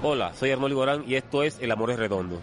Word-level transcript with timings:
Hola, 0.00 0.32
soy 0.32 0.52
Arnoldo 0.52 0.76
Gorán 0.76 1.02
y 1.08 1.16
esto 1.16 1.42
es 1.42 1.58
El 1.60 1.72
Amor 1.72 1.90
es 1.90 1.98
Redondo. 1.98 2.38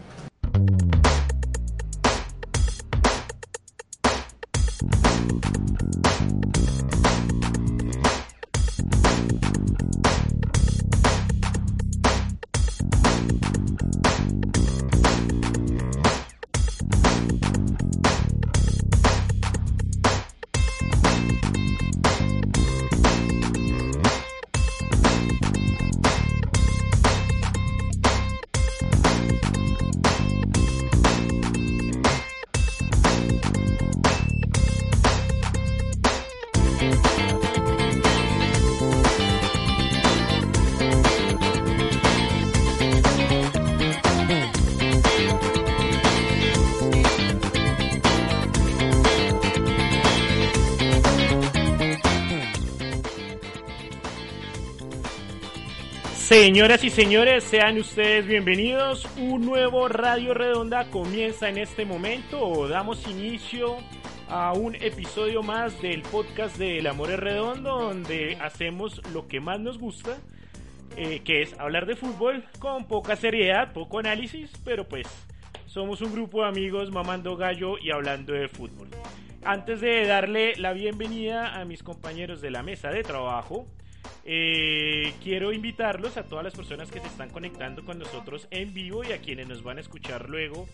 Señoras 56.38 56.84
y 56.84 56.90
señores, 56.90 57.46
sean 57.46 57.78
ustedes 57.78 58.28
bienvenidos. 58.28 59.08
Un 59.18 59.46
nuevo 59.46 59.88
Radio 59.88 60.34
Redonda 60.34 60.84
comienza 60.92 61.48
en 61.48 61.58
este 61.58 61.86
momento. 61.86 62.68
Damos 62.68 63.08
inicio 63.08 63.77
a 64.27 64.52
un 64.52 64.75
episodio 64.75 65.44
más 65.44 65.81
del 65.81 66.02
podcast 66.02 66.58
de 66.58 66.80
El 66.80 66.88
Amor 66.88 67.11
es 67.11 67.19
Redondo, 67.19 67.80
donde 67.80 68.36
hacemos 68.42 69.02
lo 69.14 69.30
que 69.30 69.39
más 69.39 69.61
nos 69.61 69.80
gusta, 69.80 70.17
eh, 70.97 71.22
que 71.23 71.42
es 71.42 71.58
hablar 71.58 71.86
de 71.86 71.95
fútbol 71.95 72.44
con 72.59 72.86
poca 72.86 73.16
seriedad, 73.16 73.72
poco 73.72 73.99
análisis, 73.99 74.52
pero 74.66 74.89
pues 74.89 75.08
somos 75.67 76.02
un 76.02 76.11
grupo 76.11 76.42
de 76.42 76.49
amigos 76.49 76.92
mamando 76.92 77.38
gallo 77.38 77.77
y 77.80 77.92
hablando 77.92 78.33
de 78.33 78.49
fútbol. 78.49 78.89
Antes 79.45 79.80
de 79.80 80.05
darle 80.05 80.58
la 80.58 80.73
bienvenida 80.73 81.55
a 81.55 81.64
mis 81.64 81.81
compañeros 81.81 82.42
de 82.42 82.52
la 82.52 82.61
mesa 82.61 82.89
de 82.89 83.03
trabajo, 83.03 83.67
eh, 84.23 85.14
quiero 85.23 85.53
invitarlos 85.53 86.17
a 86.17 86.23
todas 86.23 86.44
las 86.44 86.56
personas 86.56 86.92
que 86.92 87.00
se 87.00 87.08
están 87.08 87.30
conectando 87.30 87.84
con 87.84 88.00
nosotros 88.00 88.48
en 88.52 88.73
vivo 88.73 89.03
y 89.03 89.11
a 89.11 89.20
quienes 89.20 89.48
nos 89.48 89.64
van 89.64 89.78
a 89.78 89.81
escuchar 89.81 90.30
luego 90.30 90.67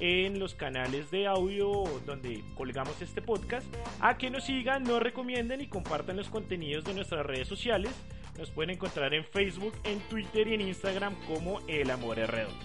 en 0.00 0.38
los 0.38 0.54
canales 0.54 1.10
de 1.10 1.26
audio 1.26 1.84
donde 2.04 2.42
colgamos 2.54 3.00
este 3.00 3.22
podcast, 3.22 3.66
a 4.00 4.18
que 4.18 4.30
nos 4.30 4.44
sigan, 4.44 4.82
nos 4.82 5.02
recomienden 5.02 5.60
y 5.60 5.68
compartan 5.68 6.16
los 6.16 6.28
contenidos 6.28 6.84
de 6.84 6.94
nuestras 6.94 7.24
redes 7.24 7.48
sociales. 7.48 7.92
Nos 8.38 8.50
pueden 8.50 8.70
encontrar 8.70 9.14
en 9.14 9.24
Facebook, 9.24 9.72
en 9.84 10.00
Twitter 10.00 10.48
y 10.48 10.54
en 10.54 10.60
Instagram 10.62 11.14
como 11.26 11.60
El 11.66 11.90
Amor 11.90 12.18
es 12.18 12.28
Redondo. 12.28 12.58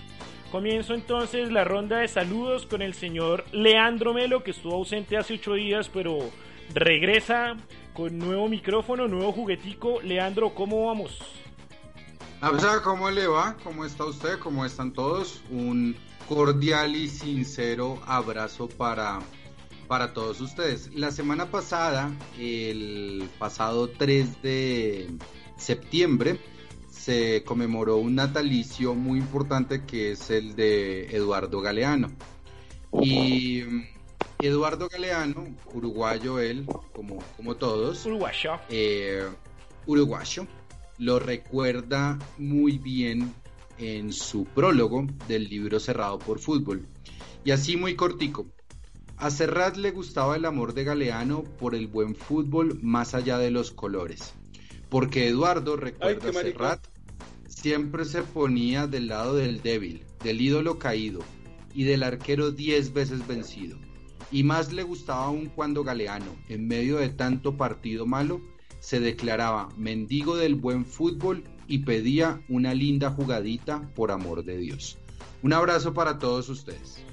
Comienzo 0.51 0.93
entonces 0.93 1.49
la 1.49 1.63
ronda 1.63 1.99
de 1.99 2.09
saludos 2.09 2.65
con 2.65 2.81
el 2.81 2.93
señor 2.93 3.45
Leandro 3.53 4.13
Melo, 4.13 4.43
que 4.43 4.51
estuvo 4.51 4.75
ausente 4.75 5.15
hace 5.15 5.35
ocho 5.35 5.53
días, 5.53 5.87
pero 5.87 6.19
regresa 6.73 7.55
con 7.93 8.17
nuevo 8.17 8.47
micrófono, 8.47 9.07
nuevo 9.07 9.31
juguetico. 9.31 10.01
Leandro, 10.01 10.53
¿cómo 10.53 10.87
vamos? 10.87 11.19
¿cómo 12.83 13.11
le 13.11 13.27
va? 13.27 13.55
¿Cómo 13.63 13.85
está 13.85 14.05
usted? 14.05 14.39
¿Cómo 14.39 14.65
están 14.65 14.93
todos? 14.93 15.43
Un 15.51 15.95
cordial 16.27 16.95
y 16.95 17.09
sincero 17.09 17.99
abrazo 18.05 18.67
para, 18.67 19.19
para 19.87 20.13
todos 20.13 20.41
ustedes. 20.41 20.93
La 20.95 21.11
semana 21.11 21.51
pasada, 21.51 22.11
el 22.39 23.29
pasado 23.37 23.89
3 23.89 24.41
de 24.41 25.09
septiembre, 25.57 26.39
se 26.89 27.43
conmemoró 27.43 27.97
un 27.97 28.15
natalicio 28.15 28.95
muy 28.95 29.19
importante 29.19 29.85
que 29.85 30.11
es 30.11 30.29
el 30.29 30.55
de 30.55 31.15
Eduardo 31.15 31.61
Galeano. 31.61 32.11
Y 33.01 33.63
Eduardo 34.47 34.89
Galeano, 34.89 35.55
uruguayo 35.71 36.39
él, 36.39 36.65
como, 36.93 37.19
como 37.37 37.55
todos. 37.55 38.05
Uruguayo. 38.07 38.53
Eh, 38.69 39.27
uruguayo. 39.85 40.47
Lo 40.97 41.19
recuerda 41.19 42.17
muy 42.39 42.79
bien 42.79 43.33
en 43.77 44.11
su 44.11 44.45
prólogo 44.45 45.05
del 45.27 45.47
libro 45.47 45.79
Cerrado 45.79 46.17
por 46.17 46.39
Fútbol. 46.39 46.87
Y 47.43 47.51
así 47.51 47.77
muy 47.77 47.95
cortico. 47.95 48.47
A 49.17 49.29
Serrat 49.29 49.77
le 49.77 49.91
gustaba 49.91 50.35
el 50.35 50.45
amor 50.45 50.73
de 50.73 50.85
Galeano 50.85 51.43
por 51.43 51.75
el 51.75 51.85
buen 51.85 52.15
fútbol 52.15 52.79
más 52.81 53.13
allá 53.13 53.37
de 53.37 53.51
los 53.51 53.69
colores. 53.69 54.33
Porque 54.89 55.27
Eduardo, 55.27 55.75
recuerda 55.75 56.31
a 56.31 56.33
Serrat, 56.33 56.87
siempre 57.47 58.05
se 58.05 58.23
ponía 58.23 58.87
del 58.87 59.07
lado 59.07 59.35
del 59.35 59.61
débil, 59.61 60.03
del 60.23 60.41
ídolo 60.41 60.79
caído 60.79 61.19
y 61.75 61.83
del 61.83 62.01
arquero 62.01 62.51
diez 62.51 62.93
veces 62.93 63.27
vencido 63.27 63.77
y 64.31 64.43
más 64.43 64.71
le 64.71 64.83
gustaba 64.83 65.25
aún 65.25 65.47
cuando 65.47 65.83
Galeano, 65.83 66.35
en 66.47 66.67
medio 66.67 66.97
de 66.97 67.09
tanto 67.09 67.57
partido 67.57 68.05
malo, 68.05 68.41
se 68.79 68.99
declaraba 68.99 69.69
mendigo 69.77 70.37
del 70.37 70.55
buen 70.55 70.85
fútbol 70.85 71.43
y 71.67 71.79
pedía 71.79 72.41
una 72.49 72.73
linda 72.73 73.11
jugadita 73.11 73.89
por 73.95 74.11
amor 74.11 74.43
de 74.43 74.57
Dios. 74.57 74.97
Un 75.43 75.53
abrazo 75.53 75.93
para 75.93 76.19
todos 76.19 76.49
ustedes. 76.49 77.03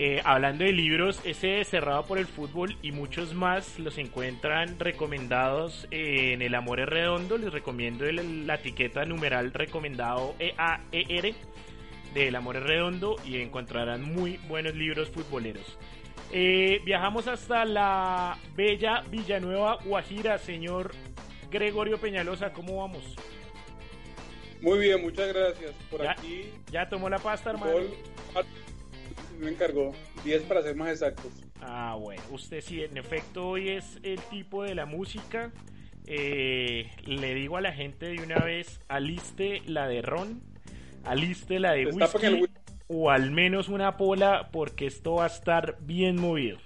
Eh, 0.00 0.22
hablando 0.24 0.62
de 0.62 0.72
libros, 0.72 1.20
ese 1.24 1.64
cerrado 1.64 2.04
por 2.04 2.18
el 2.18 2.26
fútbol 2.26 2.76
y 2.82 2.92
muchos 2.92 3.34
más 3.34 3.80
los 3.80 3.98
encuentran 3.98 4.78
recomendados 4.78 5.88
en 5.90 6.40
El 6.40 6.54
Amor 6.54 6.78
es 6.78 6.88
Redondo. 6.88 7.36
Les 7.36 7.52
recomiendo 7.52 8.04
la 8.12 8.54
etiqueta 8.54 9.04
numeral 9.06 9.52
recomendado 9.52 10.36
EAER 10.38 11.34
de 12.14 12.28
El 12.28 12.36
Amor 12.36 12.56
es 12.58 12.62
Redondo 12.62 13.16
y 13.26 13.38
encontrarán 13.38 14.02
muy 14.02 14.38
buenos 14.48 14.76
libros 14.76 15.08
futboleros. 15.08 15.76
Eh, 16.30 16.82
viajamos 16.84 17.26
hasta 17.26 17.64
la 17.64 18.38
bella 18.54 19.02
Villanueva 19.10 19.78
Guajira, 19.84 20.38
señor 20.38 20.92
Gregorio 21.50 21.98
Peñalosa, 21.98 22.52
¿cómo 22.52 22.78
vamos? 22.78 23.16
Muy 24.60 24.78
bien, 24.78 25.00
muchas 25.00 25.28
gracias. 25.28 25.72
Por 25.90 26.02
ya, 26.02 26.12
aquí. 26.12 26.50
¿Ya 26.70 26.88
tomó 26.88 27.08
la 27.08 27.18
pasta, 27.18 27.50
hermano? 27.50 27.78
Me 29.38 29.50
encargó, 29.50 29.94
10 30.24 30.42
para 30.42 30.62
ser 30.62 30.74
más 30.74 30.90
exactos. 30.90 31.32
Ah, 31.60 31.96
bueno, 31.98 32.22
usted 32.30 32.60
sí, 32.60 32.82
en 32.82 32.96
efecto 32.96 33.48
hoy 33.48 33.70
es 33.70 33.98
el 34.02 34.20
tipo 34.22 34.64
de 34.64 34.74
la 34.74 34.84
música. 34.84 35.52
Eh, 36.06 36.90
le 37.04 37.34
digo 37.34 37.56
a 37.56 37.60
la 37.60 37.72
gente 37.72 38.06
de 38.06 38.22
una 38.22 38.38
vez, 38.38 38.80
aliste 38.88 39.62
la 39.66 39.86
de 39.86 40.02
ron, 40.02 40.42
aliste 41.04 41.58
la 41.58 41.72
de 41.72 41.86
whisky 41.86 42.48
o 42.88 43.10
al 43.10 43.30
menos 43.30 43.68
una 43.68 43.96
pola 43.96 44.48
porque 44.50 44.86
esto 44.86 45.14
va 45.16 45.24
a 45.24 45.28
estar 45.28 45.76
bien 45.80 46.16
movido. 46.16 46.58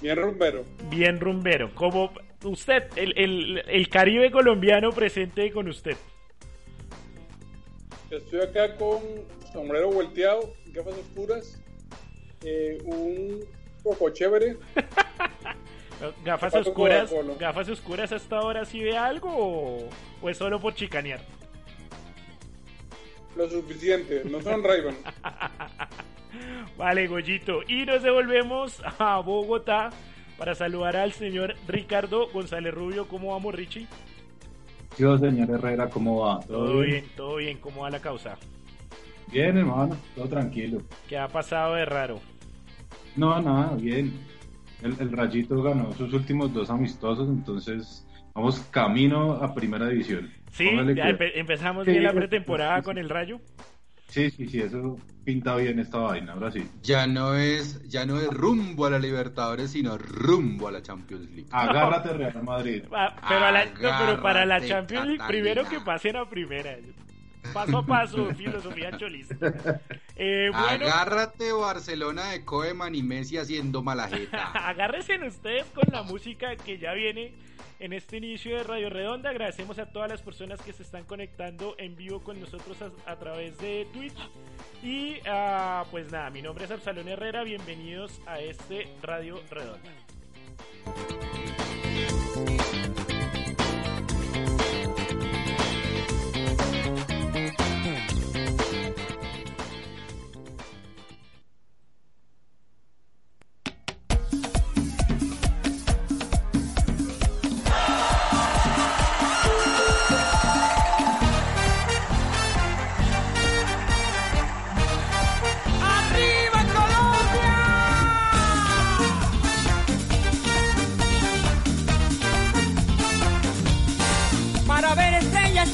Bien 0.00 0.16
rumbero. 0.16 0.64
Bien 0.88 1.20
rumbero. 1.20 1.74
Como 1.74 2.12
usted, 2.44 2.84
el, 2.96 3.88
Caribe 3.90 4.30
colombiano 4.30 4.90
presente 4.92 5.50
con 5.52 5.68
usted. 5.68 5.96
Estoy 8.10 8.40
acá 8.40 8.76
con 8.76 9.00
sombrero 9.52 9.90
volteado, 9.90 10.54
gafas 10.66 10.94
oscuras, 10.94 11.62
eh, 12.44 12.78
un 12.84 13.40
poco 13.82 14.10
chévere. 14.10 14.56
gafas 16.24 16.54
oscuras, 16.54 17.12
gafas 17.38 17.68
oscuras 17.68 18.12
hasta 18.12 18.36
ahora 18.36 18.64
sí 18.64 18.80
ve 18.80 18.96
algo 18.96 19.30
o, 19.30 19.88
o 20.20 20.28
es 20.28 20.36
solo 20.36 20.60
por 20.60 20.74
chicanear. 20.74 21.20
Lo 23.36 23.48
suficiente, 23.48 24.22
no 24.30 24.40
son 24.42 24.62
ray 24.62 24.82
Vale, 26.76 27.06
Goyito. 27.06 27.60
Y 27.66 27.84
nos 27.84 28.02
devolvemos 28.02 28.82
a 28.98 29.18
Bogotá 29.20 29.90
para 30.38 30.54
saludar 30.54 30.96
al 30.96 31.12
señor 31.12 31.54
Ricardo 31.66 32.28
González 32.32 32.74
Rubio. 32.74 33.06
¿Cómo 33.08 33.32
vamos, 33.32 33.54
Richie? 33.54 33.86
Yo, 34.98 35.16
señor 35.18 35.50
Herrera, 35.50 35.88
¿cómo 35.88 36.20
va? 36.20 36.40
¿Todo, 36.40 36.80
bien? 36.80 37.04
todo 37.16 37.36
bien. 37.36 37.58
¿Cómo 37.58 37.82
va 37.82 37.90
la 37.90 38.00
causa? 38.00 38.36
Bien, 39.30 39.56
hermano, 39.56 39.96
todo 40.14 40.28
tranquilo. 40.28 40.82
¿Qué 41.08 41.16
ha 41.16 41.28
pasado 41.28 41.74
de 41.74 41.86
raro? 41.86 42.20
No, 43.16 43.40
nada, 43.40 43.74
bien. 43.76 44.12
El, 44.82 44.96
el 45.00 45.12
Rayito 45.12 45.62
ganó 45.62 45.92
sus 45.94 46.12
últimos 46.12 46.52
dos 46.52 46.68
amistosos, 46.68 47.28
entonces 47.28 48.06
vamos 48.34 48.60
camino 48.70 49.34
a 49.34 49.54
primera 49.54 49.88
división. 49.88 50.30
Sí, 50.52 50.68
empezamos 51.34 51.86
bien 51.86 52.02
la 52.02 52.12
pretemporada 52.12 52.82
con 52.82 52.98
el 52.98 53.08
Rayo. 53.08 53.40
Sí, 54.08 54.30
sí, 54.30 54.46
sí, 54.46 54.60
eso 54.60 54.98
pinta 55.24 55.56
bien 55.56 55.78
esta 55.78 55.96
vaina, 55.96 56.34
ahora 56.34 56.50
sí. 56.52 56.68
Ya 56.82 57.06
no 57.06 57.34
es, 57.34 57.82
ya 57.88 58.04
no 58.04 58.20
es 58.20 58.28
rumbo 58.28 58.84
a 58.84 58.90
la 58.90 58.98
Libertadores, 58.98 59.70
sino 59.70 59.96
rumbo 59.96 60.68
a 60.68 60.72
la 60.72 60.82
Champions 60.82 61.30
League. 61.30 61.46
Agárrate 61.50 62.12
Real 62.12 62.42
Madrid. 62.42 62.84
Ah, 62.92 63.16
pero, 63.26 63.96
pero, 64.04 64.22
para 64.22 64.44
la 64.44 64.60
Champions 64.60 65.06
League, 65.06 65.24
primero 65.26 65.66
que 65.66 65.80
pasen 65.80 66.16
a 66.16 66.28
primera. 66.28 66.76
paso 67.54 67.78
a 67.78 67.86
paso, 67.86 68.34
filosofía 68.36 68.94
cholista. 68.98 69.34
Eh, 70.16 70.50
bueno, 70.52 70.86
Agárrate 70.86 71.50
Barcelona 71.52 72.32
de 72.32 72.44
Koeman 72.44 72.94
y 72.94 73.02
Messi 73.02 73.38
haciendo 73.38 73.82
malajeta. 73.82 74.52
agárrense 74.68 75.18
ustedes 75.26 75.64
con 75.66 75.84
la 75.90 76.02
música 76.02 76.54
que 76.56 76.76
ya 76.76 76.92
viene 76.92 77.32
en 77.82 77.92
este 77.92 78.16
inicio 78.18 78.56
de 78.56 78.62
Radio 78.62 78.88
Redonda. 78.88 79.30
Agradecemos 79.30 79.76
a 79.80 79.86
todas 79.86 80.08
las 80.08 80.22
personas 80.22 80.62
que 80.62 80.72
se 80.72 80.84
están 80.84 81.04
conectando 81.04 81.74
en 81.78 81.96
vivo 81.96 82.20
con 82.22 82.38
nosotros 82.38 82.78
a, 83.04 83.16
través 83.16 83.58
de 83.58 83.88
Twitch. 83.92 84.16
Y 84.84 85.16
ah, 85.26 85.84
pues 85.90 86.10
nada, 86.12 86.30
mi 86.30 86.42
nombre 86.42 86.64
es 86.64 86.70
Absalón 86.70 87.08
Herrera. 87.08 87.42
Bienvenidos 87.42 88.20
a 88.24 88.38
este 88.38 88.88
Radio 89.02 89.40
Redonda. 89.50 89.90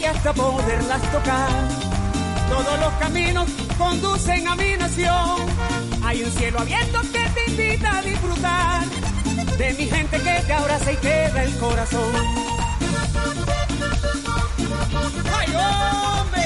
Hasta 0.09 0.33
poderlas 0.33 1.03
tocar. 1.13 1.51
Todos 2.49 2.81
los 2.81 2.93
caminos 2.95 3.49
conducen 3.77 4.49
a 4.49 4.57
mi 4.57 4.77
nación. 4.77 5.37
Hay 6.03 6.23
un 6.23 6.31
cielo 6.33 6.61
abierto 6.61 7.01
que 7.13 7.29
te 7.35 7.51
invita 7.51 7.99
a 7.99 8.03
disfrutar. 8.03 8.85
De 9.59 9.75
mi 9.75 9.87
gente 9.87 10.17
que 10.19 10.41
te 10.47 10.53
abraza 10.53 10.93
y 10.93 10.97
te 10.97 11.31
da 11.31 11.43
el 11.45 11.59
corazón. 11.59 12.13
¡Ay, 15.39 15.49
hombre! 15.55 16.38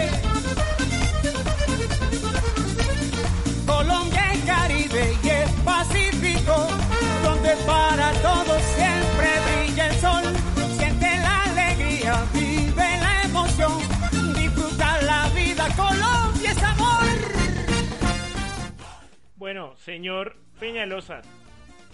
Bueno, 19.43 19.75
señor 19.79 20.37
Peñalosa, 20.61 21.21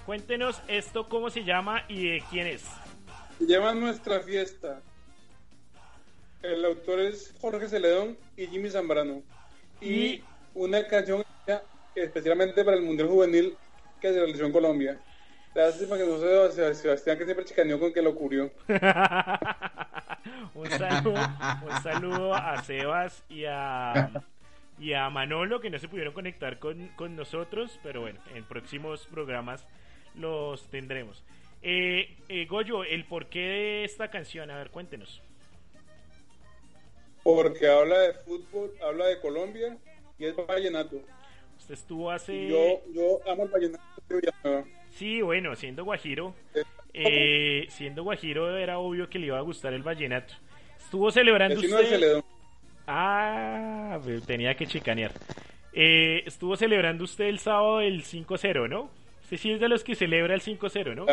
cuéntenos 0.04 0.60
esto 0.68 1.08
cómo 1.08 1.30
se 1.30 1.44
llama 1.44 1.82
y 1.88 2.06
de 2.10 2.22
quién 2.28 2.46
es. 2.46 2.62
Se 3.38 3.46
llama 3.46 3.72
Nuestra 3.72 4.20
Fiesta. 4.20 4.82
El 6.42 6.62
autor 6.66 7.00
es 7.00 7.34
Jorge 7.40 7.66
Celedón 7.66 8.18
y 8.36 8.48
Jimmy 8.48 8.68
Zambrano. 8.68 9.22
Y, 9.80 9.88
Y- 9.88 10.24
una 10.52 10.86
canción 10.88 11.24
especialmente 11.94 12.62
para 12.66 12.76
el 12.76 12.82
Mundial 12.82 13.08
Juvenil 13.08 13.56
que 13.98 14.12
se 14.12 14.18
realizó 14.20 14.44
en 14.44 14.52
Colombia. 14.52 15.00
Lástima 15.54 15.96
que 15.96 16.04
no 16.04 16.18
Seb- 16.18 16.74
Sebastián 16.74 17.16
que 17.16 17.24
siempre 17.24 17.46
chicaneó 17.46 17.80
con 17.80 17.94
que 17.94 18.02
lo 18.02 18.10
ocurrió. 18.10 18.52
un 20.54 20.68
saludo, 20.68 21.14
un 21.66 21.82
saludo 21.82 22.34
a 22.34 22.62
Sebas 22.62 23.24
y 23.30 23.46
a 23.46 24.10
y 24.80 24.92
a 24.92 25.08
Manolo 25.10 25.60
que 25.60 25.70
no 25.70 25.78
se 25.78 25.88
pudieron 25.88 26.14
conectar 26.14 26.58
con, 26.58 26.88
con 26.96 27.16
nosotros, 27.16 27.78
pero 27.82 28.00
bueno, 28.02 28.20
en 28.34 28.44
próximos 28.44 29.06
programas 29.06 29.66
los 30.14 30.68
tendremos. 30.70 31.24
Eh, 31.62 32.16
eh, 32.28 32.46
Goyo, 32.46 32.84
el 32.84 33.04
porqué 33.04 33.40
de 33.40 33.84
esta 33.84 34.10
canción, 34.10 34.50
a 34.50 34.58
ver, 34.58 34.70
cuéntenos. 34.70 35.22
Porque 37.24 37.66
habla 37.68 37.98
de 37.98 38.14
fútbol, 38.14 38.72
habla 38.82 39.06
de 39.06 39.20
Colombia 39.20 39.76
y 40.18 40.26
es 40.26 40.36
vallenato. 40.36 40.96
Usted 41.58 41.74
estuvo 41.74 42.10
hace... 42.10 42.48
Yo, 42.48 42.82
yo 42.94 43.20
amo 43.30 43.44
el 43.44 43.50
vallenato 43.50 43.84
de. 44.08 44.64
Sí, 44.90 45.20
bueno, 45.20 45.54
siendo 45.56 45.84
Guajiro, 45.84 46.34
eh, 46.94 47.66
siendo 47.70 48.04
Guajiro 48.04 48.56
era 48.56 48.78
obvio 48.78 49.10
que 49.10 49.18
le 49.18 49.26
iba 49.26 49.38
a 49.38 49.42
gustar 49.42 49.74
el 49.74 49.82
vallenato. 49.82 50.34
Estuvo 50.78 51.10
celebrando 51.10 51.60
usted... 51.60 52.22
Ah, 52.90 53.98
ve- 54.04 54.20
tenía 54.22 54.54
que 54.56 54.66
chicanear. 54.66 55.12
Eh, 55.74 56.22
estuvo 56.26 56.56
celebrando 56.56 57.04
usted 57.04 57.26
el 57.26 57.38
sábado 57.38 57.80
el 57.82 58.02
5-0, 58.02 58.66
¿no? 58.68 58.90
Usted 59.22 59.36
sí 59.36 59.52
es 59.52 59.60
de 59.60 59.68
los 59.68 59.84
que 59.84 59.94
celebra 59.94 60.34
el 60.34 60.40
5-0, 60.40 60.94
¿no? 60.94 61.04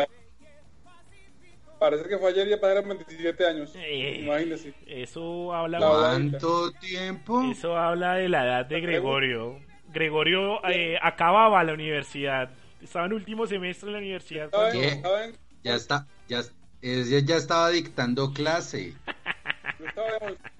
Parece 1.78 2.08
que 2.08 2.16
fue 2.16 2.30
ayer 2.30 2.46
y 2.46 2.50
ya 2.50 2.60
pasaron 2.60 2.88
27 2.88 3.46
años. 3.46 3.72
Eh. 3.76 4.20
Imagínese. 4.24 4.72
Eso 4.86 5.52
habla, 5.52 5.78
La- 5.78 5.86
¿Cuánto 5.88 6.72
tiempo? 6.72 7.42
eso 7.50 7.76
habla 7.76 8.14
de 8.14 8.30
la 8.30 8.44
edad 8.46 8.66
de 8.66 8.80
Gregorio. 8.80 9.60
Gregorio 9.92 10.66
eh, 10.68 10.96
acababa 11.02 11.62
la 11.62 11.74
universidad. 11.74 12.48
Estaba 12.82 13.04
en 13.06 13.12
último 13.12 13.46
semestre 13.46 13.88
en 13.88 13.92
la 13.92 13.98
universidad. 13.98 14.50
¿Saben? 14.50 14.80
¿Qué? 14.80 15.00
¿Saben? 15.02 15.36
Ya 15.62 15.74
está, 15.74 16.06
ya, 16.28 16.40
ya 16.80 17.36
estaba 17.36 17.68
dictando 17.70 18.32
clase. 18.32 18.94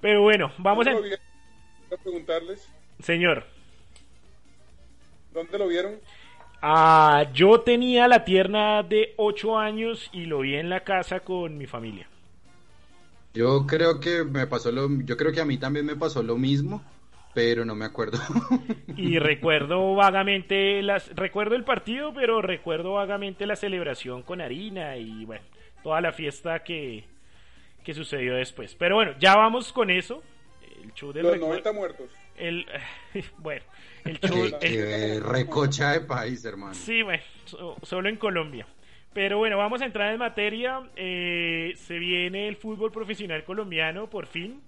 Pero 0.00 0.22
bueno, 0.22 0.52
vamos 0.58 0.86
a... 0.86 0.90
¿Dónde 0.90 1.02
lo 1.02 1.16
vieron? 1.16 1.26
Quiero 1.88 2.02
preguntarles, 2.02 2.68
Señor, 3.00 3.44
¿dónde 5.32 5.58
lo 5.58 5.68
vieron? 5.68 5.94
ah, 6.62 7.26
yo 7.32 7.60
tenía 7.60 8.08
la 8.08 8.24
tierna 8.24 8.82
de 8.82 9.14
8 9.16 9.58
años 9.58 10.10
y 10.12 10.24
lo 10.24 10.40
vi 10.40 10.56
en 10.56 10.68
la 10.68 10.80
casa 10.80 11.20
con 11.20 11.56
mi 11.56 11.66
familia. 11.66 12.08
Yo 13.34 13.66
creo 13.66 14.00
que 14.00 14.24
me 14.24 14.46
pasó 14.46 14.72
lo, 14.72 14.88
yo 15.04 15.16
creo 15.16 15.30
que 15.30 15.40
a 15.40 15.44
mí 15.44 15.58
también 15.58 15.84
me 15.84 15.94
pasó 15.94 16.22
lo 16.22 16.36
mismo, 16.36 16.82
pero 17.34 17.64
no 17.64 17.74
me 17.74 17.84
acuerdo. 17.84 18.18
Y 18.96 19.18
recuerdo 19.18 19.94
vagamente 19.94 20.82
las 20.82 21.14
recuerdo 21.14 21.54
el 21.54 21.64
partido, 21.64 22.14
pero 22.14 22.40
recuerdo 22.40 22.94
vagamente 22.94 23.44
la 23.44 23.54
celebración 23.54 24.22
con 24.22 24.40
harina 24.40 24.96
y 24.96 25.26
bueno, 25.26 25.44
toda 25.82 26.00
la 26.00 26.12
fiesta 26.12 26.64
que, 26.64 27.04
que 27.86 27.94
sucedió 27.94 28.34
después. 28.34 28.74
Pero 28.74 28.96
bueno, 28.96 29.12
ya 29.20 29.36
vamos 29.36 29.72
con 29.72 29.90
eso. 29.90 30.22
El 30.82 30.92
show 30.92 31.12
del 31.12 31.22
Los 31.22 31.32
recuerdo- 31.34 31.48
90 31.50 31.72
muertos. 31.72 32.10
el 32.36 32.66
bueno, 33.38 33.62
el 34.04 34.18
show 34.20 34.50
Qué, 34.60 34.68
qué 34.68 35.20
recocha 35.20 35.92
de 35.92 36.00
país, 36.00 36.44
hermano. 36.44 36.74
Sí, 36.74 37.02
bueno, 37.02 37.22
so- 37.44 37.76
solo 37.84 38.08
en 38.08 38.16
Colombia. 38.16 38.66
Pero 39.14 39.38
bueno, 39.38 39.56
vamos 39.56 39.80
a 39.80 39.86
entrar 39.86 40.12
en 40.12 40.18
materia. 40.18 40.82
Eh, 40.96 41.72
se 41.76 41.98
viene 41.98 42.48
el 42.48 42.56
fútbol 42.56 42.90
profesional 42.92 43.44
colombiano, 43.44 44.10
por 44.10 44.26
fin. 44.26 44.60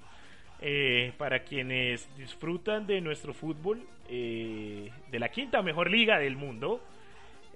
Eh, 0.61 1.13
para 1.19 1.45
quienes 1.45 2.09
disfrutan 2.17 2.87
de 2.87 3.01
nuestro 3.01 3.35
fútbol, 3.35 3.83
eh, 4.09 4.91
de 5.11 5.19
la 5.19 5.29
quinta 5.29 5.61
mejor 5.63 5.91
liga 5.91 6.19
del 6.19 6.37
mundo. 6.37 6.81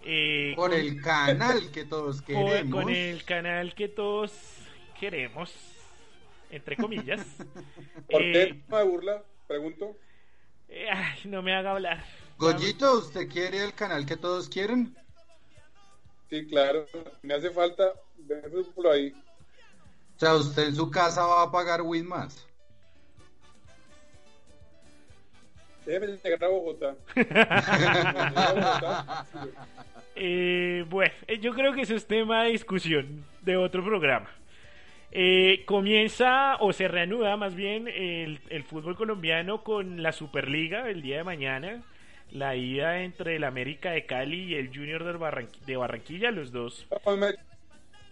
Eh, 0.05 0.53
Por 0.57 0.71
con- 0.71 0.79
el 0.81 1.01
canal 1.01 1.71
que 1.73 1.85
todos 1.85 2.21
queremos. 2.27 2.83
con 2.85 2.93
el 2.93 3.25
canal 3.25 3.75
que 3.75 3.89
todos 3.89 4.59
queremos, 5.03 5.53
entre 6.49 6.77
comillas. 6.77 7.21
¿Por 8.09 8.23
Eh, 8.23 8.33
qué 8.33 8.55
tema 8.65 8.79
de 8.79 8.85
burla? 8.85 9.23
Pregunto. 9.49 9.97
eh, 10.69 10.87
ay, 10.89 11.19
no 11.25 11.43
me 11.43 11.53
haga 11.57 11.73
hablar. 11.73 12.05
Goyito, 12.39 12.99
¿usted 12.99 13.29
quiere 13.29 13.65
el 13.65 13.75
canal 13.75 14.07
que 14.07 14.17
todos 14.17 14.49
quieren? 14.49 14.95
Sí, 16.31 16.47
claro. 16.47 16.87
Me 17.23 17.35
hace 17.35 17.51
falta 17.51 17.93
ver 18.17 18.49
fútbol 18.49 18.93
ahí. 18.93 19.13
O 20.17 20.19
sea, 20.21 20.37
usted 20.37 20.69
en 20.69 20.77
su 20.77 20.89
casa 20.89 21.27
va 21.27 21.43
a 21.43 21.51
pagar 21.51 21.83
Win 21.83 22.07
más. 22.07 22.47
Déjeme 25.85 26.07
llegar 26.25 26.45
a 26.45 26.49
Bogotá. 26.49 26.95
Eh, 30.15 30.85
bueno, 30.89 31.13
eh, 31.27 31.41
yo 31.41 31.53
creo 31.55 31.73
que 31.75 31.81
eso 31.83 31.97
es 31.97 32.07
tema 32.07 32.45
de 32.45 32.51
discusión 32.53 33.25
de 33.41 33.57
otro 33.57 33.85
programa. 33.85 34.31
Eh, 35.15 35.65
comienza 35.67 36.57
o 36.61 36.73
se 36.73 36.89
reanuda 36.89 37.37
más 37.37 37.55
bien 37.55 37.87
el, 37.87 38.41
el 38.49 38.65
fútbol 38.65 38.97
colombiano 38.97 39.63
con 39.63 40.03
la 40.03 40.13
Superliga 40.13 40.89
el 40.89 41.03
día 41.03 41.19
de 41.19 41.25
mañana. 41.25 41.83
La 42.31 42.57
ida 42.57 43.03
entre 43.03 43.37
el 43.37 43.45
América 43.45 43.91
de 43.93 44.07
Cali 44.07 44.45
y 44.45 44.55
el 44.55 44.69
Junior 44.75 45.05
de, 45.05 45.49
de 45.67 45.77
Barranquilla, 45.77 46.31
los 46.31 46.51
dos. 46.51 46.89
Vamos, 47.05 47.35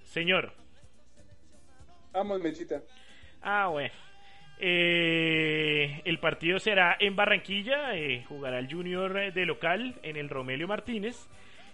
Señor. 0.05 0.53
vamos, 2.13 2.41
Mechita. 2.41 2.83
Ah, 3.41 3.69
bueno. 3.69 3.95
Eh, 4.59 6.03
el 6.05 6.19
partido 6.19 6.59
será 6.59 6.97
en 7.01 7.17
Barranquilla. 7.17 7.97
eh, 7.97 8.25
jugará 8.29 8.59
el 8.59 8.71
Junior 8.71 9.33
de 9.33 9.47
local 9.47 9.99
en 10.03 10.17
el 10.17 10.29
Romelio 10.29 10.69
Martínez. 10.69 11.31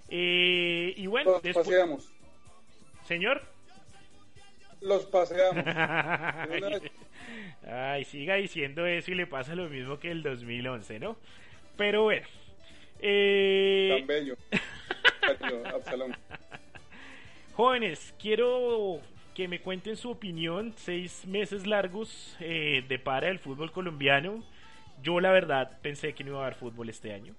Eh, 0.09 0.95
y 0.97 1.07
bueno, 1.09 1.41
después. 1.43 1.67
paseamos. 1.67 2.13
Señor. 3.03 3.56
Los 4.81 5.07
paseamos. 5.07 5.65
Ay, 7.67 8.05
siga 8.05 8.35
diciendo 8.37 8.87
eso 8.87 9.11
y 9.11 9.15
le 9.15 9.27
pasa 9.27 9.55
lo 9.55 9.69
mismo 9.69 9.99
que 9.99 10.11
el 10.11 10.23
2011, 10.23 11.01
¿no? 11.01 11.17
Pero 11.77 12.05
bueno. 12.05 12.27
Eh... 13.01 13.97
Tan 13.99 14.07
bello. 14.07 14.37
Absalón. 15.75 16.17
Jóvenes, 17.55 18.15
quiero 18.19 19.01
que 19.35 19.49
me 19.49 19.61
cuenten 19.61 19.97
su 19.97 20.11
opinión. 20.11 20.75
Seis 20.77 21.27
meses 21.27 21.67
largos 21.67 22.37
eh, 22.41 22.85
de 22.89 22.99
para 22.99 23.29
el 23.29 23.39
fútbol 23.39 23.73
colombiano. 23.73 24.45
Yo 25.03 25.21
la 25.21 25.31
verdad 25.31 25.79
pensé 25.83 26.15
que 26.15 26.25
no 26.25 26.31
iba 26.31 26.41
a 26.41 26.43
haber 26.47 26.55
fútbol 26.55 26.89
este 26.89 27.13
año. 27.13 27.35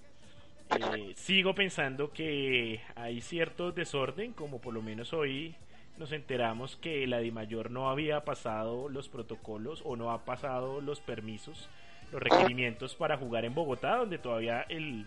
Eh, 0.95 1.13
sigo 1.15 1.55
pensando 1.55 2.11
que 2.11 2.81
hay 2.95 3.21
cierto 3.21 3.71
desorden, 3.71 4.33
como 4.33 4.59
por 4.59 4.73
lo 4.73 4.81
menos 4.81 5.13
hoy 5.13 5.55
nos 5.97 6.11
enteramos 6.11 6.75
que 6.75 7.05
la 7.07 7.21
Mayor 7.31 7.71
no 7.71 7.89
había 7.89 8.23
pasado 8.23 8.89
los 8.89 9.09
protocolos 9.09 9.81
o 9.85 9.95
no 9.95 10.11
ha 10.11 10.25
pasado 10.25 10.81
los 10.81 10.99
permisos, 10.99 11.69
los 12.11 12.21
requerimientos 12.21 12.95
para 12.95 13.17
jugar 13.17 13.45
en 13.45 13.53
Bogotá, 13.53 13.97
donde 13.97 14.17
todavía 14.17 14.65
el 14.69 15.05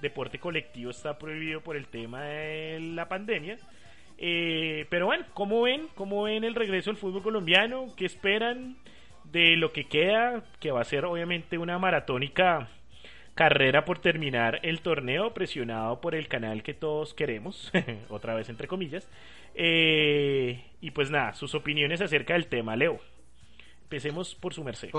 deporte 0.00 0.38
colectivo 0.38 0.90
está 0.90 1.18
prohibido 1.18 1.60
por 1.60 1.76
el 1.76 1.86
tema 1.86 2.22
de 2.22 2.80
la 2.80 3.08
pandemia. 3.08 3.58
Eh, 4.16 4.86
pero 4.90 5.06
bueno, 5.06 5.24
¿cómo 5.34 5.62
ven? 5.62 5.88
¿Cómo 5.94 6.24
ven 6.24 6.44
el 6.44 6.54
regreso 6.54 6.90
del 6.90 6.96
fútbol 6.96 7.22
colombiano? 7.22 7.86
¿Qué 7.96 8.06
esperan 8.06 8.76
de 9.24 9.56
lo 9.56 9.72
que 9.72 9.84
queda? 9.84 10.44
Que 10.60 10.70
va 10.70 10.80
a 10.80 10.84
ser 10.84 11.04
obviamente 11.04 11.58
una 11.58 11.78
maratónica 11.78 12.68
carrera 13.38 13.84
por 13.84 14.00
terminar 14.00 14.58
el 14.64 14.80
torneo 14.80 15.32
presionado 15.32 16.00
por 16.00 16.16
el 16.16 16.26
canal 16.26 16.64
que 16.64 16.74
todos 16.74 17.14
queremos, 17.14 17.70
otra 18.08 18.34
vez 18.34 18.48
entre 18.48 18.66
comillas. 18.66 19.06
Eh, 19.54 20.64
y 20.80 20.90
pues 20.90 21.08
nada, 21.12 21.34
sus 21.34 21.54
opiniones 21.54 22.00
acerca 22.00 22.34
del 22.34 22.48
tema, 22.48 22.74
Leo. 22.74 22.98
Empecemos 23.84 24.34
por 24.34 24.54
su 24.54 24.64
merced. 24.64 24.90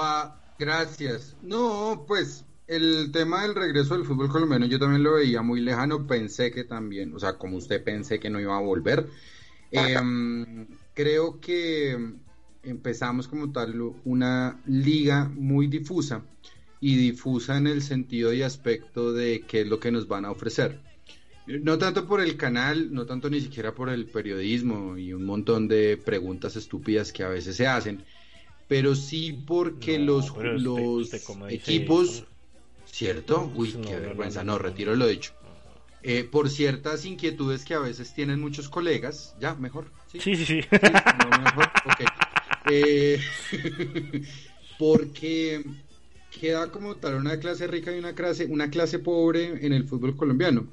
gracias. 0.57 1.35
No, 1.41 2.05
pues 2.07 2.45
el 2.65 3.11
tema 3.11 3.41
del 3.41 3.55
regreso 3.55 3.97
del 3.97 4.05
fútbol 4.05 4.29
colombiano 4.29 4.67
yo 4.67 4.79
también 4.79 5.03
lo 5.03 5.15
veía 5.15 5.41
muy 5.41 5.59
lejano, 5.59 6.07
pensé 6.07 6.49
que 6.49 6.63
también, 6.63 7.13
o 7.13 7.19
sea, 7.19 7.33
como 7.33 7.57
usted 7.57 7.83
pensé 7.83 8.21
que 8.21 8.29
no 8.29 8.39
iba 8.39 8.55
a 8.55 8.61
volver. 8.61 9.05
Em, 9.69 10.65
creo 10.93 11.41
que 11.41 12.13
empezamos 12.63 13.27
como 13.27 13.51
tal 13.51 13.75
una 14.05 14.61
liga 14.65 15.29
muy 15.35 15.67
difusa 15.67 16.23
y 16.81 16.95
difusa 16.95 17.57
en 17.57 17.67
el 17.67 17.81
sentido 17.81 18.33
y 18.33 18.41
aspecto 18.41 19.13
de 19.13 19.43
qué 19.47 19.61
es 19.61 19.67
lo 19.67 19.79
que 19.79 19.91
nos 19.91 20.07
van 20.07 20.25
a 20.25 20.31
ofrecer. 20.31 20.79
No 21.45 21.77
tanto 21.77 22.07
por 22.07 22.21
el 22.21 22.37
canal, 22.37 22.93
no 22.93 23.05
tanto 23.05 23.29
ni 23.29 23.41
siquiera 23.41 23.73
por 23.73 23.89
el 23.89 24.05
periodismo 24.05 24.97
y 24.97 25.13
un 25.13 25.25
montón 25.25 25.67
de 25.67 25.97
preguntas 25.97 26.55
estúpidas 26.55 27.11
que 27.11 27.23
a 27.23 27.29
veces 27.29 27.55
se 27.55 27.65
hacen, 27.65 28.03
pero 28.67 28.95
sí 28.95 29.43
porque 29.47 29.97
los, 29.97 30.31
los 30.37 31.11
equipos, 31.49 32.25
¿cierto? 32.85 33.51
Uy, 33.55 33.73
qué 33.83 33.97
vergüenza, 33.97 34.43
no, 34.43 34.59
retiro 34.59 34.95
lo 34.95 35.07
dicho. 35.07 35.33
Eh, 36.01 36.23
por 36.23 36.49
ciertas 36.49 37.03
inquietudes 37.03 37.65
que 37.65 37.73
a 37.73 37.79
veces 37.79 38.13
tienen 38.13 38.39
muchos 38.39 38.69
colegas, 38.69 39.35
ya, 39.39 39.55
mejor. 39.55 39.91
Sí, 40.11 40.19
sí, 40.19 40.45
sí. 40.45 40.61
Eh, 42.71 43.19
porque 44.77 45.63
queda 46.31 46.71
como 46.71 46.95
tal 46.95 47.15
una 47.15 47.39
clase 47.39 47.67
rica 47.67 47.95
y 47.95 47.99
una 47.99 48.13
clase, 48.13 48.45
una 48.45 48.69
clase 48.69 48.99
pobre 48.99 49.65
en 49.65 49.73
el 49.73 49.87
fútbol 49.87 50.15
colombiano. 50.15 50.67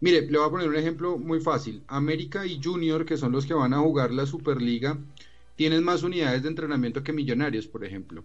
Mire, 0.00 0.22
le 0.30 0.38
voy 0.38 0.46
a 0.46 0.50
poner 0.50 0.68
un 0.68 0.76
ejemplo 0.76 1.16
muy 1.18 1.40
fácil. 1.40 1.82
América 1.88 2.44
y 2.44 2.60
Junior, 2.62 3.04
que 3.04 3.16
son 3.16 3.32
los 3.32 3.46
que 3.46 3.54
van 3.54 3.72
a 3.72 3.78
jugar 3.78 4.10
la 4.10 4.26
Superliga, 4.26 4.98
tienen 5.56 5.82
más 5.82 6.02
unidades 6.02 6.42
de 6.42 6.48
entrenamiento 6.48 7.02
que 7.02 7.14
Millonarios, 7.14 7.66
por 7.66 7.84
ejemplo. 7.84 8.22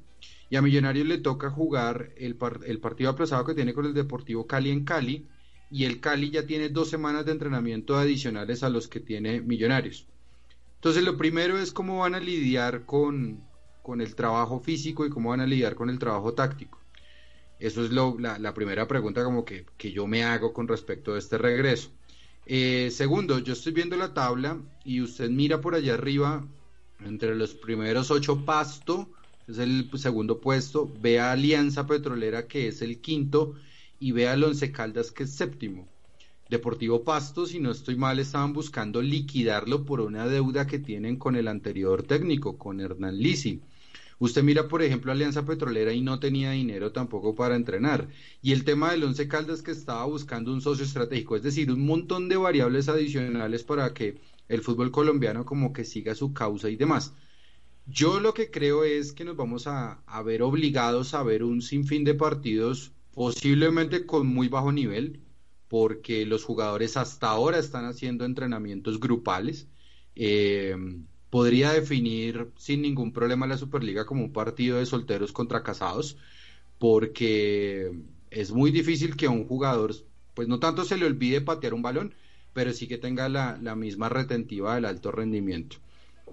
Y 0.49 0.57
a 0.57 0.61
Millonarios 0.61 1.07
le 1.07 1.19
toca 1.19 1.49
jugar 1.49 2.11
el, 2.17 2.37
el 2.65 2.79
partido 2.79 3.09
aplazado 3.09 3.45
que 3.45 3.55
tiene 3.55 3.73
con 3.73 3.85
el 3.85 3.93
Deportivo 3.93 4.45
Cali 4.45 4.69
en 4.69 4.83
Cali, 4.83 5.25
y 5.71 5.85
el 5.85 6.01
Cali 6.01 6.29
ya 6.29 6.45
tiene 6.45 6.67
dos 6.67 6.89
semanas 6.89 7.25
de 7.25 7.31
entrenamiento 7.31 7.95
adicionales 7.95 8.61
a 8.63 8.69
los 8.69 8.89
que 8.89 8.99
tiene 8.99 9.39
Millonarios. 9.39 10.05
Entonces, 10.75 11.03
lo 11.03 11.15
primero 11.15 11.57
es 11.57 11.71
cómo 11.71 11.99
van 11.99 12.15
a 12.15 12.19
lidiar 12.19 12.85
con, 12.85 13.41
con 13.81 14.01
el 14.01 14.15
trabajo 14.15 14.59
físico 14.59 15.05
y 15.05 15.09
cómo 15.09 15.29
van 15.29 15.41
a 15.41 15.47
lidiar 15.47 15.75
con 15.75 15.89
el 15.89 15.99
trabajo 15.99 16.33
táctico. 16.33 16.79
Eso 17.59 17.83
es 17.83 17.91
lo, 17.91 18.17
la, 18.17 18.53
primera 18.53 18.87
pregunta 18.87 19.23
como 19.23 19.45
que, 19.45 19.65
yo 19.93 20.07
me 20.07 20.23
hago 20.23 20.51
con 20.51 20.67
respecto 20.67 21.13
a 21.13 21.19
este 21.19 21.37
regreso. 21.37 21.91
Eh, 22.47 22.89
segundo, 22.91 23.37
yo 23.37 23.53
estoy 23.53 23.71
viendo 23.71 23.95
la 23.95 24.15
tabla 24.15 24.57
y 24.83 25.01
usted 25.01 25.29
mira 25.29 25.61
por 25.61 25.75
allá 25.75 25.93
arriba, 25.93 26.43
entre 27.05 27.35
los 27.35 27.53
primeros 27.53 28.09
ocho 28.09 28.45
Pasto, 28.45 29.09
es 29.47 29.59
el 29.59 29.89
segundo 29.95 30.39
puesto, 30.39 30.91
ve 31.01 31.19
a 31.19 31.33
Alianza 31.33 31.85
Petrolera 31.85 32.47
que 32.47 32.67
es 32.67 32.81
el 32.81 32.99
quinto 32.99 33.55
y 33.99 34.11
ve 34.11 34.27
al 34.27 34.43
Once 34.43 34.71
Caldas 34.71 35.11
que 35.11 35.23
es 35.23 35.31
séptimo. 35.31 35.87
Deportivo 36.49 37.03
Pasto, 37.03 37.45
si 37.45 37.59
no 37.59 37.71
estoy 37.71 37.95
mal, 37.95 38.19
estaban 38.19 38.53
buscando 38.53 39.01
liquidarlo 39.01 39.85
por 39.85 40.01
una 40.01 40.27
deuda 40.27 40.67
que 40.67 40.79
tienen 40.79 41.15
con 41.15 41.35
el 41.35 41.47
anterior 41.47 42.03
técnico, 42.03 42.57
con 42.57 42.81
Hernán 42.81 43.17
Lisi. 43.17 43.61
Usted 44.21 44.43
mira, 44.43 44.67
por 44.67 44.83
ejemplo, 44.83 45.11
Alianza 45.11 45.45
Petrolera 45.45 45.93
y 45.93 46.01
no 46.01 46.19
tenía 46.19 46.51
dinero 46.51 46.91
tampoco 46.91 47.33
para 47.33 47.55
entrenar. 47.55 48.07
Y 48.43 48.51
el 48.51 48.63
tema 48.63 48.91
del 48.91 49.03
Once 49.03 49.27
Caldas 49.27 49.63
que 49.63 49.71
estaba 49.71 50.05
buscando 50.05 50.53
un 50.53 50.61
socio 50.61 50.85
estratégico, 50.85 51.35
es 51.35 51.41
decir, 51.41 51.71
un 51.71 51.83
montón 51.87 52.29
de 52.29 52.37
variables 52.37 52.87
adicionales 52.87 53.63
para 53.63 53.95
que 53.95 54.19
el 54.47 54.61
fútbol 54.61 54.91
colombiano 54.91 55.43
como 55.43 55.73
que 55.73 55.85
siga 55.85 56.13
su 56.13 56.33
causa 56.33 56.69
y 56.69 56.75
demás. 56.75 57.15
Yo 57.87 58.19
lo 58.19 58.35
que 58.35 58.51
creo 58.51 58.83
es 58.83 59.11
que 59.11 59.25
nos 59.25 59.35
vamos 59.35 59.65
a, 59.65 60.03
ver 60.23 60.43
obligados 60.43 61.15
a 61.15 61.23
ver 61.23 61.43
un 61.43 61.63
sinfín 61.63 62.03
de 62.03 62.13
partidos, 62.13 62.91
posiblemente 63.15 64.05
con 64.05 64.27
muy 64.27 64.49
bajo 64.49 64.71
nivel, 64.71 65.23
porque 65.67 66.27
los 66.27 66.43
jugadores 66.43 66.95
hasta 66.95 67.27
ahora 67.27 67.57
están 67.57 67.85
haciendo 67.85 68.25
entrenamientos 68.25 68.99
grupales. 68.99 69.67
Eh, 70.13 70.75
podría 71.31 71.71
definir 71.71 72.51
sin 72.57 72.83
ningún 72.83 73.13
problema 73.13 73.47
la 73.47 73.57
Superliga 73.57 74.05
como 74.05 74.23
un 74.23 74.33
partido 74.33 74.77
de 74.77 74.85
solteros 74.85 75.31
contra 75.31 75.63
casados, 75.63 76.17
porque 76.77 77.91
es 78.29 78.51
muy 78.51 78.69
difícil 78.69 79.15
que 79.15 79.25
a 79.25 79.31
un 79.31 79.47
jugador, 79.47 79.95
pues 80.35 80.47
no 80.47 80.59
tanto 80.59 80.83
se 80.83 80.97
le 80.97 81.05
olvide 81.05 81.41
patear 81.41 81.73
un 81.73 81.81
balón, 81.81 82.13
pero 82.53 82.73
sí 82.73 82.87
que 82.87 82.97
tenga 82.97 83.29
la, 83.29 83.75
misma 83.75 84.09
retentiva 84.09 84.75
del 84.75 84.85
alto 84.85 85.09
rendimiento. 85.11 85.77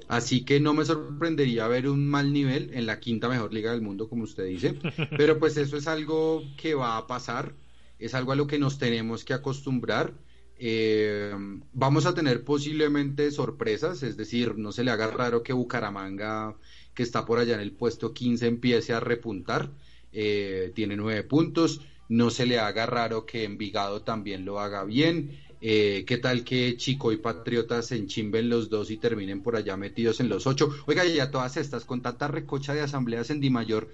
Así 0.08 0.44
que 0.44 0.58
no 0.58 0.74
me 0.74 0.84
sorprendería 0.84 1.68
ver 1.68 1.88
un 1.88 2.08
mal 2.08 2.32
nivel 2.32 2.70
en 2.74 2.86
la 2.86 2.98
quinta 2.98 3.28
mejor 3.28 3.54
liga 3.54 3.70
del 3.70 3.82
mundo, 3.82 4.08
como 4.08 4.24
usted 4.24 4.46
dice, 4.46 4.78
pero 5.16 5.38
pues 5.38 5.56
eso 5.56 5.76
es 5.76 5.86
algo 5.86 6.42
que 6.56 6.74
va 6.74 6.96
a 6.96 7.06
pasar, 7.06 7.54
es 8.00 8.14
algo 8.14 8.32
a 8.32 8.36
lo 8.36 8.48
que 8.48 8.58
nos 8.58 8.78
tenemos 8.78 9.24
que 9.24 9.34
acostumbrar 9.34 10.12
eh, 10.58 11.32
vamos 11.72 12.06
a 12.06 12.14
tener 12.14 12.44
posiblemente 12.44 13.30
sorpresas, 13.30 14.02
es 14.02 14.16
decir, 14.16 14.56
no 14.58 14.72
se 14.72 14.84
le 14.84 14.90
haga 14.90 15.08
raro 15.08 15.42
que 15.42 15.52
Bucaramanga, 15.52 16.56
que 16.94 17.02
está 17.02 17.24
por 17.24 17.38
allá 17.38 17.54
en 17.54 17.60
el 17.60 17.72
puesto 17.72 18.12
15, 18.12 18.46
empiece 18.46 18.92
a 18.92 19.00
repuntar. 19.00 19.70
Eh, 20.12 20.72
tiene 20.74 20.96
nueve 20.96 21.22
puntos. 21.22 21.80
No 22.08 22.30
se 22.30 22.46
le 22.46 22.58
haga 22.58 22.86
raro 22.86 23.26
que 23.26 23.44
Envigado 23.44 24.02
también 24.02 24.44
lo 24.44 24.60
haga 24.60 24.84
bien. 24.84 25.38
Eh, 25.60 26.04
¿Qué 26.06 26.18
tal 26.18 26.44
que 26.44 26.76
Chico 26.76 27.12
y 27.12 27.18
Patriotas 27.18 27.86
se 27.86 27.96
enchimben 27.96 28.48
los 28.48 28.70
dos 28.70 28.90
y 28.90 28.96
terminen 28.96 29.42
por 29.42 29.56
allá 29.56 29.76
metidos 29.76 30.20
en 30.20 30.28
los 30.28 30.46
ocho? 30.46 30.70
Oiga, 30.86 31.04
ya 31.04 31.30
todas 31.30 31.56
estas, 31.56 31.84
con 31.84 32.00
tanta 32.00 32.28
recocha 32.28 32.74
de 32.74 32.80
asambleas 32.80 33.30
en 33.30 33.40
Di 33.40 33.50
Mayor, 33.50 33.90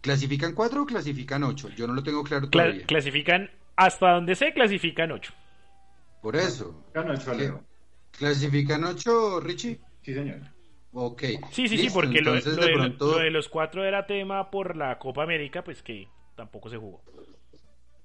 ¿clasifican 0.00 0.54
cuatro 0.54 0.82
o 0.82 0.86
clasifican 0.86 1.42
ocho? 1.44 1.68
Yo 1.76 1.86
no 1.86 1.94
lo 1.94 2.02
tengo 2.02 2.22
claro 2.22 2.48
todavía. 2.48 2.86
clasifican, 2.86 3.50
hasta 3.76 4.12
donde 4.12 4.34
sé, 4.36 4.52
clasifican 4.52 5.10
ocho. 5.10 5.32
Por 6.20 6.36
eso. 6.36 6.84
¿Clasifican 8.10 8.84
ocho, 8.84 9.40
Richie? 9.40 9.80
Sí, 10.02 10.14
señor. 10.14 10.40
Ok. 10.92 11.22
Sí, 11.52 11.68
sí, 11.68 11.78
sí, 11.78 11.88
porque 11.92 12.20
lo, 12.20 12.32
de, 12.34 13.30
los 13.30 13.48
cuatro 13.48 13.84
era 13.84 14.06
tema 14.06 14.50
por 14.50 14.76
la 14.76 14.98
Copa 14.98 15.22
América, 15.22 15.62
pues 15.62 15.82
que 15.82 16.08
tampoco 16.36 16.68
se 16.68 16.76
jugó. 16.76 17.02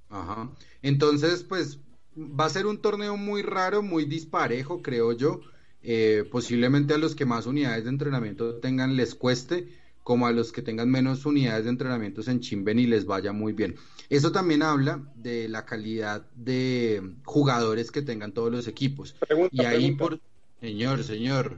Ajá. 0.09 0.51
Entonces, 0.81 1.43
pues 1.43 1.79
va 2.15 2.45
a 2.45 2.49
ser 2.49 2.67
un 2.67 2.81
torneo 2.81 3.17
muy 3.17 3.41
raro, 3.41 3.81
muy 3.81 4.05
disparejo, 4.05 4.81
creo 4.81 5.13
yo. 5.13 5.41
Eh, 5.81 6.27
posiblemente 6.31 6.93
a 6.93 6.97
los 6.97 7.15
que 7.15 7.25
más 7.25 7.45
unidades 7.45 7.83
de 7.83 7.91
entrenamiento 7.91 8.55
tengan 8.55 8.95
les 8.95 9.13
cueste, 9.13 9.67
como 10.05 10.27
a 10.27 10.31
los 10.31 10.51
que 10.51 10.61
tengan 10.61 10.91
menos 10.91 11.25
unidades 11.25 11.63
de 11.63 11.71
entrenamiento 11.71 12.21
en 12.29 12.39
Chimben 12.39 12.77
y 12.77 12.85
les 12.85 13.07
vaya 13.07 13.33
muy 13.33 13.53
bien. 13.53 13.75
Eso 14.07 14.31
también 14.31 14.61
habla 14.61 15.01
de 15.15 15.49
la 15.49 15.65
calidad 15.65 16.21
de 16.35 17.01
jugadores 17.23 17.91
que 17.91 18.03
tengan 18.03 18.31
todos 18.31 18.51
los 18.51 18.67
equipos. 18.67 19.15
y 19.49 19.65
ahí 19.65 19.93
por... 19.93 20.19
Señor, 20.61 21.03
señor. 21.03 21.57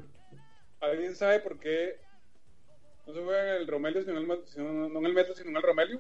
¿Alguien 0.80 1.14
sabe 1.14 1.42
por 1.42 1.60
qué 1.60 1.98
no 3.06 3.14
se 3.14 3.22
juega 3.22 3.58
en 3.58 3.62
el 3.64 3.68
Romelio, 3.68 4.02
sino 4.04 4.18
en 4.18 4.32
el, 4.32 4.94
no 4.94 5.00
en 5.00 5.06
el 5.06 5.14
Metro, 5.14 5.36
sino 5.36 5.50
en 5.50 5.58
el 5.58 5.64
Romelio? 5.64 6.00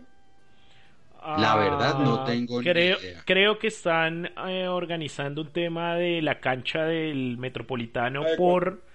La 1.21 1.57
verdad 1.57 1.99
no 1.99 2.21
ah, 2.21 2.25
tengo 2.25 2.61
creo, 2.61 2.97
ni 2.97 3.07
idea. 3.07 3.23
Creo 3.25 3.59
que 3.59 3.67
están 3.67 4.31
eh, 4.47 4.69
organizando 4.69 5.41
un 5.41 5.51
tema 5.51 5.95
de 5.95 6.21
la 6.21 6.39
cancha 6.39 6.85
del 6.85 7.37
Metropolitano 7.37 8.23
por 8.37 8.87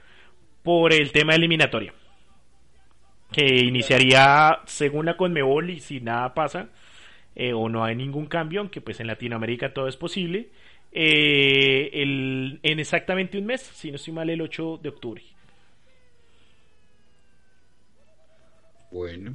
por 0.62 0.92
el 0.92 1.12
tema 1.12 1.35
eliminatoria. 1.35 1.92
Que 3.33 3.65
iniciaría 3.65 4.61
según 4.67 5.07
la 5.07 5.17
Conmebol 5.17 5.71
y 5.71 5.81
si 5.81 6.01
nada 6.01 6.35
pasa 6.35 6.69
eh, 7.35 7.53
o 7.53 7.69
no 7.69 7.85
hay 7.85 7.97
ningún 7.97 8.27
cambio, 8.27 8.61
aunque 8.61 8.81
pues 8.81 9.01
en 9.01 9.07
Latinoamérica 9.07 9.73
todo 9.73 9.89
es 9.89 9.97
posible, 9.97 10.51
eh, 10.93 11.91
en 12.62 12.79
exactamente 12.79 13.39
un 13.39 13.47
mes, 13.47 13.62
si 13.62 13.91
no 13.91 13.97
estoy 13.97 14.12
mal, 14.12 14.29
el 14.29 14.43
8 14.43 14.81
de 14.83 14.89
octubre. 14.91 15.23
Bueno. 18.91 19.35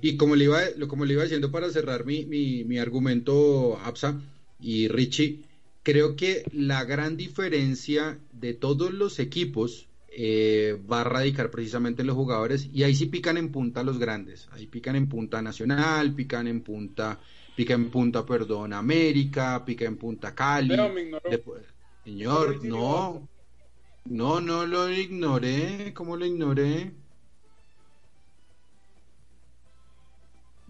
Y 0.00 0.16
como 0.16 0.36
le 0.36 0.44
iba, 0.44 0.60
como 0.88 1.04
le 1.04 1.14
iba 1.14 1.22
diciendo 1.22 1.50
para 1.50 1.70
cerrar 1.70 2.04
mi, 2.04 2.24
mi, 2.24 2.64
mi 2.64 2.78
argumento, 2.78 3.78
Absa 3.84 4.20
y 4.60 4.88
Richie, 4.88 5.40
creo 5.82 6.14
que 6.16 6.44
la 6.52 6.84
gran 6.84 7.16
diferencia 7.16 8.18
de 8.32 8.54
todos 8.54 8.92
los 8.92 9.18
equipos 9.18 9.87
eh, 10.20 10.76
va 10.90 11.02
a 11.02 11.04
radicar 11.04 11.48
precisamente 11.48 12.02
en 12.02 12.08
los 12.08 12.16
jugadores 12.16 12.68
y 12.72 12.82
ahí 12.82 12.92
sí 12.92 13.06
pican 13.06 13.36
en 13.36 13.52
punta 13.52 13.84
los 13.84 14.00
grandes, 14.00 14.48
ahí 14.50 14.66
pican 14.66 14.96
en 14.96 15.08
punta 15.08 15.40
Nacional, 15.40 16.12
pican 16.12 16.48
en 16.48 16.62
punta, 16.62 17.20
pica 17.54 17.74
en 17.74 17.88
punta, 17.88 18.26
perdón, 18.26 18.72
América, 18.72 19.64
pica 19.64 19.84
en 19.84 19.96
punta 19.96 20.34
Cali. 20.34 20.74
Señor, 22.02 22.64
no, 22.64 23.28
no, 24.06 24.40
no 24.40 24.66
lo 24.66 24.90
ignoré, 24.90 25.92
¿cómo 25.94 26.16
lo 26.16 26.26
ignoré? 26.26 26.90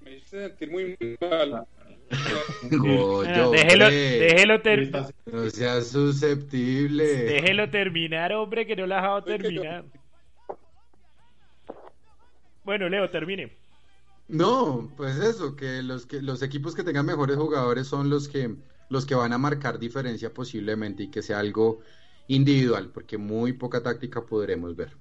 Me 0.05 0.15
hice 0.15 0.49
sentir 0.49 0.71
muy 0.71 0.95
mal. 1.23 1.67
Déjelo, 2.63 3.91
déjelo, 3.91 4.61
ter- 4.63 4.91
No 5.27 5.51
sea 5.51 5.81
susceptible. 5.83 7.05
déjelo 7.05 7.69
terminar, 7.71 8.33
hombre, 8.33 8.67
que 8.67 8.75
no 8.77 8.87
la 8.87 8.99
ha 8.99 9.01
dejado 9.01 9.25
terminar. 9.25 9.85
Bueno, 12.65 12.89
Leo, 12.89 13.09
termine. 13.11 13.53
No, 14.29 14.91
pues 14.97 15.17
eso, 15.17 15.57
que 15.57 15.83
los 15.83 16.05
que 16.07 16.21
los 16.21 16.43
equipos 16.43 16.75
que 16.75 16.83
tengan 16.85 17.07
mejores 17.07 17.37
jugadores 17.37 17.87
son 17.87 18.11
los 18.11 18.29
que 18.29 18.55
los 18.91 19.07
que 19.07 19.15
van 19.15 19.33
a 19.33 19.39
marcar 19.39 19.79
diferencia 19.79 20.33
posiblemente 20.33 21.05
y 21.05 21.11
que 21.11 21.23
sea 21.23 21.39
algo 21.39 21.81
individual, 22.27 22.91
porque 22.93 23.17
muy 23.17 23.55
poca 23.55 23.83
táctica 23.83 24.25
podremos 24.27 24.77
ver. 24.77 24.97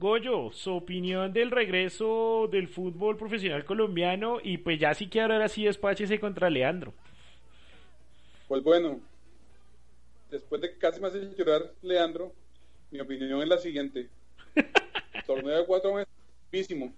Goyo, 0.00 0.50
su 0.50 0.72
opinión 0.72 1.30
del 1.34 1.50
regreso 1.50 2.48
del 2.50 2.68
fútbol 2.68 3.18
profesional 3.18 3.66
colombiano 3.66 4.38
y 4.42 4.56
pues 4.56 4.80
ya 4.80 4.94
sí 4.94 5.08
que 5.10 5.20
ahora 5.20 5.46
sí 5.46 5.66
despáchese 5.66 6.18
contra 6.18 6.48
Leandro. 6.48 6.94
Pues 8.48 8.62
bueno, 8.62 8.98
después 10.30 10.62
de 10.62 10.70
que 10.70 10.78
casi 10.78 11.02
me 11.02 11.08
hace 11.08 11.28
llorar 11.36 11.70
Leandro, 11.82 12.32
mi 12.90 12.98
opinión 12.98 13.42
es 13.42 13.48
la 13.48 13.58
siguiente. 13.58 14.08
Torneo 15.26 15.58
de 15.58 15.66
cuatro 15.66 15.92
meses, 15.92 16.08
muchísimo. 16.50 16.94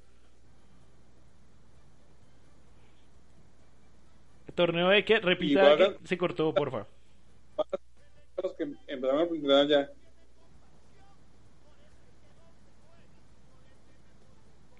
Torneo 4.54 4.90
de 4.90 5.04
que, 5.04 5.18
repita, 5.18 5.76
que 5.76 5.96
se 6.04 6.16
cortó, 6.16 6.54
porfa. 6.54 6.86
Los 8.40 8.52
que 8.52 8.62
empezaron 8.86 9.22
a 9.22 9.26
funcionar 9.26 9.66
ya. 9.66 9.90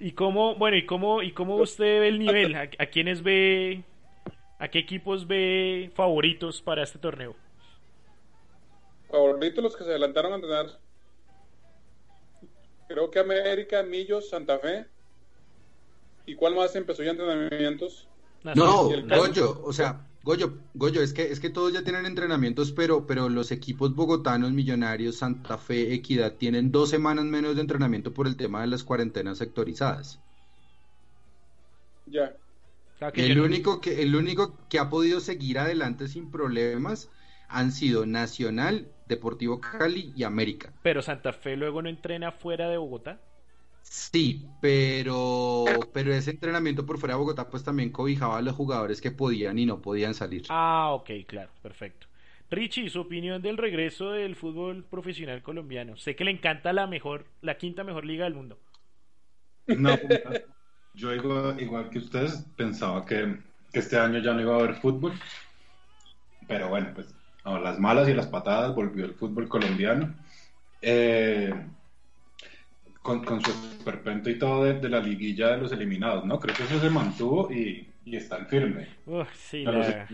¿Y 0.02 0.12
cómo, 0.12 0.56
bueno, 0.56 0.76
y 0.76 0.84
cómo, 0.84 1.22
y 1.22 1.30
cómo 1.30 1.54
usted 1.56 2.00
ve 2.00 2.08
el 2.08 2.18
nivel? 2.18 2.56
¿A, 2.56 2.62
a 2.62 2.86
quiénes 2.86 3.22
ve, 3.22 3.84
a 4.58 4.66
qué 4.66 4.80
equipos 4.80 5.28
ve 5.28 5.92
favoritos 5.94 6.60
para 6.60 6.82
este 6.82 6.98
torneo? 6.98 7.36
Favoritos 9.08 9.62
los 9.62 9.76
que 9.76 9.84
se 9.84 9.90
adelantaron 9.90 10.32
a 10.32 10.34
entrenar. 10.36 10.66
Creo 12.88 13.12
que 13.12 13.20
América, 13.20 13.84
Millos, 13.84 14.28
Santa 14.28 14.58
Fe. 14.58 14.86
¿Y 16.26 16.34
cuál 16.34 16.56
más 16.56 16.74
empezó 16.74 17.04
ya 17.04 17.12
entrenamientos? 17.12 18.08
No, 18.42 18.90
y 18.90 18.94
el 18.94 19.06
caso- 19.06 19.20
Goyo, 19.20 19.60
o 19.64 19.72
sea, 19.72 20.00
Goyo, 20.24 20.58
Goyo, 20.74 21.02
es 21.02 21.12
que 21.12 21.32
es 21.32 21.40
que 21.40 21.50
todos 21.50 21.72
ya 21.72 21.82
tienen 21.82 22.06
entrenamientos, 22.06 22.70
pero 22.72 23.06
pero 23.06 23.28
los 23.28 23.50
equipos 23.50 23.94
bogotanos, 23.94 24.52
Millonarios, 24.52 25.16
Santa 25.16 25.58
Fe, 25.58 25.92
Equidad 25.92 26.34
tienen 26.34 26.70
dos 26.70 26.90
semanas 26.90 27.24
menos 27.24 27.56
de 27.56 27.62
entrenamiento 27.62 28.14
por 28.14 28.26
el 28.26 28.36
tema 28.36 28.60
de 28.60 28.68
las 28.68 28.84
cuarentenas 28.84 29.38
sectorizadas. 29.38 30.20
Ya. 32.06 32.34
Que 33.12 33.26
El 33.26 33.40
único 33.40 33.80
que 33.80 34.02
el 34.02 34.14
único 34.14 34.56
que 34.68 34.78
ha 34.78 34.88
podido 34.88 35.18
seguir 35.18 35.58
adelante 35.58 36.06
sin 36.06 36.30
problemas 36.30 37.10
han 37.48 37.72
sido 37.72 38.06
Nacional, 38.06 38.92
Deportivo 39.08 39.60
Cali 39.60 40.12
y 40.16 40.22
América. 40.22 40.72
Pero 40.82 41.02
Santa 41.02 41.32
Fe 41.32 41.56
luego 41.56 41.82
no 41.82 41.88
entrena 41.88 42.30
fuera 42.30 42.68
de 42.68 42.78
Bogotá. 42.78 43.20
Sí, 43.82 44.56
pero 44.60 45.90
pero 45.92 46.12
ese 46.14 46.30
entrenamiento 46.32 46.86
por 46.86 46.98
fuera 46.98 47.14
de 47.14 47.20
Bogotá 47.20 47.48
pues 47.50 47.62
también 47.64 47.90
cobijaba 47.92 48.38
a 48.38 48.42
los 48.42 48.54
jugadores 48.56 49.00
que 49.00 49.10
podían 49.12 49.58
y 49.58 49.66
no 49.66 49.80
podían 49.82 50.14
salir. 50.14 50.46
Ah, 50.48 50.90
ok, 50.92 51.10
claro, 51.26 51.50
perfecto. 51.62 52.06
Richie, 52.50 52.90
su 52.90 53.00
opinión 53.00 53.40
del 53.42 53.56
regreso 53.56 54.10
del 54.12 54.36
fútbol 54.36 54.84
profesional 54.84 55.42
colombiano. 55.42 55.96
Sé 55.96 56.14
que 56.14 56.24
le 56.24 56.30
encanta 56.30 56.72
la 56.72 56.86
mejor, 56.86 57.26
la 57.40 57.56
quinta 57.56 57.82
mejor 57.84 58.04
liga 58.04 58.24
del 58.24 58.34
mundo. 58.34 58.58
No, 59.66 59.96
yo 60.94 61.12
igual, 61.14 61.60
igual 61.60 61.90
que 61.90 61.98
ustedes 61.98 62.44
pensaba 62.56 63.04
que, 63.06 63.38
que 63.72 63.78
este 63.80 63.98
año 63.98 64.20
ya 64.20 64.34
no 64.34 64.40
iba 64.42 64.54
a 64.54 64.58
haber 64.58 64.74
fútbol, 64.76 65.14
pero 66.46 66.68
bueno, 66.68 66.92
pues 66.94 67.14
a 67.44 67.58
las 67.58 67.78
malas 67.78 68.08
y 68.08 68.14
las 68.14 68.26
patadas 68.26 68.74
volvió 68.74 69.04
el 69.04 69.14
fútbol 69.14 69.48
colombiano. 69.48 70.14
Eh, 70.80 71.52
con, 73.02 73.24
con 73.24 73.42
su 73.44 73.50
esperpento 73.50 74.30
y 74.30 74.38
todo 74.38 74.64
de, 74.64 74.74
de 74.74 74.88
la 74.88 75.00
liguilla 75.00 75.50
de 75.52 75.58
los 75.58 75.72
eliminados, 75.72 76.24
¿no? 76.24 76.38
Creo 76.38 76.54
que 76.56 76.62
eso 76.62 76.78
se 76.80 76.88
mantuvo 76.90 77.50
y, 77.52 77.88
y 78.04 78.16
están 78.16 78.46
firme. 78.46 78.86
Uf, 79.06 79.28
sí, 79.34 79.64
Los, 79.64 79.74
la- 79.88 80.06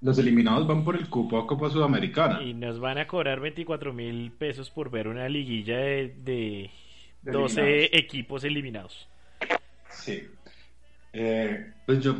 los 0.00 0.18
eliminados 0.18 0.66
van 0.66 0.84
por 0.84 0.96
el 0.96 1.08
cupo 1.08 1.38
a 1.38 1.46
Copa 1.46 1.68
Sudamericana. 1.70 2.42
y 2.42 2.54
nos 2.54 2.78
van 2.80 2.98
a 2.98 3.06
cobrar 3.06 3.40
24 3.40 3.92
mil 3.92 4.30
pesos 4.32 4.70
por 4.70 4.90
ver 4.90 5.08
una 5.08 5.28
liguilla 5.28 5.78
de, 5.78 6.14
de 6.22 6.70
De 7.22 7.32
12 7.32 7.60
eliminados. 7.60 7.90
equipos 7.92 8.44
eliminados. 8.44 9.08
Sí. 9.90 10.22
Eh, 11.12 11.72
pues 11.86 12.00
yo, 12.00 12.14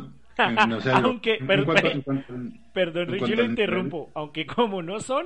no 0.67 0.81
sé, 0.81 0.91
Aunque, 0.93 1.35
en 1.35 1.47
pero- 1.47 1.65
cuanto- 1.65 1.87
en 1.91 2.01
cuanto- 2.01 2.33
Perdón, 2.73 3.07
Richie, 3.09 3.35
lo 3.35 3.43
interrumpo. 3.45 4.11
Aunque 4.13 4.45
como 4.45 4.81
no 4.81 4.99
son, 4.99 5.25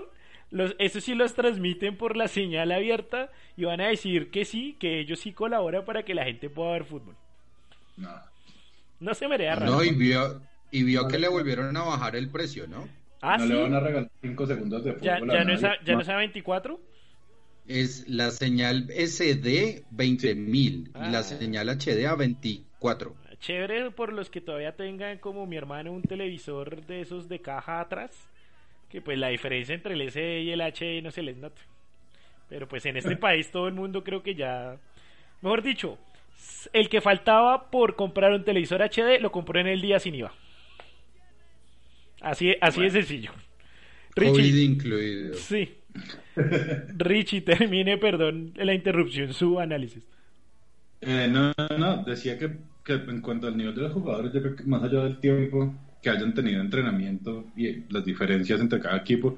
los, 0.51 0.75
eso 0.79 1.01
sí 1.01 1.15
los 1.15 1.33
transmiten 1.33 1.97
por 1.97 2.15
la 2.17 2.27
señal 2.27 2.71
abierta 2.71 3.31
y 3.57 3.65
van 3.65 3.81
a 3.81 3.87
decir 3.87 4.29
que 4.31 4.45
sí, 4.45 4.75
que 4.79 4.99
ellos 4.99 5.19
sí 5.19 5.31
colaboran 5.33 5.83
para 5.85 6.03
que 6.03 6.13
la 6.13 6.25
gente 6.25 6.49
pueda 6.49 6.73
ver 6.73 6.83
fútbol. 6.85 7.15
no. 7.97 8.09
No 8.99 9.15
se 9.15 9.27
me 9.27 9.33
haría 9.33 9.55
raro. 9.55 9.71
No, 9.71 9.83
y 9.83 9.89
vio 9.95 10.41
y 10.69 10.83
vio 10.83 11.07
que 11.07 11.17
le 11.17 11.27
volvieron 11.27 11.75
a 11.75 11.81
bajar 11.83 12.15
el 12.15 12.29
precio, 12.29 12.67
¿no? 12.67 12.87
ah, 13.21 13.35
no 13.39 13.45
sí. 13.47 13.49
le 13.53 13.61
van 13.63 13.73
a 13.73 13.79
regalar 13.79 14.11
5 14.21 14.45
segundos 14.45 14.83
de 14.83 14.93
fútbol. 14.93 15.03
Ya, 15.05 15.15
a 15.15 15.19
ya 15.39 15.43
no 15.43 15.53
es 15.53 15.63
a, 15.63 15.73
ya 15.83 15.93
no 15.95 16.01
es 16.01 16.09
a 16.09 16.15
24. 16.17 16.79
Es 17.67 18.07
la 18.07 18.29
señal 18.29 18.87
SD 18.91 19.85
20.000 19.91 20.91
Ah. 20.93 21.07
y 21.07 21.11
la 21.11 21.23
señal 21.23 21.69
HD 21.69 22.05
a 22.05 22.13
24. 22.15 23.15
Chévere 23.39 23.89
por 23.89 24.13
los 24.13 24.29
que 24.29 24.39
todavía 24.39 24.75
tengan 24.75 25.17
como 25.17 25.47
mi 25.47 25.57
hermano 25.57 25.91
un 25.91 26.03
televisor 26.03 26.85
de 26.85 27.01
esos 27.01 27.27
de 27.27 27.39
caja 27.41 27.79
atrás. 27.81 28.11
Que 28.91 29.01
pues 29.01 29.17
la 29.17 29.29
diferencia 29.29 29.73
entre 29.73 29.93
el 29.93 30.01
SD 30.11 30.41
y 30.41 30.51
el 30.51 30.61
HD 30.61 31.01
no 31.01 31.11
se 31.11 31.21
les 31.23 31.37
nota. 31.37 31.61
Pero 32.49 32.67
pues 32.67 32.85
en 32.85 32.97
este 32.97 33.15
país 33.17 33.49
todo 33.51 33.67
el 33.67 33.73
mundo 33.73 34.03
creo 34.03 34.21
que 34.23 34.35
ya... 34.35 34.77
Mejor 35.41 35.61
dicho, 35.63 35.97
s- 36.37 36.69
el 36.73 36.89
que 36.89 36.99
faltaba 37.01 37.71
por 37.71 37.95
comprar 37.95 38.33
un 38.33 38.43
televisor 38.43 38.81
HD 38.81 39.19
lo 39.21 39.31
compró 39.31 39.59
en 39.59 39.67
el 39.67 39.81
día 39.81 39.99
sin 39.99 40.15
IVA. 40.15 40.33
Así, 42.21 42.53
así 42.61 42.81
de 42.81 42.91
sencillo. 42.91 43.31
COVID 44.15 44.35
Richie, 44.37 44.63
incluido. 44.63 45.33
sí. 45.35 45.75
Richie, 46.97 47.41
termine, 47.41 47.97
perdón, 47.97 48.53
la 48.55 48.73
interrupción, 48.73 49.33
su 49.33 49.59
análisis. 49.59 50.03
Eh, 51.01 51.27
no, 51.29 51.51
no, 51.57 51.77
no, 51.77 52.03
decía 52.03 52.37
que, 52.37 52.51
que 52.85 52.93
en 52.93 53.21
cuanto 53.21 53.47
al 53.47 53.57
nivel 53.57 53.73
de 53.75 53.81
los 53.81 53.93
jugadores, 53.93 54.31
yo 54.33 54.41
creo 54.41 54.55
que 54.55 54.63
más 54.63 54.83
allá 54.83 55.03
del 55.03 55.19
tiempo 55.19 55.73
que 56.01 56.09
hayan 56.09 56.33
tenido 56.33 56.61
entrenamiento 56.61 57.45
y 57.55 57.83
las 57.93 58.03
diferencias 58.03 58.59
entre 58.59 58.79
cada 58.79 58.97
equipo, 58.97 59.37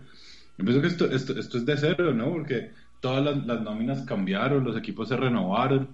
yo 0.58 0.66
pienso 0.66 0.82
que 0.82 0.88
esto, 0.88 1.12
esto, 1.12 1.38
esto 1.38 1.58
es 1.58 1.66
de 1.66 1.78
cero, 1.78 2.14
¿no? 2.14 2.32
Porque 2.32 2.72
todas 3.00 3.24
las, 3.24 3.46
las 3.46 3.62
nóminas 3.62 4.04
cambiaron, 4.04 4.64
los 4.64 4.78
equipos 4.78 5.10
se 5.10 5.18
renovaron. 5.18 5.90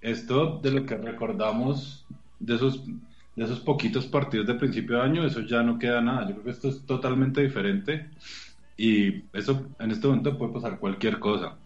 Esto 0.00 0.60
de 0.62 0.72
lo 0.72 0.86
que 0.86 0.96
recordamos 0.96 2.04
de 2.38 2.56
esos, 2.56 2.84
de 3.36 3.44
esos 3.44 3.60
poquitos 3.60 4.06
partidos 4.06 4.46
de 4.46 4.54
principio 4.54 4.96
de 4.96 5.02
año, 5.02 5.24
eso 5.24 5.40
ya 5.40 5.62
no 5.62 5.78
queda 5.78 6.00
nada. 6.00 6.28
Yo 6.28 6.34
creo 6.34 6.44
que 6.44 6.50
esto 6.50 6.68
es 6.68 6.84
totalmente 6.84 7.40
diferente 7.40 8.10
y 8.76 9.22
eso 9.32 9.66
en 9.78 9.90
este 9.90 10.06
momento 10.06 10.36
puede 10.36 10.52
pasar 10.52 10.78
cualquier 10.78 11.18
cosa. 11.18 11.56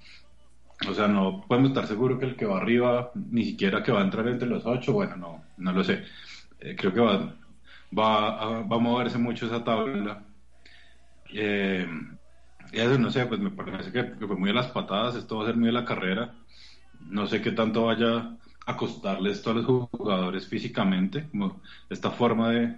O 0.88 0.95
sea, 0.95 1.09
no 1.09 1.45
podemos 1.49 1.71
estar 1.71 1.87
seguros 1.87 2.19
que 2.19 2.27
el 2.27 2.37
que 2.37 2.45
va 2.45 2.59
arriba, 2.59 3.11
ni 3.14 3.45
siquiera 3.45 3.83
que 3.83 3.92
va 3.92 4.01
a 4.01 4.05
entrar 4.05 4.29
entre 4.29 4.49
los 4.49 4.66
ocho, 4.66 4.92
bueno, 4.92 5.16
no, 5.16 5.42
no 5.57 5.73
lo 5.73 5.83
sé. 5.83 6.05
Eh, 6.61 6.77
creo 6.77 6.92
que 6.92 7.01
va, 7.01 7.35
va, 7.99 8.29
a, 8.41 8.63
va 8.63 8.77
a 8.77 8.79
moverse 8.81 9.19
mucho 9.19 9.47
esa 9.47 9.65
tabla. 9.65 10.25
Eh, 11.33 11.87
eso, 12.73 12.99
no 12.99 13.11
sé, 13.11 13.27
pues 13.27 13.41
me 13.41 13.51
parece 13.51 13.93
que, 13.93 14.19
que 14.19 14.27
fue 14.27 14.37
muy 14.37 14.51
a 14.51 14.55
las 14.55 14.69
patadas, 14.69 15.15
esto 15.17 15.37
va 15.39 15.45
a 15.45 15.47
ser 15.47 15.57
muy 15.57 15.69
a 15.69 15.73
la 15.73 15.85
carrera. 15.85 16.35
no 17.01 17.27
sé 17.27 17.43
qué 17.43 17.53
tanto 17.53 17.87
vaya 17.87 18.37
a 18.67 18.77
costarle 18.77 19.31
esto 19.31 19.51
a 19.51 19.55
los 19.55 19.67
jugadores 19.67 20.49
físicamente, 20.49 21.29
como 21.31 21.63
esta 21.91 22.11
forma 22.11 22.51
de 22.51 22.77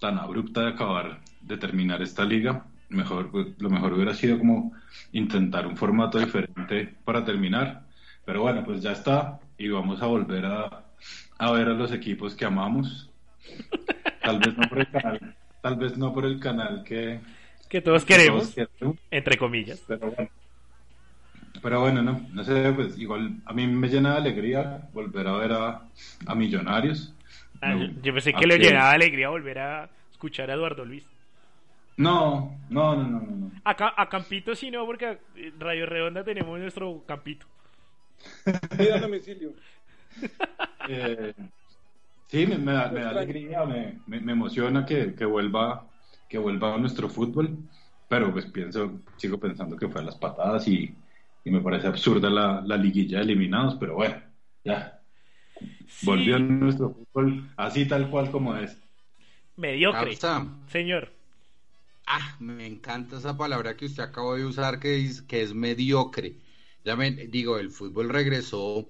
tan 0.00 0.18
abrupta 0.18 0.62
de 0.62 0.68
acabar, 0.70 1.20
de 1.40 1.56
terminar 1.58 2.02
esta 2.02 2.24
liga. 2.24 2.66
Mejor, 2.88 3.30
lo 3.58 3.70
mejor 3.70 3.94
hubiera 3.94 4.14
sido 4.14 4.38
como 4.38 4.72
intentar 5.12 5.66
un 5.66 5.76
formato 5.76 6.18
diferente 6.18 6.96
para 7.04 7.24
terminar. 7.24 7.86
Pero 8.24 8.42
bueno, 8.42 8.64
pues 8.64 8.82
ya 8.82 8.92
está 8.92 9.40
y 9.58 9.68
vamos 9.68 10.02
a 10.02 10.06
volver 10.06 10.46
a, 10.46 10.86
a 11.38 11.52
ver 11.52 11.68
a 11.68 11.74
los 11.74 11.92
equipos 11.92 12.34
que 12.34 12.44
amamos. 12.44 13.10
Tal 14.26 14.38
vez 14.38 14.56
no 14.56 14.68
por 14.68 14.78
el 14.78 14.90
canal, 14.90 15.34
tal 15.62 15.76
vez 15.76 15.98
no 15.98 16.12
por 16.12 16.24
el 16.24 16.40
canal 16.40 16.84
que, 16.84 17.20
que 17.68 17.80
todos 17.80 18.04
queremos, 18.04 18.54
entre 19.10 19.36
comillas. 19.36 19.82
Pero 19.86 20.10
bueno, 20.10 20.30
pero 21.62 21.80
bueno, 21.80 22.02
no, 22.02 22.26
no 22.32 22.44
sé, 22.44 22.72
pues 22.72 22.98
igual 22.98 23.36
a 23.44 23.52
mí 23.52 23.66
me 23.66 23.88
llena 23.88 24.12
de 24.12 24.16
alegría 24.18 24.88
volver 24.92 25.26
a 25.26 25.36
ver 25.38 25.52
a, 25.52 25.82
a 26.26 26.34
Millonarios. 26.34 27.12
Ah, 27.60 27.74
yo 28.02 28.12
pensé 28.12 28.32
que 28.32 28.46
le 28.46 28.58
llenaba 28.58 28.90
de 28.90 28.96
alegría 28.96 29.28
volver 29.30 29.58
a 29.58 29.88
escuchar 30.10 30.50
a 30.50 30.54
Eduardo 30.54 30.84
Luis. 30.84 31.04
No, 31.96 32.58
no, 32.68 32.94
no, 32.94 33.08
no, 33.08 33.20
no. 33.20 33.50
A, 33.64 34.02
a 34.02 34.08
Campito 34.08 34.54
sí 34.54 34.70
no, 34.70 34.84
porque 34.84 35.18
Radio 35.58 35.86
Redonda 35.86 36.22
tenemos 36.22 36.58
nuestro 36.58 37.02
Campito. 37.06 37.46
Mira 38.78 38.98
domicilio. 39.00 39.52
Eh, 40.88 41.34
sí, 42.26 42.46
me, 42.46 42.72
da, 42.72 42.90
me 42.90 43.00
da 43.00 43.10
alegría, 43.10 43.64
me, 43.64 44.00
me, 44.06 44.32
emociona 44.32 44.84
que, 44.84 45.14
que, 45.14 45.24
vuelva 45.24 45.88
que 46.28 46.38
vuelva 46.38 46.74
a 46.74 46.78
nuestro 46.78 47.08
fútbol, 47.08 47.58
pero 48.08 48.32
pues 48.32 48.46
pienso, 48.46 49.00
sigo 49.16 49.38
pensando 49.38 49.76
que 49.76 49.88
fue 49.88 50.00
a 50.00 50.04
las 50.04 50.16
patadas 50.16 50.66
y, 50.68 50.94
y 51.44 51.50
me 51.50 51.60
parece 51.60 51.86
absurda 51.86 52.28
la, 52.28 52.60
la 52.64 52.76
liguilla 52.76 53.18
de 53.18 53.24
eliminados, 53.24 53.76
pero 53.76 53.94
bueno, 53.94 54.16
ya. 54.64 55.00
Volvió 56.02 56.38
nuestro 56.38 56.90
fútbol 56.90 57.50
así 57.56 57.86
tal 57.86 58.10
cual 58.10 58.30
como 58.30 58.56
es. 58.56 58.76
Mediocre. 59.56 60.16
Señor. 60.66 61.12
Ah, 62.06 62.36
me 62.38 62.66
encanta 62.66 63.16
esa 63.16 63.36
palabra 63.36 63.76
que 63.76 63.86
usted 63.86 64.02
acabó 64.02 64.36
de 64.36 64.44
usar, 64.44 64.78
que 64.78 65.04
es, 65.04 65.22
que 65.22 65.42
es 65.42 65.54
mediocre. 65.54 66.36
Ya 66.84 66.94
me, 66.94 67.10
digo, 67.10 67.58
el 67.58 67.70
fútbol 67.70 68.10
regresó 68.10 68.88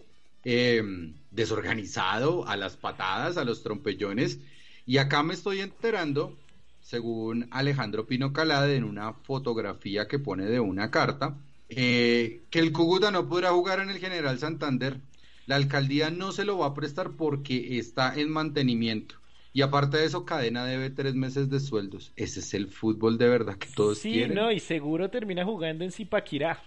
em, 0.49 1.15
desorganizado, 1.33 2.47
a 2.47 2.57
las 2.57 2.77
patadas, 2.77 3.37
a 3.37 3.45
los 3.45 3.65
trompellones, 3.65 4.39
y 4.87 4.99
acá 4.99 5.25
me 5.25 5.35
estoy 5.35 5.61
enterando, 5.61 6.39
según 6.81 7.49
Alejandro 7.51 8.07
Pino 8.07 8.33
Calade, 8.33 8.77
en 8.77 8.85
una 8.85 9.13
fotografía 9.13 10.07
que 10.07 10.21
pone 10.21 10.45
de 10.45 10.61
una 10.61 10.93
carta, 10.93 11.37
eh, 11.69 12.43
que 12.49 12.61
el 12.61 12.71
Cúcuta 12.71 13.11
no 13.11 13.29
podrá 13.29 13.51
jugar 13.51 13.81
en 13.81 13.91
el 13.91 13.99
General 13.99 14.39
Santander. 14.39 15.01
La 15.47 15.57
alcaldía 15.57 16.11
no 16.11 16.31
se 16.31 16.45
lo 16.45 16.59
va 16.59 16.67
a 16.67 16.75
prestar 16.75 17.11
porque 17.17 17.79
está 17.79 18.15
en 18.15 18.31
mantenimiento. 18.31 19.17
Y 19.53 19.63
aparte 19.63 19.97
de 19.97 20.05
eso, 20.05 20.25
Cadena 20.25 20.65
debe 20.65 20.91
tres 20.91 21.17
meses 21.17 21.51
de 21.51 21.59
sueldos. 21.59 22.13
Ese 22.15 22.39
es 22.39 22.55
el 22.55 22.69
fútbol 22.69 23.19
de 23.19 23.29
verdad 23.29 23.57
que 23.57 23.69
todos 23.75 23.99
sí, 23.99 24.13
quieren. 24.13 24.31
Sí, 24.31 24.35
no, 24.37 24.53
y 24.53 24.61
seguro 24.61 25.11
termina 25.11 25.45
jugando 25.45 25.83
en 25.83 25.91
Zipaquirá. 25.91 26.63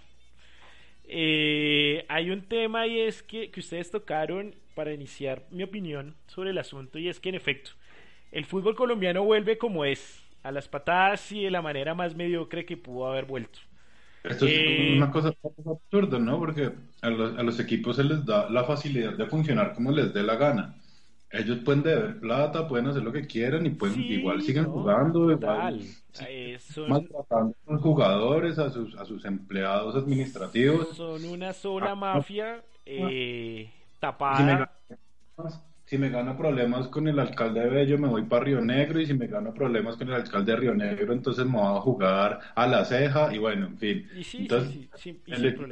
Eh, 1.12 2.04
hay 2.08 2.30
un 2.30 2.42
tema 2.42 2.86
y 2.86 3.00
es 3.00 3.22
que, 3.22 3.50
que 3.50 3.58
ustedes 3.58 3.90
tocaron 3.90 4.54
para 4.74 4.92
iniciar 4.92 5.44
mi 5.50 5.64
opinión 5.64 6.14
sobre 6.28 6.50
el 6.50 6.58
asunto 6.58 7.00
y 7.00 7.08
es 7.08 7.18
que 7.18 7.30
en 7.30 7.34
efecto, 7.34 7.72
el 8.30 8.44
fútbol 8.44 8.76
colombiano 8.76 9.24
vuelve 9.24 9.58
como 9.58 9.84
es, 9.84 10.22
a 10.44 10.52
las 10.52 10.68
patadas 10.68 11.32
y 11.32 11.42
de 11.42 11.50
la 11.50 11.62
manera 11.62 11.94
más 11.94 12.14
mediocre 12.14 12.64
que 12.64 12.76
pudo 12.76 13.08
haber 13.08 13.24
vuelto. 13.24 13.58
Esto 14.22 14.46
es 14.46 14.52
eh, 14.54 14.94
una 14.96 15.10
cosa 15.10 15.32
absurda, 15.66 16.18
¿no? 16.18 16.38
Porque 16.38 16.70
a 17.02 17.10
los, 17.10 17.38
a 17.38 17.42
los, 17.42 17.58
equipos 17.58 17.96
se 17.96 18.04
les 18.04 18.24
da 18.24 18.48
la 18.48 18.64
facilidad 18.64 19.14
de 19.14 19.26
funcionar 19.26 19.72
como 19.74 19.90
les 19.90 20.12
dé 20.12 20.22
la 20.22 20.36
gana. 20.36 20.76
Ellos 21.32 21.58
pueden 21.64 21.82
deber 21.82 22.18
plata, 22.18 22.66
pueden 22.66 22.88
hacer 22.88 23.02
lo 23.02 23.12
que 23.12 23.26
quieran 23.26 23.64
y 23.64 23.70
pueden 23.70 24.00
igual 24.00 24.42
siguen 24.42 24.64
jugando, 24.64 25.30
igual 25.30 25.80
maltratando 26.88 27.54
a 27.66 27.72
los 27.72 27.82
jugadores, 27.82 28.58
a 28.58 28.68
sus, 28.70 28.96
a 28.96 29.04
sus 29.04 29.24
empleados 29.24 29.94
administrativos. 29.94 30.96
Son 30.96 31.24
una 31.24 31.52
sola 31.52 31.92
ah, 31.92 31.94
mafia 31.94 32.64
eh, 32.84 33.70
tapada 34.00 34.70
si 35.90 35.98
me 35.98 36.08
gano 36.08 36.36
problemas 36.36 36.86
con 36.86 37.08
el 37.08 37.18
alcalde 37.18 37.62
de 37.62 37.68
Bello, 37.68 37.98
me 37.98 38.06
voy 38.06 38.22
para 38.22 38.44
Río 38.44 38.60
Negro, 38.60 39.00
y 39.00 39.06
si 39.06 39.14
me 39.14 39.26
gano 39.26 39.52
problemas 39.52 39.96
con 39.96 40.06
el 40.06 40.14
alcalde 40.14 40.52
de 40.52 40.58
Río 40.58 40.72
Negro, 40.72 41.12
entonces 41.12 41.44
me 41.44 41.58
voy 41.58 41.76
a 41.76 41.80
jugar 41.80 42.38
a 42.54 42.66
la 42.68 42.84
ceja, 42.84 43.34
y 43.34 43.38
bueno, 43.38 43.66
en 43.66 43.76
fin. 43.76 44.08
entonces, 44.34 44.88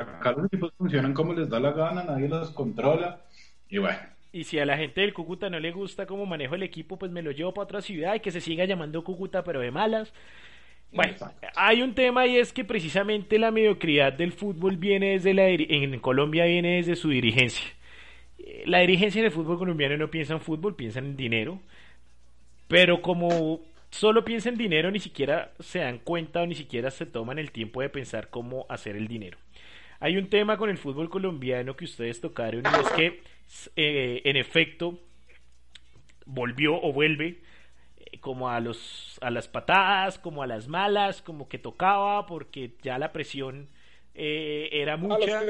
acá 0.00 0.32
los 0.32 0.46
equipos 0.46 0.72
funcionan 0.76 1.14
como 1.14 1.34
les 1.34 1.48
da 1.48 1.60
la 1.60 1.70
gana, 1.70 2.02
nadie 2.02 2.28
los 2.28 2.50
controla, 2.50 3.20
y 3.68 3.78
bueno. 3.78 4.17
Y 4.32 4.44
si 4.44 4.58
a 4.58 4.66
la 4.66 4.76
gente 4.76 5.00
del 5.00 5.14
Cúcuta 5.14 5.48
no 5.48 5.58
le 5.58 5.72
gusta 5.72 6.06
cómo 6.06 6.26
manejo 6.26 6.54
el 6.54 6.62
equipo, 6.62 6.98
pues 6.98 7.10
me 7.10 7.22
lo 7.22 7.30
llevo 7.30 7.54
para 7.54 7.64
otra 7.64 7.82
ciudad 7.82 8.14
y 8.14 8.20
que 8.20 8.30
se 8.30 8.40
siga 8.40 8.64
llamando 8.64 9.04
Cúcuta, 9.04 9.42
pero 9.42 9.60
de 9.60 9.70
malas. 9.70 10.12
Bueno, 10.92 11.14
hay 11.54 11.82
un 11.82 11.94
tema 11.94 12.26
y 12.26 12.36
es 12.36 12.52
que 12.52 12.64
precisamente 12.64 13.38
la 13.38 13.50
mediocridad 13.50 14.12
del 14.12 14.32
fútbol 14.32 14.76
viene 14.76 15.12
desde 15.12 15.34
la 15.34 15.46
en 15.48 15.98
Colombia 16.00 16.46
viene 16.46 16.76
desde 16.76 16.96
su 16.96 17.10
dirigencia 17.10 17.66
la 18.66 18.80
dirigencia 18.80 19.22
del 19.22 19.30
fútbol 19.30 19.58
colombiano 19.58 19.96
no 19.96 20.10
piensa 20.10 20.34
en 20.34 20.40
fútbol, 20.40 20.74
piensa 20.74 20.98
en 20.98 21.16
dinero. 21.16 21.60
Pero 22.66 23.02
como 23.02 23.60
solo 23.90 24.24
piensa 24.24 24.48
en 24.48 24.56
dinero, 24.56 24.90
ni 24.90 25.00
siquiera 25.00 25.52
se 25.58 25.80
dan 25.80 25.98
cuenta 25.98 26.42
o 26.42 26.46
ni 26.46 26.54
siquiera 26.54 26.90
se 26.90 27.06
toman 27.06 27.38
el 27.38 27.50
tiempo 27.50 27.80
de 27.80 27.88
pensar 27.88 28.28
cómo 28.28 28.66
hacer 28.68 28.96
el 28.96 29.08
dinero. 29.08 29.38
Hay 30.00 30.16
un 30.16 30.28
tema 30.28 30.56
con 30.56 30.70
el 30.70 30.78
fútbol 30.78 31.10
colombiano 31.10 31.76
que 31.76 31.84
ustedes 31.84 32.20
tocaron 32.20 32.62
y 32.62 32.80
es 32.80 32.90
que, 32.92 33.22
eh, 33.76 34.22
en 34.24 34.36
efecto, 34.36 34.98
volvió 36.26 36.80
o 36.80 36.92
vuelve 36.92 37.40
eh, 37.96 38.18
como 38.20 38.50
a 38.50 38.60
los 38.60 39.18
a 39.22 39.30
las 39.30 39.48
patadas, 39.48 40.18
como 40.18 40.42
a 40.42 40.46
las 40.46 40.68
malas, 40.68 41.22
como 41.22 41.48
que 41.48 41.58
tocaba 41.58 42.26
porque 42.26 42.72
ya 42.82 42.98
la 42.98 43.12
presión 43.12 43.68
eh, 44.14 44.68
era 44.72 44.96
mucha. 44.96 45.42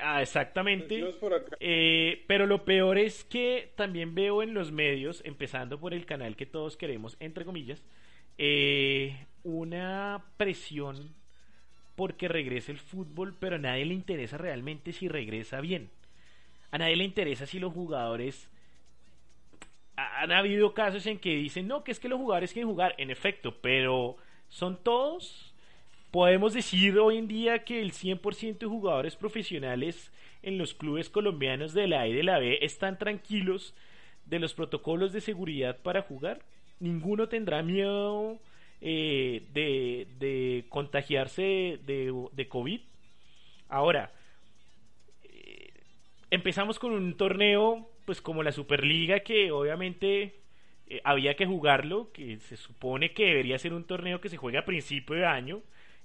Ah, 0.00 0.22
exactamente. 0.22 1.14
Eh, 1.58 2.24
pero 2.28 2.46
lo 2.46 2.64
peor 2.64 2.98
es 2.98 3.24
que 3.24 3.72
también 3.76 4.14
veo 4.14 4.42
en 4.42 4.54
los 4.54 4.70
medios, 4.72 5.22
empezando 5.24 5.80
por 5.80 5.94
el 5.94 6.06
canal 6.06 6.36
que 6.36 6.46
todos 6.46 6.76
queremos, 6.76 7.16
entre 7.20 7.44
comillas, 7.44 7.82
eh, 8.38 9.26
una 9.42 10.24
presión 10.36 11.14
porque 11.96 12.28
regrese 12.28 12.72
el 12.72 12.78
fútbol, 12.78 13.36
pero 13.38 13.56
a 13.56 13.58
nadie 13.58 13.84
le 13.84 13.94
interesa 13.94 14.38
realmente 14.38 14.92
si 14.92 15.08
regresa 15.08 15.60
bien. 15.60 15.90
A 16.70 16.78
nadie 16.78 16.96
le 16.96 17.04
interesa 17.04 17.46
si 17.46 17.58
los 17.58 17.72
jugadores... 17.72 18.48
Han 19.96 20.32
habido 20.32 20.72
casos 20.72 21.04
en 21.06 21.18
que 21.18 21.36
dicen, 21.36 21.68
no, 21.68 21.84
que 21.84 21.92
es 21.92 22.00
que 22.00 22.08
los 22.08 22.18
jugadores 22.18 22.54
quieren 22.54 22.70
jugar, 22.70 22.94
en 22.96 23.10
efecto, 23.10 23.60
pero 23.60 24.16
¿son 24.48 24.82
todos? 24.82 25.54
Podemos 26.10 26.54
decir 26.54 26.98
hoy 26.98 27.18
en 27.18 27.28
día 27.28 27.64
que 27.64 27.82
el 27.82 27.92
100% 27.92 28.58
de 28.58 28.66
jugadores 28.66 29.14
profesionales 29.14 30.10
en 30.42 30.56
los 30.58 30.74
clubes 30.74 31.10
colombianos 31.10 31.74
de 31.74 31.86
la 31.86 32.00
A 32.00 32.08
y 32.08 32.14
de 32.14 32.22
la 32.22 32.38
B 32.38 32.58
están 32.62 32.98
tranquilos 32.98 33.74
de 34.24 34.38
los 34.38 34.54
protocolos 34.54 35.12
de 35.12 35.20
seguridad 35.20 35.78
para 35.82 36.02
jugar. 36.02 36.40
Ninguno 36.78 37.28
tendrá 37.28 37.62
miedo 37.62 38.38
eh, 38.80 39.46
de, 39.52 40.64
contagiarse 40.68 41.78
de, 41.84 42.48
COVID. 42.48 42.80
Ahora, 43.68 44.12
empezamos 46.30 46.78
con 46.78 46.92
un 46.92 47.16
torneo 47.16 47.90
pues 48.04 48.20
como 48.20 48.42
la 48.42 48.52
Superliga 48.52 49.20
que 49.20 49.52
obviamente 49.52 50.40
eh, 50.88 51.00
había 51.04 51.36
que 51.36 51.46
jugarlo, 51.46 52.10
que 52.12 52.38
se 52.38 52.56
supone 52.56 53.12
que 53.12 53.26
debería 53.26 53.58
ser 53.58 53.72
un 53.72 53.84
torneo 53.84 54.20
que 54.20 54.28
se 54.28 54.36
juega 54.36 54.60
a 54.60 54.64
principio 54.64 55.16
de 55.16 55.26
año 55.26 55.62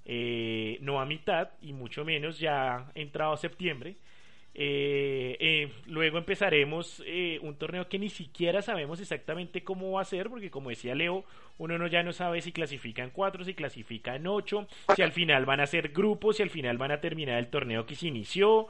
eh, 0.08 0.78
no 0.82 1.00
a 1.00 1.04
mitad 1.04 1.50
y 1.60 1.72
mucho 1.72 2.04
menos 2.04 2.38
ya 2.38 2.92
entrado 2.94 3.36
septiembre. 3.36 3.96
Eh, 4.58 5.36
eh, 5.38 5.72
luego 5.86 6.16
empezaremos 6.16 7.02
un 7.42 7.56
torneo 7.56 7.88
que 7.88 7.98
ni 7.98 8.08
siquiera 8.08 8.62
sabemos 8.62 9.00
exactamente 9.00 9.62
cómo 9.62 9.92
va 9.92 10.00
a 10.00 10.06
ser, 10.06 10.30
porque 10.30 10.50
como 10.50 10.70
decía 10.70 10.94
Leo, 10.94 11.24
uno 11.58 11.76
no 11.76 11.86
ya 11.86 12.02
no 12.02 12.12
sabe 12.14 12.40
si 12.40 12.52
clasifican 12.52 13.10
cuatro, 13.10 13.44
si 13.44 13.52
clasifican 13.52 14.26
ocho, 14.26 14.66
si 14.94 15.02
al 15.02 15.12
final 15.12 15.44
van 15.44 15.60
a 15.60 15.66
ser 15.66 15.90
grupos, 15.90 16.36
si 16.36 16.42
al 16.42 16.50
final 16.50 16.78
van 16.78 16.92
a 16.92 17.00
terminar 17.00 17.38
el 17.38 17.48
torneo 17.48 17.84
que 17.84 17.96
se 17.96 18.08
inició, 18.08 18.68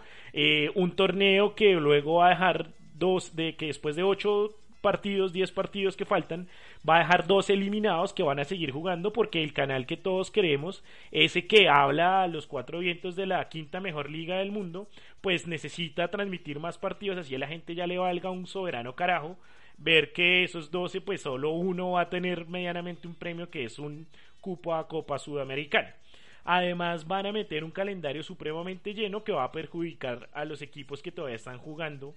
un 0.75 0.97
torneo 0.97 1.55
que 1.55 1.75
luego 1.75 2.17
va 2.17 2.27
a 2.27 2.31
dejar 2.31 2.67
dos, 2.95 3.37
de 3.37 3.55
que 3.55 3.67
después 3.67 3.95
de 3.95 4.03
ocho 4.03 4.57
partidos, 4.87 5.33
10 5.33 5.51
partidos 5.51 5.97
que 5.97 6.05
faltan, 6.05 6.47
va 6.89 6.95
a 6.95 6.99
dejar 7.01 7.27
dos 7.27 7.51
eliminados 7.51 8.13
que 8.13 8.23
van 8.23 8.39
a 8.39 8.45
seguir 8.45 8.71
jugando 8.71 9.13
porque 9.13 9.43
el 9.43 9.53
canal 9.53 9.85
que 9.85 9.97
todos 9.97 10.31
queremos, 10.31 10.85
ese 11.11 11.49
que 11.49 11.69
habla 11.69 12.23
a 12.23 12.29
los 12.29 12.47
cuatro 12.47 12.79
vientos 12.79 13.17
de 13.17 13.27
la 13.27 13.49
quinta 13.49 13.81
mejor 13.81 14.09
liga 14.09 14.37
del 14.37 14.53
mundo, 14.53 14.87
pues 15.23 15.49
necesita 15.49 16.07
transmitir 16.07 16.61
más 16.61 16.79
partidos, 16.79 17.19
así 17.19 17.35
a 17.35 17.41
la 17.41 17.49
gente 17.49 17.75
ya 17.75 17.89
le 17.89 17.99
valga 17.99 18.31
un 18.31 18.47
soberano 18.47 18.95
carajo 18.95 19.37
ver 19.77 20.13
que 20.13 20.45
esos 20.45 20.71
12 20.71 21.01
pues 21.01 21.23
solo 21.23 21.51
uno 21.51 21.91
va 21.91 22.03
a 22.03 22.11
tener 22.11 22.47
medianamente 22.47 23.09
un 23.09 23.17
premio 23.17 23.51
que 23.51 23.65
es 23.65 23.81
un 23.81 24.07
cupo 24.41 24.73
a 24.73 24.87
Copa 24.87 25.19
Sudamericana. 25.19 25.97
Además 26.45 27.09
van 27.09 27.27
a 27.27 27.33
meter 27.33 27.65
un 27.65 27.73
calendario 27.73 28.23
supremamente 28.23 28.95
lleno 28.95 29.25
que 29.25 29.33
va 29.33 29.43
a 29.43 29.51
perjudicar 29.51 30.29
a 30.33 30.45
los 30.45 30.63
equipos 30.63 31.03
que 31.03 31.11
todavía 31.11 31.35
están 31.35 31.59
jugando 31.59 32.15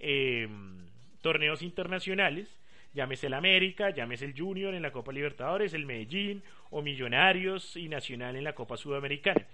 em, 0.00 0.88
torneos 1.28 1.60
internacionales. 1.60 2.58
Llámese 2.94 3.26
el 3.26 3.34
América, 3.34 3.90
llámese 3.90 4.24
el 4.24 4.34
Junior 4.34 4.72
en 4.72 4.80
la 4.80 4.92
Copa 4.92 5.12
Libertadores, 5.12 5.74
el 5.74 5.84
Medellín 5.84 6.42
o 6.70 6.80
Millonarios 6.80 7.76
y 7.76 7.90
Nacional 7.90 8.34
en 8.34 8.44
la 8.44 8.54
Copa 8.54 8.78
Sudamericana. 8.78 9.46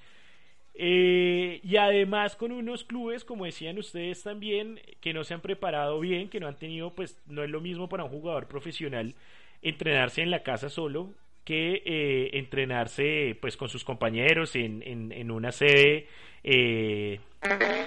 Eh, 0.73 1.61
y 1.65 1.77
además 1.77 2.37
con 2.37 2.53
unos 2.53 2.85
clubes, 2.85 3.25
como 3.25 3.45
decían 3.45 3.77
ustedes 3.77 4.23
también, 4.23 4.81
que 5.01 5.13
no 5.13 5.25
se 5.25 5.35
han 5.35 5.41
preparado 5.41 5.99
bien, 5.99 6.29
que 6.29 6.39
no 6.39 6.47
han 6.47 6.57
tenido, 6.57 6.95
pues 6.95 7.21
no 7.27 7.43
es 7.43 7.51
lo 7.51 7.61
mismo 7.61 7.89
para 7.89 8.05
un 8.05 8.11
jugador 8.11 8.47
profesional 8.47 9.17
entrenarse 9.61 10.23
en 10.23 10.31
la 10.31 10.45
casa 10.45 10.69
solo 10.69 11.13
que 11.45 11.83
eh, 11.85 12.31
entrenarse 12.35 13.37
pues 13.41 13.57
con 13.57 13.69
sus 13.69 13.83
compañeros 13.83 14.55
en, 14.55 14.81
en, 14.87 15.31
una 15.31 15.51
sede 15.51 16.07
eh, 16.45 17.19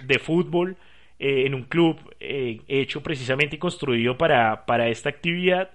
de 0.03 0.19
fútbol, 0.19 0.75
en 1.19 1.55
un 1.55 1.63
club 1.63 1.97
hecho 2.19 3.01
precisamente 3.01 3.55
y 3.55 3.59
construido 3.59 4.17
para, 4.17 4.65
para 4.65 4.87
esta 4.89 5.09
actividad 5.09 5.71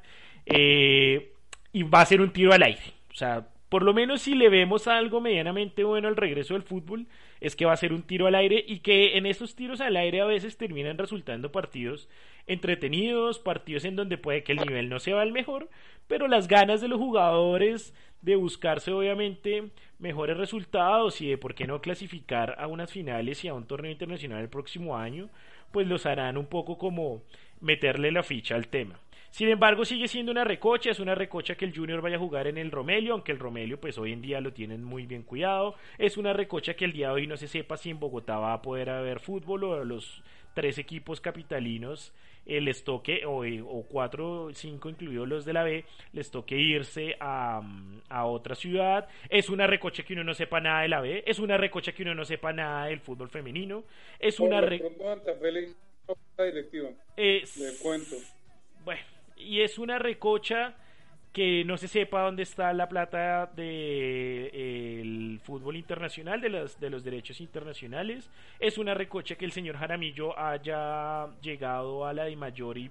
y 0.46 1.82
va 1.84 2.00
a 2.00 2.06
ser 2.06 2.20
un 2.20 2.30
tiro 2.30 2.52
al 2.52 2.62
aire. 2.62 2.82
O 3.10 3.14
sea, 3.14 3.48
por 3.68 3.82
lo 3.82 3.94
menos 3.94 4.22
si 4.22 4.34
le 4.34 4.48
vemos 4.48 4.86
algo 4.86 5.20
medianamente 5.20 5.84
bueno 5.84 6.08
al 6.08 6.16
regreso 6.16 6.54
del 6.54 6.62
fútbol, 6.62 7.06
es 7.42 7.56
que 7.56 7.64
va 7.64 7.72
a 7.72 7.76
ser 7.76 7.92
un 7.92 8.04
tiro 8.04 8.28
al 8.28 8.36
aire 8.36 8.64
y 8.66 8.78
que 8.78 9.18
en 9.18 9.26
esos 9.26 9.56
tiros 9.56 9.80
al 9.80 9.96
aire 9.96 10.20
a 10.20 10.26
veces 10.26 10.56
terminan 10.56 10.96
resultando 10.96 11.50
partidos 11.50 12.08
entretenidos, 12.46 13.40
partidos 13.40 13.84
en 13.84 13.96
donde 13.96 14.16
puede 14.16 14.44
que 14.44 14.52
el 14.52 14.58
nivel 14.58 14.88
no 14.88 15.00
sea 15.00 15.22
el 15.24 15.32
mejor, 15.32 15.68
pero 16.06 16.28
las 16.28 16.46
ganas 16.46 16.80
de 16.80 16.86
los 16.86 17.00
jugadores 17.00 17.94
de 18.20 18.36
buscarse 18.36 18.92
obviamente 18.92 19.70
mejores 19.98 20.36
resultados 20.36 21.20
y 21.20 21.28
de 21.30 21.36
por 21.36 21.56
qué 21.56 21.66
no 21.66 21.80
clasificar 21.80 22.54
a 22.58 22.68
unas 22.68 22.92
finales 22.92 23.44
y 23.44 23.48
a 23.48 23.54
un 23.54 23.66
torneo 23.66 23.90
internacional 23.90 24.40
el 24.40 24.48
próximo 24.48 24.96
año, 24.96 25.28
pues 25.72 25.88
los 25.88 26.06
harán 26.06 26.36
un 26.36 26.46
poco 26.46 26.78
como 26.78 27.22
meterle 27.60 28.12
la 28.12 28.22
ficha 28.22 28.54
al 28.54 28.68
tema. 28.68 29.00
Sin 29.32 29.48
embargo, 29.48 29.86
sigue 29.86 30.08
siendo 30.08 30.30
una 30.30 30.44
recocha, 30.44 30.90
es 30.90 31.00
una 31.00 31.14
recocha 31.14 31.54
que 31.54 31.64
el 31.64 31.74
Junior 31.74 32.02
vaya 32.02 32.16
a 32.16 32.18
jugar 32.18 32.48
en 32.48 32.58
el 32.58 32.70
Romelio, 32.70 33.14
aunque 33.14 33.32
el 33.32 33.38
Romelio 33.38 33.80
pues 33.80 33.96
hoy 33.96 34.12
en 34.12 34.20
día 34.20 34.42
lo 34.42 34.52
tienen 34.52 34.84
muy 34.84 35.06
bien 35.06 35.22
cuidado. 35.22 35.74
Es 35.96 36.18
una 36.18 36.34
recocha 36.34 36.74
que 36.74 36.84
el 36.84 36.92
día 36.92 37.08
de 37.08 37.14
hoy 37.14 37.26
no 37.26 37.38
se 37.38 37.48
sepa 37.48 37.78
si 37.78 37.88
en 37.88 37.98
Bogotá 37.98 38.36
va 38.36 38.52
a 38.52 38.60
poder 38.60 38.90
haber 38.90 39.20
fútbol 39.20 39.64
o 39.64 39.84
los 39.84 40.22
tres 40.52 40.76
equipos 40.76 41.22
capitalinos 41.22 42.12
el 42.44 42.66
les 42.66 42.84
toque, 42.84 43.24
o, 43.24 43.42
o 43.42 43.82
cuatro 43.84 44.50
cinco 44.52 44.90
incluidos 44.90 45.26
los 45.26 45.44
de 45.46 45.52
la 45.54 45.62
B, 45.62 45.84
les 46.12 46.30
toque 46.30 46.56
irse 46.56 47.16
a, 47.18 47.62
a, 48.10 48.26
otra 48.26 48.54
ciudad. 48.54 49.08
Es 49.30 49.48
una 49.48 49.66
recocha 49.66 50.02
que 50.02 50.12
uno 50.12 50.24
no 50.24 50.34
sepa 50.34 50.60
nada 50.60 50.82
de 50.82 50.88
la 50.88 51.00
B, 51.00 51.24
es 51.26 51.38
una 51.38 51.56
recocha 51.56 51.92
que 51.92 52.02
uno 52.02 52.14
no 52.14 52.26
sepa 52.26 52.52
nada 52.52 52.86
del 52.86 53.00
fútbol 53.00 53.30
femenino, 53.30 53.84
es 54.18 54.40
una 54.40 54.60
recocha... 54.60 54.94
cuento. 57.80 58.16
Bueno, 58.84 59.02
y 59.42 59.60
es 59.60 59.78
una 59.78 59.98
recocha 59.98 60.74
que 61.32 61.64
no 61.64 61.78
se 61.78 61.88
sepa 61.88 62.22
dónde 62.22 62.42
está 62.42 62.72
la 62.74 62.88
plata 62.88 63.46
del 63.46 65.38
de, 65.38 65.40
fútbol 65.42 65.76
internacional, 65.76 66.40
de 66.40 66.50
los, 66.50 66.78
de 66.78 66.90
los 66.90 67.04
derechos 67.04 67.40
internacionales. 67.40 68.30
Es 68.60 68.76
una 68.76 68.92
recocha 68.92 69.36
que 69.36 69.46
el 69.46 69.52
señor 69.52 69.76
Jaramillo 69.76 70.38
haya 70.38 71.28
llegado 71.40 72.06
a 72.06 72.12
la 72.12 72.24
de 72.24 72.36
mayor 72.36 72.76
y 72.76 72.90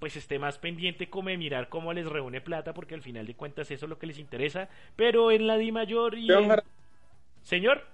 pues 0.00 0.16
esté 0.16 0.38
más 0.38 0.58
pendiente 0.58 1.08
como 1.08 1.28
de 1.28 1.36
mirar 1.36 1.68
cómo 1.68 1.92
les 1.92 2.06
reúne 2.06 2.40
plata, 2.40 2.72
porque 2.72 2.94
al 2.94 3.02
final 3.02 3.26
de 3.26 3.34
cuentas 3.34 3.70
eso 3.70 3.86
es 3.86 3.90
lo 3.90 3.98
que 3.98 4.06
les 4.06 4.18
interesa. 4.18 4.68
Pero 4.96 5.30
en 5.30 5.46
la 5.46 5.56
Di 5.56 5.72
Mayor 5.72 6.16
y... 6.16 6.28
Señor. 7.42 7.84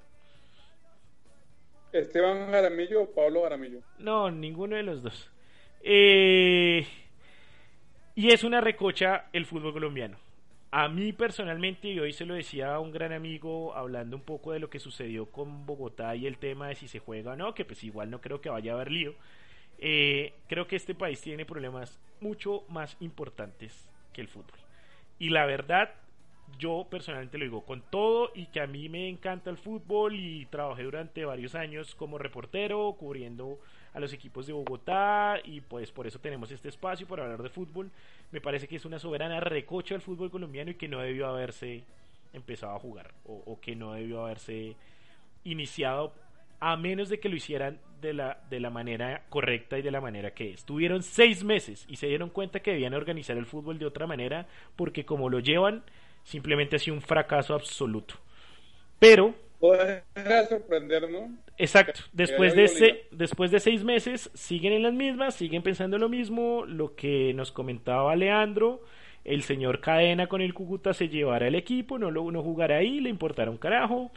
¿Esteban 1.92 2.50
Jaramillo 2.50 3.02
o 3.02 3.10
Pablo 3.10 3.42
Jaramillo? 3.42 3.80
No, 3.98 4.30
ninguno 4.30 4.76
de 4.76 4.82
los 4.82 5.02
dos. 5.02 5.30
Eh... 5.82 6.86
Y 8.16 8.30
es 8.30 8.44
una 8.44 8.60
recocha 8.60 9.26
el 9.32 9.44
fútbol 9.44 9.72
colombiano. 9.72 10.16
A 10.70 10.88
mí 10.88 11.12
personalmente, 11.12 11.88
y 11.88 11.98
hoy 11.98 12.12
se 12.12 12.24
lo 12.24 12.34
decía 12.34 12.74
a 12.74 12.78
un 12.78 12.92
gran 12.92 13.12
amigo 13.12 13.74
hablando 13.74 14.16
un 14.16 14.22
poco 14.22 14.52
de 14.52 14.60
lo 14.60 14.70
que 14.70 14.78
sucedió 14.78 15.26
con 15.26 15.66
Bogotá 15.66 16.14
y 16.14 16.28
el 16.28 16.38
tema 16.38 16.68
de 16.68 16.76
si 16.76 16.86
se 16.86 17.00
juega 17.00 17.32
o 17.32 17.36
no, 17.36 17.54
que 17.54 17.64
pues 17.64 17.82
igual 17.82 18.10
no 18.10 18.20
creo 18.20 18.40
que 18.40 18.50
vaya 18.50 18.70
a 18.70 18.74
haber 18.76 18.92
lío. 18.92 19.14
Eh, 19.78 20.32
creo 20.46 20.68
que 20.68 20.76
este 20.76 20.94
país 20.94 21.20
tiene 21.20 21.44
problemas 21.44 22.00
mucho 22.20 22.62
más 22.68 22.96
importantes 23.00 23.88
que 24.12 24.20
el 24.20 24.28
fútbol. 24.28 24.60
Y 25.18 25.30
la 25.30 25.44
verdad, 25.44 25.90
yo 26.56 26.86
personalmente 26.88 27.38
lo 27.38 27.44
digo 27.44 27.64
con 27.64 27.82
todo 27.82 28.30
y 28.32 28.46
que 28.46 28.60
a 28.60 28.68
mí 28.68 28.88
me 28.88 29.08
encanta 29.08 29.50
el 29.50 29.58
fútbol 29.58 30.14
y 30.14 30.46
trabajé 30.46 30.84
durante 30.84 31.24
varios 31.24 31.56
años 31.56 31.96
como 31.96 32.18
reportero 32.18 32.94
cubriendo 32.96 33.58
a 33.94 34.00
los 34.00 34.12
equipos 34.12 34.46
de 34.46 34.52
Bogotá 34.52 35.38
y 35.44 35.60
pues 35.60 35.90
por 35.92 36.06
eso 36.06 36.18
tenemos 36.18 36.50
este 36.50 36.68
espacio 36.68 37.06
para 37.06 37.22
hablar 37.22 37.42
de 37.42 37.48
fútbol. 37.48 37.90
Me 38.32 38.40
parece 38.40 38.66
que 38.66 38.76
es 38.76 38.84
una 38.84 38.98
soberana 38.98 39.40
recocha 39.40 39.94
del 39.94 40.02
fútbol 40.02 40.30
colombiano 40.30 40.72
y 40.72 40.74
que 40.74 40.88
no 40.88 41.00
debió 41.00 41.28
haberse 41.28 41.84
empezado 42.32 42.74
a 42.74 42.80
jugar 42.80 43.14
o, 43.24 43.58
que 43.60 43.76
no 43.76 43.92
debió 43.92 44.24
haberse 44.24 44.74
iniciado 45.44 46.12
a 46.58 46.76
menos 46.76 47.08
de 47.08 47.20
que 47.20 47.28
lo 47.28 47.36
hicieran 47.36 47.78
de 48.00 48.12
la, 48.12 48.38
de 48.50 48.58
la 48.58 48.70
manera 48.70 49.22
correcta 49.28 49.78
y 49.78 49.82
de 49.82 49.92
la 49.92 50.00
manera 50.00 50.32
que 50.32 50.50
es. 50.50 50.64
Tuvieron 50.64 51.02
seis 51.02 51.44
meses 51.44 51.86
y 51.88 51.96
se 51.96 52.08
dieron 52.08 52.30
cuenta 52.30 52.60
que 52.60 52.72
debían 52.72 52.94
organizar 52.94 53.36
el 53.36 53.46
fútbol 53.46 53.78
de 53.78 53.86
otra 53.86 54.06
manera 54.06 54.48
porque 54.74 55.04
como 55.04 55.30
lo 55.30 55.38
llevan 55.38 55.84
simplemente 56.24 56.76
ha 56.76 56.78
sido 56.80 56.96
un 56.96 57.02
fracaso 57.02 57.54
absoluto. 57.54 58.16
Pero 58.98 59.34
sorprendernos. 60.48 61.30
Exacto. 61.56 62.00
Después 62.12 62.54
de, 62.54 63.06
después 63.10 63.50
de 63.50 63.60
seis 63.60 63.84
meses 63.84 64.30
siguen 64.34 64.72
en 64.72 64.82
las 64.82 64.92
mismas, 64.92 65.34
siguen 65.34 65.62
pensando 65.62 65.98
lo 65.98 66.08
mismo. 66.08 66.64
Lo 66.66 66.94
que 66.94 67.32
nos 67.34 67.52
comentaba 67.52 68.16
Leandro, 68.16 68.82
el 69.24 69.42
señor 69.42 69.80
Cadena 69.80 70.26
con 70.26 70.40
el 70.40 70.54
Cúcuta 70.54 70.92
se 70.92 71.08
llevará 71.08 71.48
el 71.48 71.54
equipo, 71.54 71.98
no, 71.98 72.10
lo, 72.10 72.30
no 72.30 72.42
jugará 72.42 72.76
ahí, 72.78 73.00
le 73.00 73.10
importará 73.10 73.50
un 73.50 73.58
carajo. 73.58 74.12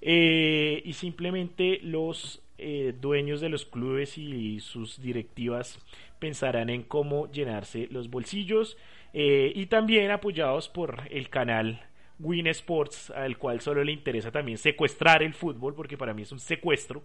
Eh, 0.00 0.82
y 0.84 0.92
simplemente 0.92 1.80
los 1.82 2.42
eh, 2.58 2.94
dueños 3.00 3.40
de 3.40 3.48
los 3.48 3.64
clubes 3.64 4.16
y 4.18 4.60
sus 4.60 5.00
directivas 5.00 5.78
pensarán 6.18 6.70
en 6.70 6.82
cómo 6.82 7.30
llenarse 7.30 7.88
los 7.90 8.10
bolsillos 8.10 8.76
eh, 9.12 9.52
y 9.54 9.66
también 9.66 10.10
apoyados 10.10 10.68
por 10.68 11.02
el 11.10 11.30
canal 11.30 11.87
Win 12.18 12.46
Sports, 12.48 13.10
al 13.10 13.38
cual 13.38 13.60
solo 13.60 13.84
le 13.84 13.92
interesa 13.92 14.30
también 14.30 14.58
secuestrar 14.58 15.22
el 15.22 15.34
fútbol, 15.34 15.74
porque 15.74 15.96
para 15.96 16.14
mí 16.14 16.22
es 16.22 16.32
un 16.32 16.40
secuestro, 16.40 17.04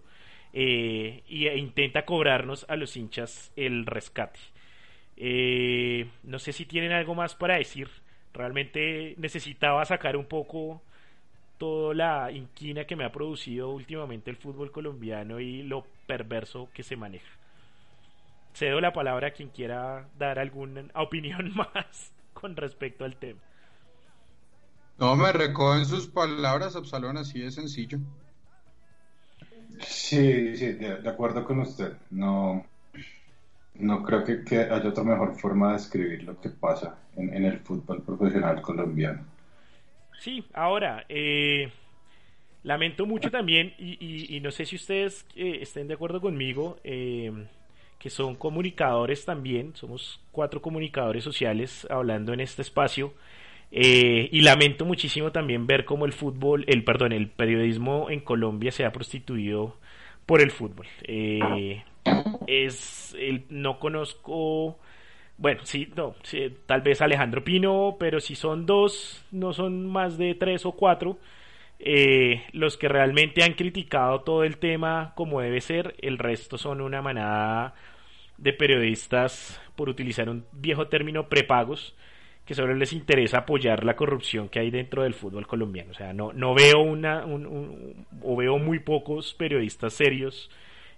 eh, 0.52 1.22
e 1.28 1.56
intenta 1.56 2.04
cobrarnos 2.04 2.66
a 2.68 2.76
los 2.76 2.96
hinchas 2.96 3.52
el 3.56 3.86
rescate. 3.86 4.40
Eh, 5.16 6.08
no 6.22 6.38
sé 6.38 6.52
si 6.52 6.64
tienen 6.64 6.92
algo 6.92 7.14
más 7.14 7.34
para 7.34 7.56
decir. 7.56 7.88
Realmente 8.32 9.14
necesitaba 9.18 9.84
sacar 9.84 10.16
un 10.16 10.26
poco 10.26 10.82
toda 11.58 11.94
la 11.94 12.32
inquina 12.32 12.84
que 12.84 12.96
me 12.96 13.04
ha 13.04 13.12
producido 13.12 13.70
últimamente 13.70 14.30
el 14.30 14.36
fútbol 14.36 14.72
colombiano 14.72 15.40
y 15.40 15.62
lo 15.62 15.86
perverso 16.06 16.68
que 16.74 16.82
se 16.82 16.96
maneja. 16.96 17.30
Cedo 18.54 18.80
la 18.80 18.92
palabra 18.92 19.28
a 19.28 19.30
quien 19.32 19.48
quiera 19.48 20.08
dar 20.18 20.38
alguna 20.38 20.84
opinión 20.94 21.52
más 21.56 22.12
con 22.32 22.56
respecto 22.56 23.04
al 23.04 23.16
tema. 23.16 23.40
No, 24.98 25.16
me 25.16 25.32
recogen 25.32 25.86
sus 25.86 26.06
palabras, 26.06 26.76
Absalón, 26.76 27.16
así 27.16 27.40
de 27.40 27.50
sencillo. 27.50 27.98
Sí, 29.80 30.56
sí, 30.56 30.72
de, 30.72 31.08
acuerdo 31.08 31.44
con 31.44 31.60
usted. 31.60 31.94
No, 32.10 32.64
no 33.74 34.02
creo 34.04 34.24
que, 34.24 34.56
haya 34.58 34.88
otra 34.88 35.02
mejor 35.02 35.34
forma 35.34 35.68
de 35.68 35.72
describir 35.74 36.22
lo 36.22 36.40
que 36.40 36.50
pasa 36.50 36.96
en, 37.16 37.44
el 37.44 37.58
fútbol 37.60 38.02
profesional 38.02 38.62
colombiano. 38.62 39.24
Sí, 40.20 40.44
ahora, 40.54 41.04
eh, 41.08 41.72
lamento 42.62 43.04
mucho 43.04 43.30
también, 43.30 43.74
y, 43.78 44.38
no 44.40 44.52
sé 44.52 44.64
si 44.64 44.76
ustedes 44.76 45.26
eh, 45.34 45.58
estén 45.60 45.88
de 45.88 45.94
acuerdo 45.94 46.20
conmigo, 46.20 46.78
eh, 46.84 47.32
que 47.98 48.10
son 48.10 48.36
comunicadores 48.36 49.24
también, 49.24 49.74
somos 49.74 50.20
cuatro 50.30 50.62
comunicadores 50.62 51.24
sociales 51.24 51.86
hablando 51.90 52.32
en 52.32 52.40
este 52.40 52.62
espacio. 52.62 53.12
Eh, 53.76 54.28
y 54.30 54.42
lamento 54.42 54.84
muchísimo 54.84 55.32
también 55.32 55.66
ver 55.66 55.84
cómo 55.84 56.06
el 56.06 56.12
fútbol, 56.12 56.64
el 56.68 56.84
perdón, 56.84 57.10
el 57.10 57.28
periodismo 57.28 58.08
en 58.08 58.20
Colombia 58.20 58.70
se 58.70 58.84
ha 58.84 58.92
prostituido 58.92 59.76
por 60.26 60.40
el 60.40 60.52
fútbol. 60.52 60.86
Eh, 61.02 61.82
es 62.46 63.16
no 63.48 63.80
conozco, 63.80 64.78
bueno, 65.38 65.62
sí, 65.64 65.88
no, 65.96 66.14
tal 66.66 66.82
vez 66.82 67.02
Alejandro 67.02 67.42
Pino, 67.42 67.96
pero 67.98 68.20
si 68.20 68.36
son 68.36 68.64
dos, 68.64 69.26
no 69.32 69.52
son 69.52 69.88
más 69.88 70.18
de 70.18 70.36
tres 70.36 70.64
o 70.66 70.72
cuatro. 70.72 71.18
Eh, 71.80 72.44
los 72.52 72.76
que 72.76 72.88
realmente 72.88 73.42
han 73.42 73.54
criticado 73.54 74.20
todo 74.20 74.44
el 74.44 74.58
tema 74.58 75.14
como 75.16 75.40
debe 75.40 75.60
ser, 75.60 75.96
el 76.00 76.18
resto 76.18 76.58
son 76.58 76.80
una 76.80 77.02
manada 77.02 77.74
de 78.38 78.52
periodistas, 78.52 79.60
por 79.74 79.88
utilizar 79.88 80.28
un 80.28 80.44
viejo 80.52 80.86
término, 80.86 81.28
prepagos, 81.28 81.96
que 82.44 82.54
solo 82.54 82.74
les 82.74 82.92
interesa 82.92 83.38
apoyar 83.38 83.84
la 83.84 83.96
corrupción 83.96 84.48
que 84.48 84.58
hay 84.58 84.70
dentro 84.70 85.02
del 85.02 85.14
fútbol 85.14 85.46
colombiano. 85.46 85.92
O 85.92 85.94
sea, 85.94 86.12
no, 86.12 86.32
no 86.32 86.54
veo 86.54 86.80
una, 86.80 87.24
o 88.22 88.36
veo 88.36 88.58
muy 88.58 88.80
pocos 88.80 89.34
periodistas 89.34 89.94
serios 89.94 90.50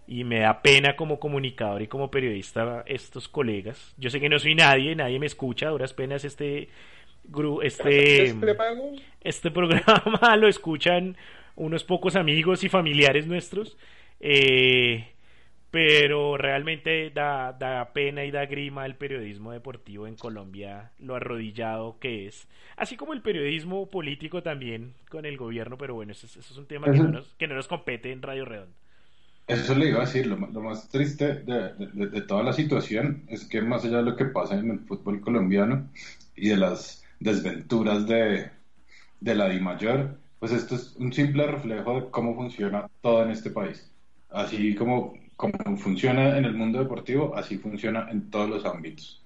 y 0.09 0.24
me 0.24 0.40
da 0.40 0.62
pena 0.62 0.96
como 0.96 1.18
comunicador 1.18 1.82
y 1.82 1.88
como 1.88 2.11
periodista 2.11 2.82
estos 2.87 3.28
colegas. 3.28 3.94
Yo 3.96 4.11
sé 4.11 4.20
que 4.20 4.28
no 4.28 4.38
soy 4.38 4.54
nadie, 4.54 4.94
nadie 4.94 5.18
me 5.18 5.26
escucha, 5.26 5.68
a 5.68 5.70
duras 5.70 5.92
penas 5.92 6.24
este 6.24 6.68
este 7.62 8.35
este 9.20 9.50
programa 9.50 10.37
lo 10.37 10.46
escuchan 10.46 11.16
unos 11.56 11.82
pocos 11.82 12.14
amigos 12.16 12.62
y 12.64 12.68
familiares 12.68 13.26
nuestros. 13.26 13.76
Eh, 14.20 15.12
pero 15.70 16.37
realmente 16.37 17.11
da, 17.11 17.52
da 17.52 17.92
pena 17.92 18.24
y 18.24 18.31
da 18.31 18.46
grima 18.46 18.87
el 18.87 18.94
periodismo 18.94 19.52
deportivo 19.52 20.07
en 20.07 20.16
Colombia, 20.16 20.92
lo 20.98 21.14
arrodillado 21.14 21.98
que 21.98 22.26
es, 22.26 22.48
así 22.76 22.96
como 22.96 23.12
el 23.12 23.22
periodismo 23.22 23.88
político 23.88 24.42
también 24.42 24.94
con 25.11 25.26
el 25.26 25.37
gobierno, 25.37 25.76
pero 25.76 25.94
bueno, 25.94 26.12
eso, 26.12 26.26
es 26.26 26.57
un 26.57 26.66
tema 26.66 26.90
que 26.90 26.98
no, 26.98 27.09
nos, 27.09 27.35
que 27.35 27.46
no 27.46 27.55
nos 27.55 27.68
compete 27.68 28.12
en 28.12 28.22
Radio 28.22 28.44
Redondo. 28.44 28.74
Eso 29.46 29.76
le 29.76 29.90
iba 29.90 29.98
a 29.98 30.07
decir, 30.07 30.26
lo, 30.26 30.37
más 30.38 30.88
triste 30.88 31.35
de, 31.35 31.72
de, 31.92 32.20
toda 32.22 32.42
la 32.42 32.52
situación 32.52 33.22
es 33.29 33.44
que 33.44 33.62
más 33.62 33.85
allá 33.85 33.98
de 33.98 34.02
lo 34.02 34.16
que 34.16 34.24
pasa 34.24 34.59
en 34.59 34.70
el 34.72 34.81
fútbol 34.81 35.20
colombiano 35.20 35.88
y 36.35 36.48
de 36.48 36.57
las 36.57 37.05
desventuras 37.20 38.09
de, 38.09 38.50
de 39.20 39.35
la 39.37 39.48
DIMAYOR, 39.48 40.18
pues 40.40 40.52
esto 40.52 40.74
es 40.74 40.96
un 40.96 41.12
simple 41.12 41.46
reflejo 41.46 42.00
de 42.00 42.11
cómo 42.11 42.35
funciona 42.35 42.90
todo 43.00 43.22
en 43.22 43.31
este 43.31 43.50
país. 43.50 43.88
Así 44.31 44.74
como, 44.74 45.14
como 45.37 45.77
funciona 45.77 46.38
en 46.38 46.44
el 46.44 46.55
mundo 46.55 46.79
deportivo, 46.79 47.37
así 47.37 47.59
funciona 47.59 48.09
en 48.11 48.31
todos 48.31 48.49
los 48.49 48.64
ámbitos. 48.64 49.22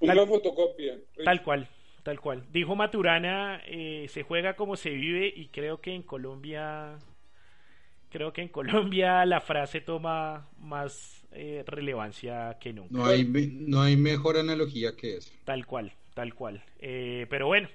Una 0.00 0.26
fotocopia. 0.26 0.98
Tal 1.24 1.42
cual, 1.42 1.68
tal 2.02 2.20
cual. 2.20 2.44
Dijo 2.52 2.74
Maturana, 2.74 3.60
eh, 3.66 4.06
se 4.08 4.22
juega 4.22 4.54
como 4.54 4.76
se 4.76 4.90
vive 4.90 5.32
y 5.34 5.48
creo 5.48 5.80
que 5.80 5.94
en 5.94 6.02
Colombia 6.02 6.98
creo 8.12 8.32
que 8.32 8.42
en 8.42 8.48
Colombia 8.48 9.24
la 9.26 9.40
frase 9.40 9.80
toma 9.80 10.48
más 10.58 11.24
eh, 11.32 11.64
relevancia 11.66 12.58
que 12.60 12.72
nunca. 12.72 12.92
No 12.92 13.06
hay, 13.06 13.24
no 13.24 13.82
hay 13.82 13.96
mejor 13.96 14.36
analogía 14.36 14.94
que 14.96 15.16
eso. 15.16 15.32
Tal 15.44 15.66
cual, 15.66 15.92
tal 16.14 16.34
cual. 16.34 16.62
Eh, 16.78 17.26
pero 17.30 17.46
bueno, 17.46 17.68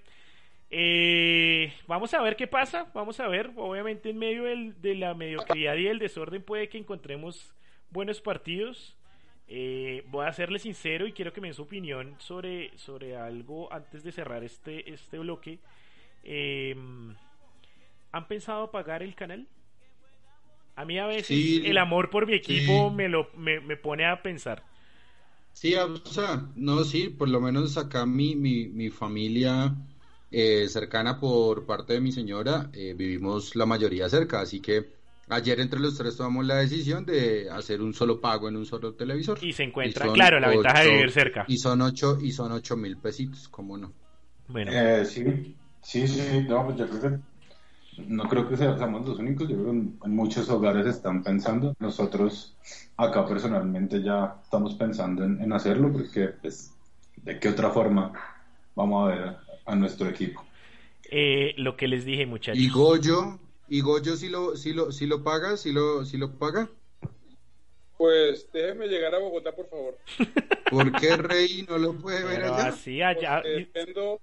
eh, 0.69 1.73
vamos 1.87 2.13
a 2.13 2.21
ver 2.21 2.35
qué 2.35 2.47
pasa, 2.47 2.91
vamos 2.93 3.19
a 3.19 3.27
ver. 3.27 3.51
Obviamente 3.55 4.09
en 4.09 4.17
medio 4.17 4.43
de 4.43 4.95
la 4.95 5.13
mediocridad 5.13 5.75
y 5.75 5.87
el 5.87 5.99
desorden 5.99 6.43
puede 6.43 6.69
que 6.69 6.77
encontremos 6.77 7.53
buenos 7.89 8.21
partidos. 8.21 8.95
voy 9.47 10.25
a 10.25 10.33
serle 10.33 10.59
sincero 10.59 11.07
y 11.07 11.13
quiero 11.13 11.33
que 11.33 11.41
me 11.41 11.47
den 11.47 11.55
su 11.55 11.63
opinión 11.63 12.15
sobre, 12.19 12.77
sobre 12.77 13.15
algo 13.15 13.71
antes 13.71 14.03
de 14.03 14.11
cerrar 14.11 14.43
este, 14.43 14.91
este 14.93 15.19
bloque. 15.19 15.59
¿Han 18.11 18.27
pensado 18.27 18.63
apagar 18.63 19.03
el 19.03 19.15
canal? 19.15 19.47
A 20.77 20.85
mí 20.85 20.99
a 20.99 21.07
veces 21.07 21.61
el 21.65 21.77
amor 21.79 22.11
por 22.11 22.27
mi 22.27 22.33
equipo 22.33 22.91
me, 22.91 23.09
lo, 23.09 23.31
me, 23.35 23.59
pone 23.77 24.05
a 24.05 24.21
pensar. 24.21 24.63
Sí, 25.51 25.73
o 25.73 25.97
sea, 26.05 26.45
no, 26.55 26.83
sí, 26.83 27.09
por 27.09 27.29
lo 27.29 27.41
menos 27.41 27.77
acá 27.77 28.05
mi, 28.05 28.35
mi, 28.35 28.67
mi 28.67 28.91
familia 28.91 29.75
eh, 30.31 30.67
cercana 30.67 31.19
por 31.19 31.65
parte 31.65 31.93
de 31.93 32.01
mi 32.01 32.11
señora, 32.11 32.69
eh, 32.73 32.93
vivimos 32.95 33.55
la 33.55 33.65
mayoría 33.65 34.09
cerca, 34.09 34.41
así 34.41 34.59
que 34.59 34.97
ayer 35.29 35.59
entre 35.59 35.79
los 35.79 35.97
tres 35.97 36.17
tomamos 36.17 36.45
la 36.45 36.55
decisión 36.55 37.05
de 37.05 37.49
hacer 37.49 37.81
un 37.81 37.93
solo 37.93 38.19
pago 38.19 38.49
en 38.49 38.57
un 38.57 38.65
solo 38.65 38.93
televisor. 38.93 39.39
Y 39.41 39.53
se 39.53 39.63
encuentra, 39.63 40.11
claro, 40.11 40.39
la 40.39 40.49
ventaja 40.49 40.81
de 40.81 40.91
vivir 40.91 41.11
cerca. 41.11 41.45
Y 41.47 41.57
son 41.57 41.81
ocho, 41.81 42.17
y 42.21 42.31
son 42.31 42.51
ocho 42.51 42.75
mil 42.75 42.97
pesitos, 42.97 43.47
¿cómo 43.47 43.77
no? 43.77 43.93
Bueno. 44.49 44.71
Eh, 44.73 45.05
sí, 45.05 45.55
sí, 45.81 46.07
sí, 46.07 46.45
no, 46.47 46.65
pues 46.65 46.77
yo 46.77 46.89
creo 46.89 47.01
que 47.01 47.19
no 48.05 48.27
creo 48.27 48.47
que 48.47 48.57
seamos 48.57 49.07
los 49.07 49.17
únicos, 49.17 49.47
yo 49.47 49.55
creo 49.55 49.71
que 49.71 49.79
en, 50.05 50.15
muchos 50.15 50.49
hogares 50.49 50.85
están 50.85 51.23
pensando. 51.23 51.73
Nosotros 51.79 52.55
acá 52.95 53.25
personalmente 53.25 54.03
ya 54.03 54.35
estamos 54.43 54.75
pensando 54.75 55.23
en, 55.23 55.51
hacerlo 55.51 55.91
porque 55.91 56.27
pues, 56.41 56.73
de 57.15 57.39
qué 57.39 57.49
otra 57.49 57.71
forma 57.71 58.11
vamos 58.75 59.07
a 59.07 59.15
ver 59.15 59.46
a, 59.67 59.75
nuestro 59.75 60.09
equipo. 60.09 60.43
Eh, 61.09 61.53
lo 61.57 61.77
que 61.77 61.87
les 61.87 62.05
dije 62.05 62.25
muchachos. 62.25 62.59
¿Y 62.61 62.69
Goyo? 62.69 63.39
¿Y 63.69 63.81
Goyo 63.81 64.15
si 64.15 64.29
lo, 64.29 64.55
si 64.55 64.73
lo, 64.73 64.91
si 64.91 65.05
lo 65.05 65.23
paga? 65.23 65.57
¿Si 65.57 65.71
lo, 65.71 66.05
si 66.05 66.17
lo 66.17 66.31
paga? 66.31 66.69
Pues 67.97 68.49
déjeme 68.51 68.87
llegar 68.87 69.13
a 69.15 69.19
Bogotá, 69.19 69.51
por 69.53 69.69
favor. 69.69 69.97
¿Por 70.71 70.91
qué 70.99 71.17
Rey 71.17 71.65
no 71.67 71.77
lo 71.77 71.93
puede 71.93 72.23
ver 72.23 72.43
allá? 72.43 72.67
Así 72.67 73.01
allá. 73.01 73.41
dependo 73.41 74.19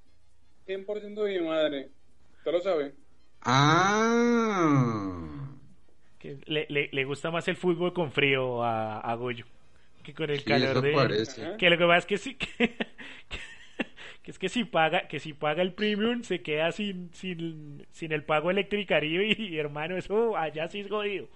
100% 0.66 1.22
de 1.22 1.40
mi 1.40 1.46
madre. 1.46 1.90
Usted 2.38 2.52
lo 2.52 2.60
sabe. 2.60 2.94
Ah. 3.42 5.20
Que 6.18 6.38
le, 6.46 6.66
le, 6.90 7.04
gusta 7.04 7.30
más 7.30 7.46
el 7.48 7.56
fútbol 7.56 7.92
con 7.92 8.10
frío 8.12 8.62
a, 8.62 9.00
a 9.00 9.14
Goyo 9.14 9.44
que 10.04 10.14
con 10.14 10.30
el 10.30 10.44
calor 10.44 10.80
de. 10.80 11.56
Que 11.58 11.70
lo 11.70 11.78
que 11.78 11.84
pasa 11.84 11.98
es 11.98 12.06
que 12.06 12.18
sí. 12.18 12.34
Que, 12.36 12.76
es 14.30 14.38
que 14.38 14.48
si 14.48 14.64
paga 14.64 15.08
que 15.08 15.20
si 15.20 15.32
paga 15.32 15.62
el 15.62 15.74
premium 15.74 16.22
se 16.22 16.42
queda 16.42 16.72
sin 16.72 17.12
sin, 17.14 17.86
sin 17.92 18.12
el 18.12 18.24
pago 18.24 18.50
electricaribe 18.50 19.34
y, 19.38 19.58
hermano 19.58 19.96
eso 19.96 20.36
allá 20.36 20.68
sí 20.68 20.80
es 20.80 20.88
jodido 20.88 21.28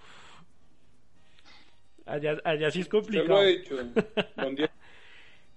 allá, 2.07 2.38
allá 2.44 2.70
sí 2.70 2.81
es 2.81 2.88
complicado 2.88 3.40
lo 3.40 3.42
he 3.42 3.59
dicho. 3.59 3.77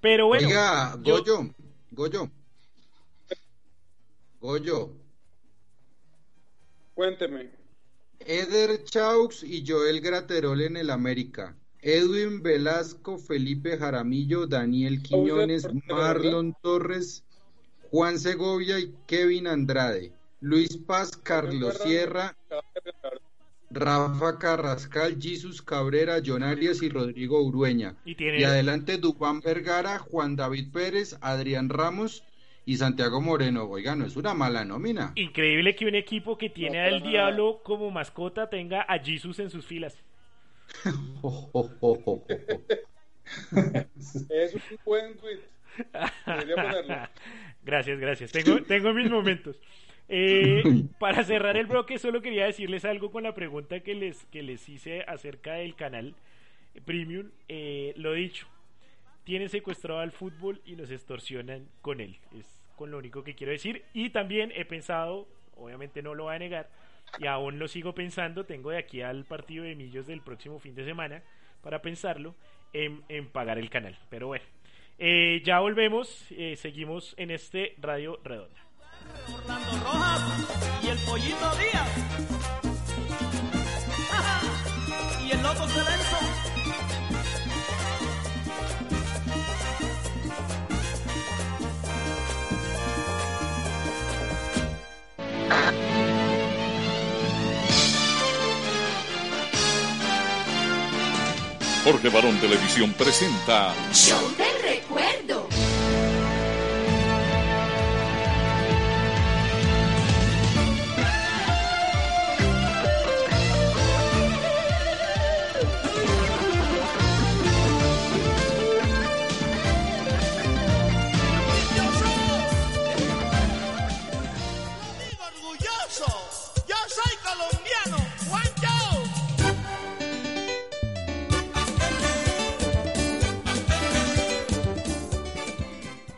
pero 0.01 0.27
bueno 0.27 0.47
Oiga, 0.47 0.95
Goyo 0.97 1.53
Goyo 1.91 2.29
Goyo 4.39 5.01
Cuénteme. 6.93 7.49
Eder 8.19 8.83
Chaux 8.83 9.43
y 9.43 9.65
Joel 9.65 10.01
Graterol 10.01 10.61
en 10.61 10.77
el 10.77 10.89
América. 10.89 11.55
Edwin 11.81 12.43
Velasco, 12.43 13.17
Felipe 13.17 13.77
Jaramillo, 13.77 14.45
Daniel 14.45 15.01
Quiñones, 15.01 15.67
Marlon 15.87 16.55
Torres, 16.61 17.23
Juan 17.89 18.19
Segovia 18.19 18.79
y 18.79 18.93
Kevin 19.07 19.47
Andrade. 19.47 20.11
Luis 20.41 20.77
Paz, 20.77 21.15
Carlos 21.17 21.77
Sierra, 21.79 22.35
Rafa 23.69 24.39
Carrascal, 24.39 25.17
Jesus 25.19 25.61
Cabrera, 25.61 26.19
John 26.25 26.41
Arias 26.41 26.81
y 26.81 26.89
Rodrigo 26.89 27.41
Urueña. 27.43 27.95
Y, 28.05 28.15
y 28.23 28.43
adelante 28.43 28.97
Dubán 28.97 29.41
Vergara, 29.41 29.99
Juan 29.99 30.35
David 30.35 30.71
Pérez, 30.71 31.17
Adrián 31.21 31.69
Ramos, 31.69 32.23
y 32.65 32.77
Santiago 32.77 33.21
Moreno, 33.21 33.63
oiga, 33.65 33.95
no 33.95 34.05
es 34.05 34.15
una 34.15 34.33
mala 34.33 34.63
nómina. 34.65 35.13
Increíble 35.15 35.75
que 35.75 35.85
un 35.85 35.95
equipo 35.95 36.37
que 36.37 36.49
tiene 36.49 36.79
al 36.79 37.01
diablo 37.01 37.61
como 37.63 37.89
mascota 37.89 38.49
tenga 38.49 38.81
a 38.81 38.99
Jesus 38.99 39.39
en 39.39 39.49
sus 39.49 39.65
filas. 39.65 40.03
Es 44.29 44.55
un 44.55 44.61
buen 44.85 45.17
tweet. 45.17 45.39
Gracias, 47.63 47.99
gracias. 47.99 48.31
Tengo, 48.31 48.93
mis 48.93 49.09
momentos. 49.09 49.59
Eh, 50.09 50.63
para 50.99 51.23
cerrar 51.23 51.55
el 51.57 51.67
bloque, 51.67 51.99
solo 51.99 52.21
quería 52.21 52.45
decirles 52.45 52.85
algo 52.85 53.11
con 53.11 53.23
la 53.23 53.35
pregunta 53.35 53.81
que 53.81 53.93
les, 53.93 54.25
que 54.25 54.41
les 54.41 54.67
hice 54.67 55.03
acerca 55.03 55.53
del 55.53 55.75
canal 55.75 56.15
Premium. 56.85 57.29
Eh, 57.47 57.93
lo 57.97 58.13
dicho, 58.13 58.47
tienen 59.23 59.49
secuestrado 59.49 59.99
al 59.99 60.11
fútbol 60.11 60.61
y 60.65 60.75
nos 60.75 60.89
extorsionan 60.89 61.67
con 61.81 62.01
él. 62.01 62.17
Es 62.37 62.45
con 62.75 62.89
lo 62.89 62.97
único 62.97 63.23
que 63.23 63.35
quiero 63.35 63.51
decir. 63.51 63.83
Y 63.93 64.09
también 64.09 64.51
he 64.55 64.65
pensado, 64.65 65.27
obviamente 65.55 66.01
no 66.01 66.15
lo 66.15 66.23
voy 66.23 66.35
a 66.35 66.39
negar, 66.39 66.69
y 67.19 67.27
aún 67.27 67.59
lo 67.59 67.67
sigo 67.67 67.93
pensando, 67.93 68.45
tengo 68.45 68.71
de 68.71 68.77
aquí 68.77 69.01
al 69.01 69.25
partido 69.25 69.63
de 69.63 69.75
Millos 69.75 70.07
del 70.07 70.21
próximo 70.21 70.59
fin 70.59 70.75
de 70.75 70.85
semana 70.85 71.21
para 71.61 71.81
pensarlo 71.81 72.35
en, 72.73 73.01
pagar 73.29 73.57
el 73.57 73.69
canal. 73.69 73.97
Pero 74.09 74.27
bueno, 74.27 74.45
eh, 74.97 75.41
ya 75.43 75.59
volvemos, 75.59 76.25
eh, 76.31 76.55
seguimos 76.57 77.13
en 77.17 77.31
este 77.31 77.75
Radio 77.79 78.19
Redonda. 78.23 78.61
y 80.83 80.87
el 80.87 80.97
pollito 80.99 81.51
Díaz. 81.55 81.97
y 85.25 85.31
el 85.31 85.41
Jorge 101.91 102.07
Barón 102.07 102.39
Televisión 102.39 102.93
presenta 102.93 103.75
Show 103.91 104.17
del 104.37 104.61
Recuerdo. 104.63 105.50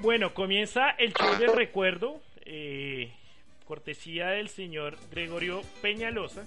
Bueno, 0.04 0.34
comienza 0.34 0.90
el 0.92 1.14
show 1.14 1.38
del 1.40 1.54
recuerdo, 1.54 2.22
eh, 2.46 3.12
cortesía 3.66 4.28
del 4.32 4.50
señor 4.50 4.98
Gregorio 5.10 5.62
Peñalosa. 5.82 6.46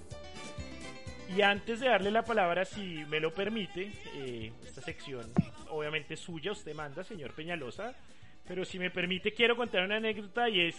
Y 1.35 1.41
antes 1.41 1.81
de 1.81 1.89
darle 1.89 2.11
la 2.11 2.23
palabra, 2.23 2.65
si 2.67 3.05
me 3.09 3.19
lo 3.19 3.33
permite, 3.35 3.91
eh, 4.17 4.53
esta 4.65 4.81
sección 4.83 5.25
obviamente 5.71 6.15
es 6.15 6.21
suya, 6.21 6.53
usted 6.53 6.75
manda, 6.75 7.03
señor 7.03 7.33
Peñalosa, 7.33 7.95
pero 8.47 8.65
si 8.65 8.79
me 8.79 8.91
permite 8.91 9.33
quiero 9.33 9.57
contar 9.57 9.83
una 9.85 9.97
anécdota 9.97 10.49
y 10.51 10.61
es 10.61 10.77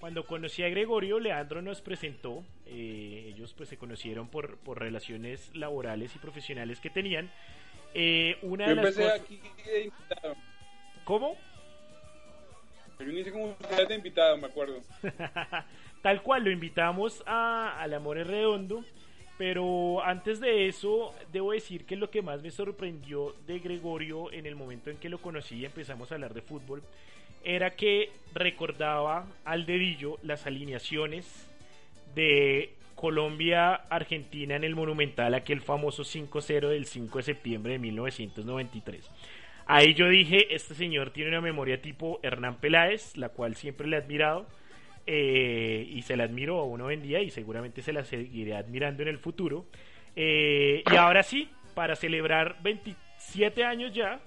cuando 0.00 0.26
conocí 0.26 0.62
a 0.64 0.68
Gregorio, 0.68 1.18
Leandro 1.20 1.62
nos 1.62 1.80
presentó, 1.80 2.42
eh, 2.66 3.26
ellos 3.34 3.54
pues 3.54 3.68
se 3.68 3.76
conocieron 3.78 4.28
por, 4.28 4.58
por 4.58 4.80
relaciones 4.80 5.54
laborales 5.54 6.14
y 6.16 6.18
profesionales 6.18 6.80
que 6.80 6.90
tenían. 6.90 7.30
Eh, 7.94 8.36
una 8.42 8.64
Yo 8.66 8.70
de 8.70 8.76
las 8.76 8.84
empecé 8.86 9.02
cosas- 9.02 9.20
aquí 9.20 9.40
de 9.64 9.84
invitado. 9.84 10.36
¿Cómo? 11.04 11.36
Yo 13.00 13.32
como 13.32 13.56
de 13.88 13.94
invitado, 13.94 14.36
me 14.36 14.46
acuerdo. 14.46 14.80
Tal 16.02 16.22
cual, 16.22 16.44
lo 16.44 16.50
invitamos 16.50 17.22
a, 17.26 17.80
al 17.80 17.94
Amor 17.94 18.18
es 18.18 18.26
Redondo. 18.26 18.84
Pero 19.38 20.04
antes 20.04 20.38
de 20.38 20.68
eso, 20.68 21.14
debo 21.32 21.52
decir 21.52 21.86
que 21.86 21.96
lo 21.96 22.10
que 22.10 22.20
más 22.20 22.42
me 22.42 22.50
sorprendió 22.50 23.34
de 23.46 23.58
Gregorio 23.58 24.30
en 24.32 24.44
el 24.44 24.54
momento 24.54 24.90
en 24.90 24.98
que 24.98 25.08
lo 25.08 25.16
conocí 25.16 25.56
y 25.56 25.64
empezamos 25.64 26.12
a 26.12 26.16
hablar 26.16 26.34
de 26.34 26.42
fútbol, 26.42 26.82
era 27.42 27.70
que 27.70 28.10
recordaba 28.34 29.26
al 29.46 29.64
dedillo 29.64 30.18
las 30.22 30.46
alineaciones 30.46 31.48
de 32.14 32.74
Colombia-Argentina 32.96 34.56
en 34.56 34.64
el 34.64 34.74
Monumental, 34.74 35.32
aquel 35.32 35.62
famoso 35.62 36.02
5-0 36.02 36.68
del 36.68 36.84
5 36.84 37.16
de 37.16 37.24
septiembre 37.24 37.72
de 37.72 37.78
1993. 37.78 39.08
Ahí 39.72 39.94
yo 39.94 40.08
dije, 40.08 40.52
este 40.52 40.74
señor 40.74 41.10
tiene 41.12 41.30
una 41.30 41.40
memoria 41.40 41.80
tipo 41.80 42.18
Hernán 42.24 42.56
Peláez, 42.56 43.16
la 43.16 43.28
cual 43.28 43.54
siempre 43.54 43.86
le 43.86 43.96
he 43.96 44.00
admirado. 44.00 44.46
eh, 45.06 45.86
y 45.88 46.02
se 46.02 46.16
la 46.16 46.24
admiro 46.24 46.58
aún 46.58 46.80
hoy 46.82 46.94
en 46.94 47.02
día 47.02 47.20
y 47.20 47.30
seguramente 47.30 47.80
se 47.82 47.92
la 47.92 48.04
seguiré 48.04 48.54
admirando 48.56 49.02
en 49.02 49.08
el 49.08 49.18
futuro. 49.18 49.64
Eh, 50.14 50.82
y 50.90 50.94
ahora 50.96 51.22
sí, 51.22 51.48
para 51.74 51.94
celebrar 51.96 52.56
27 52.62 53.64
años 53.64 53.92
ya, 53.94 54.20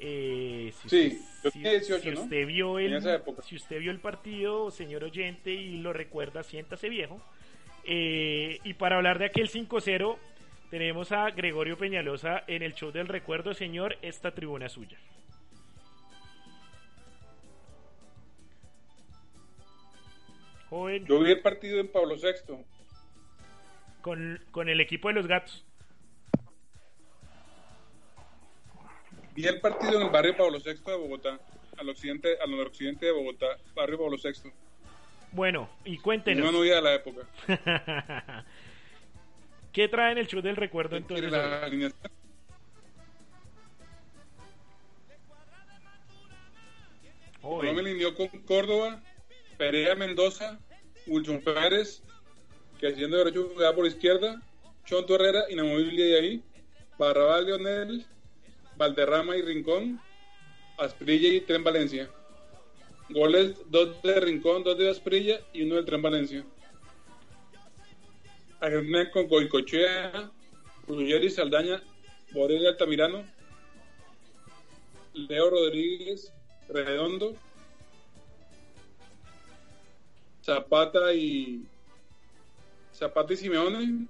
eh, 0.00 0.72
si 0.82 0.88
Sí, 0.88 1.06
usted, 1.06 1.18
yo 1.44 1.50
si- 1.50 1.58
tenía 1.58 1.72
18, 1.78 2.02
si 2.02 2.10
¿no? 2.10 2.20
usted 2.22 2.46
vio 2.46 2.78
el, 2.78 3.00
si 3.44 3.56
usted 3.56 3.78
vio 3.80 3.90
el 3.92 3.98
partido, 4.00 4.70
señor 4.70 5.04
oyente, 5.04 5.52
y 5.52 5.78
lo 5.78 5.92
recuerda, 5.92 6.42
siéntase 6.42 6.88
viejo. 6.88 7.20
Eh, 7.84 8.58
y 8.64 8.74
para 8.74 8.96
hablar 8.96 9.18
de 9.18 9.26
aquel 9.26 9.48
5-0, 9.48 10.18
tenemos 10.70 11.12
a 11.12 11.30
Gregorio 11.30 11.76
Peñalosa 11.78 12.44
en 12.46 12.62
el 12.62 12.74
show 12.74 12.90
del 12.90 13.08
recuerdo, 13.08 13.54
señor, 13.54 13.96
esta 14.02 14.32
tribuna 14.34 14.68
suya. 14.68 14.98
Joven, 20.70 21.04
Yo 21.06 21.20
vi 21.20 21.30
el 21.32 21.40
partido 21.40 21.80
en 21.80 21.88
Pablo 21.88 22.16
VI. 22.16 22.56
con, 24.00 24.40
con 24.50 24.68
el 24.68 24.80
equipo 24.80 25.08
de 25.08 25.14
los 25.14 25.26
gatos. 25.26 25.64
Vi 29.34 29.46
el 29.46 29.60
partido 29.60 29.96
en 30.00 30.02
el 30.06 30.10
barrio 30.10 30.36
Pablo 30.36 30.58
VI 30.64 30.74
de 30.74 30.96
Bogotá, 30.96 31.40
al 31.76 31.88
occidente, 31.88 32.36
al 32.40 32.50
noroccidente 32.52 33.06
de 33.06 33.12
Bogotá, 33.12 33.46
barrio 33.74 33.98
Pablo 33.98 34.16
VI. 34.22 34.52
Bueno, 35.32 35.68
y 35.84 35.98
cuéntenos. 35.98 36.42
una 36.48 36.56
novia 36.56 36.76
de 36.76 36.82
la 36.82 36.94
época. 36.94 37.26
¿Qué 39.74 39.88
trae 39.88 40.12
en 40.12 40.18
el 40.18 40.28
show 40.28 40.40
del 40.40 40.54
recuerdo 40.54 40.90
¿Quién 40.90 41.02
entonces? 41.02 41.32
la 41.32 41.64
alineación? 41.64 42.00
Colombia 47.42 47.82
alineó 47.82 48.14
con 48.14 48.28
Córdoba, 48.46 49.02
Pereira 49.58 49.96
Mendoza, 49.96 50.60
Wilson 51.08 51.42
Pérez, 51.42 52.02
que 52.78 52.86
haciendo 52.86 53.16
derecho 53.16 53.50
jugaba 53.52 53.74
por 53.74 53.86
izquierda, 53.86 54.40
Chonto 54.84 55.16
Herrera, 55.16 55.44
inamovible 55.50 56.04
de 56.04 56.20
ahí, 56.20 56.42
Barrabás 56.96 57.42
Leonel, 57.42 58.06
Valderrama 58.76 59.36
y 59.36 59.42
Rincón, 59.42 60.00
Asprilla 60.78 61.28
y 61.28 61.40
Tren 61.40 61.64
Valencia. 61.64 62.08
Goles, 63.10 63.56
dos 63.66 64.00
de 64.02 64.20
Rincón, 64.20 64.62
dos 64.62 64.78
de 64.78 64.88
Asprilla 64.88 65.40
y 65.52 65.62
uno 65.62 65.74
del 65.74 65.84
Tren 65.84 66.00
Valencia. 66.00 66.44
Con 69.12 69.28
Goicochea, 69.28 70.32
Ruggeri 70.88 71.28
Saldaña, 71.28 71.82
Borel 72.32 72.66
Altamirano, 72.66 73.22
Leo 75.12 75.50
Rodríguez, 75.50 76.32
Redondo, 76.70 77.36
Zapata 80.42 81.12
y 81.12 81.66
Zapata 82.94 83.34
y 83.34 83.36
Simeone, 83.36 84.08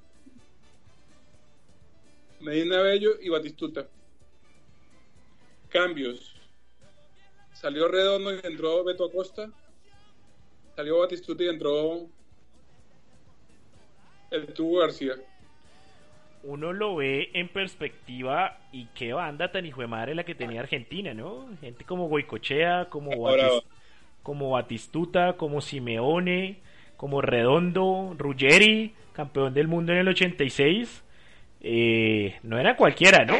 Medina 2.39 2.81
Bello 2.81 3.21
y 3.21 3.31
Batistuta. 3.31 3.89
Cambios. 5.69 6.33
Salió 7.55 7.89
Redondo 7.89 8.33
y 8.33 8.41
entró 8.45 8.85
Beto 8.85 9.07
Acosta. 9.07 9.51
Salió 10.77 11.01
Batistuta 11.01 11.43
y 11.43 11.49
entró 11.49 12.09
el 14.35 14.47
Tubo 14.53 14.81
García. 14.81 15.15
Uno 16.43 16.73
lo 16.73 16.97
ve 16.97 17.31
en 17.33 17.49
perspectiva 17.49 18.59
y 18.71 18.87
qué 18.95 19.13
banda 19.13 19.51
tan 19.51 19.65
hijo 19.65 19.81
de 19.81 19.87
madre 19.87 20.15
la 20.15 20.25
que 20.25 20.35
tenía 20.35 20.61
Argentina, 20.61 21.15
¿no? 21.15 21.49
Gente 21.61 21.85
como 21.85 22.09
Goicochea, 22.09 22.89
como, 22.91 23.13
Ahora, 23.13 23.49
como 24.23 24.51
Batistuta, 24.51 25.39
como 25.39 25.63
Simeone, 25.63 26.61
como 26.97 27.23
Redondo, 27.23 28.15
Ruggeri, 28.19 28.93
campeón 29.15 29.55
del 29.55 29.69
mundo 29.69 29.93
en 29.93 29.99
el 29.99 30.09
86. 30.09 31.03
Eh, 31.63 32.39
no 32.43 32.59
era 32.59 32.77
cualquiera, 32.77 33.25
¿no? 33.25 33.35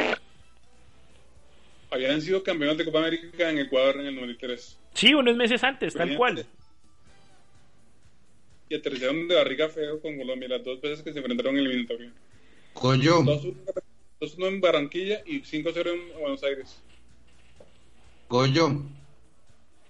habían 1.95 2.21
sido 2.21 2.43
campeones 2.43 2.77
de 2.77 2.85
Copa 2.85 2.99
América 2.99 3.49
en 3.49 3.59
Ecuador 3.59 3.99
en 3.99 4.07
el 4.07 4.15
93. 4.15 4.79
Sí, 4.93 5.13
unos 5.13 5.35
meses 5.35 5.63
antes, 5.63 5.93
tal 5.93 6.15
cual. 6.15 6.45
Y 8.69 8.75
aterrizaron 8.75 9.27
de 9.27 9.35
barriga 9.35 9.69
feo 9.69 9.99
con 10.01 10.17
Colombia 10.17 10.47
las 10.49 10.63
dos 10.63 10.79
veces 10.81 11.03
que 11.03 11.11
se 11.13 11.19
enfrentaron 11.19 11.55
en 11.55 11.61
el 11.61 11.65
eliminatorio. 11.67 12.13
Coyo, 12.73 13.23
2-1 14.19 14.47
en 14.47 14.61
Barranquilla 14.61 15.21
y 15.25 15.41
5-0 15.43 15.87
en 15.93 16.19
Buenos 16.19 16.43
Aires. 16.43 16.83
Coyo, 18.27 18.65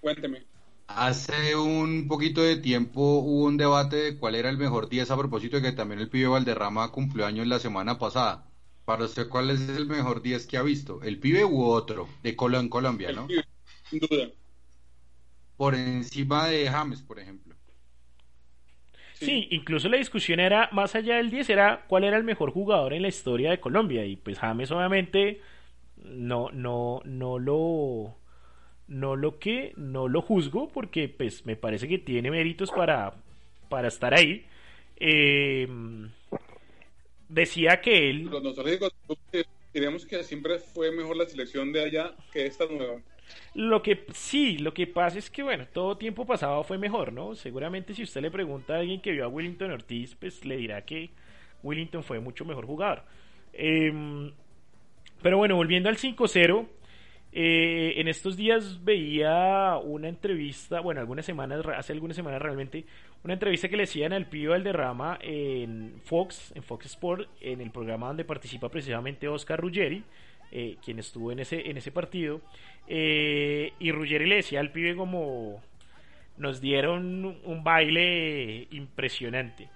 Cuénteme. 0.00 0.46
hace 0.88 1.54
un 1.56 2.08
poquito 2.08 2.42
de 2.42 2.56
tiempo 2.56 3.00
hubo 3.20 3.44
un 3.44 3.56
debate 3.56 3.96
de 3.96 4.18
cuál 4.18 4.34
era 4.34 4.50
el 4.50 4.58
mejor 4.58 4.88
10 4.88 5.10
a 5.10 5.16
propósito 5.16 5.56
de 5.56 5.62
que 5.62 5.72
también 5.72 6.00
el 6.00 6.08
pibe 6.10 6.26
Valderrama 6.28 6.90
cumplió 6.92 7.24
años 7.26 7.46
la 7.46 7.58
semana 7.60 7.98
pasada. 7.98 8.50
Para 8.84 9.04
usted, 9.04 9.28
¿cuál 9.28 9.50
es 9.50 9.68
el 9.68 9.86
mejor 9.86 10.22
10 10.22 10.46
que 10.46 10.56
ha 10.56 10.62
visto? 10.62 11.02
¿El 11.02 11.18
pibe 11.20 11.44
u 11.44 11.64
otro? 11.64 12.18
De 12.22 12.34
Colo 12.36 12.58
en 12.60 12.68
Colombia, 12.68 13.10
El 13.10 13.16
¿no? 13.16 13.26
pibe, 13.26 13.44
sin 13.90 14.00
duda. 14.00 14.28
Por 15.56 15.74
encima 15.74 16.46
de 16.48 16.66
James, 16.70 17.02
por 17.02 17.18
ejemplo. 17.18 17.45
Sí, 19.18 19.48
incluso 19.50 19.88
la 19.88 19.96
discusión 19.96 20.40
era, 20.40 20.68
más 20.72 20.94
allá 20.94 21.16
del 21.16 21.30
10, 21.30 21.50
era 21.50 21.84
cuál 21.88 22.04
era 22.04 22.16
el 22.16 22.24
mejor 22.24 22.50
jugador 22.50 22.92
en 22.92 23.02
la 23.02 23.08
historia 23.08 23.50
de 23.50 23.60
Colombia. 23.60 24.04
Y 24.04 24.16
pues 24.16 24.38
James 24.38 24.70
obviamente 24.70 25.40
no, 26.04 26.50
no, 26.52 27.00
no 27.04 27.38
lo 27.38 28.16
no 28.88 29.16
lo 29.16 29.38
que, 29.38 29.72
no 29.76 30.06
lo 30.06 30.22
juzgo, 30.22 30.68
porque 30.68 31.08
pues 31.08 31.44
me 31.46 31.56
parece 31.56 31.88
que 31.88 31.98
tiene 31.98 32.30
méritos 32.30 32.70
para, 32.70 33.14
para 33.68 33.88
estar 33.88 34.14
ahí. 34.14 34.46
Eh, 34.98 35.66
decía 37.28 37.80
que 37.80 38.10
él 38.10 38.30
diríamos 39.76 40.06
que 40.06 40.24
siempre 40.24 40.58
fue 40.58 40.90
mejor 40.90 41.18
la 41.18 41.26
selección 41.26 41.70
de 41.70 41.82
allá 41.82 42.14
que 42.32 42.46
esta 42.46 42.64
nueva. 42.64 43.02
Lo 43.54 43.82
que 43.82 44.04
sí, 44.12 44.58
lo 44.58 44.74
que 44.74 44.86
pasa 44.86 45.18
es 45.18 45.30
que 45.30 45.42
bueno, 45.42 45.66
todo 45.72 45.96
tiempo 45.96 46.26
pasado 46.26 46.62
fue 46.62 46.78
mejor, 46.78 47.12
¿no? 47.12 47.34
Seguramente 47.34 47.94
si 47.94 48.02
usted 48.02 48.20
le 48.20 48.30
pregunta 48.30 48.74
a 48.74 48.78
alguien 48.78 49.00
que 49.00 49.12
vio 49.12 49.24
a 49.24 49.28
Willington 49.28 49.70
Ortiz, 49.70 50.14
pues 50.14 50.44
le 50.44 50.56
dirá 50.56 50.84
que 50.84 51.10
Willington 51.62 52.02
fue 52.02 52.20
mucho 52.20 52.44
mejor 52.44 52.66
jugador. 52.66 53.02
Em, 53.52 54.32
pero 55.22 55.38
bueno, 55.38 55.56
volviendo 55.56 55.88
al 55.88 55.96
5-0, 55.96 56.66
eh, 57.32 58.00
en 58.00 58.08
estos 58.08 58.36
días 58.36 58.82
veía 58.84 59.76
una 59.76 60.08
entrevista, 60.08 60.80
bueno, 60.80 61.00
algunas 61.00 61.26
semanas, 61.26 61.64
hace 61.76 61.92
algunas 61.92 62.16
semanas 62.16 62.40
realmente, 62.40 62.86
una 63.24 63.34
entrevista 63.34 63.68
que 63.68 63.76
le 63.76 63.82
hacían 63.82 64.12
al 64.12 64.26
Pío 64.26 64.50
Valderrama 64.50 65.18
en 65.20 66.00
Fox, 66.04 66.52
en 66.54 66.62
Fox 66.62 66.86
Sport, 66.86 67.28
en 67.40 67.60
el 67.60 67.70
programa 67.70 68.06
donde 68.06 68.24
participa 68.24 68.68
precisamente 68.68 69.28
Oscar 69.28 69.60
Ruggeri, 69.60 70.02
eh, 70.52 70.76
quien 70.82 70.98
estuvo 70.98 71.32
en 71.32 71.40
ese, 71.40 71.68
en 71.68 71.76
ese 71.76 71.90
partido. 71.90 72.40
Eh, 72.88 73.72
y 73.80 73.90
Ruggeri 73.92 74.26
le 74.26 74.36
decía 74.36 74.60
al 74.60 74.70
pibe 74.72 74.94
como 74.96 75.62
nos 76.36 76.60
dieron 76.60 77.24
un 77.44 77.64
baile 77.64 78.68
impresionante. 78.70 79.68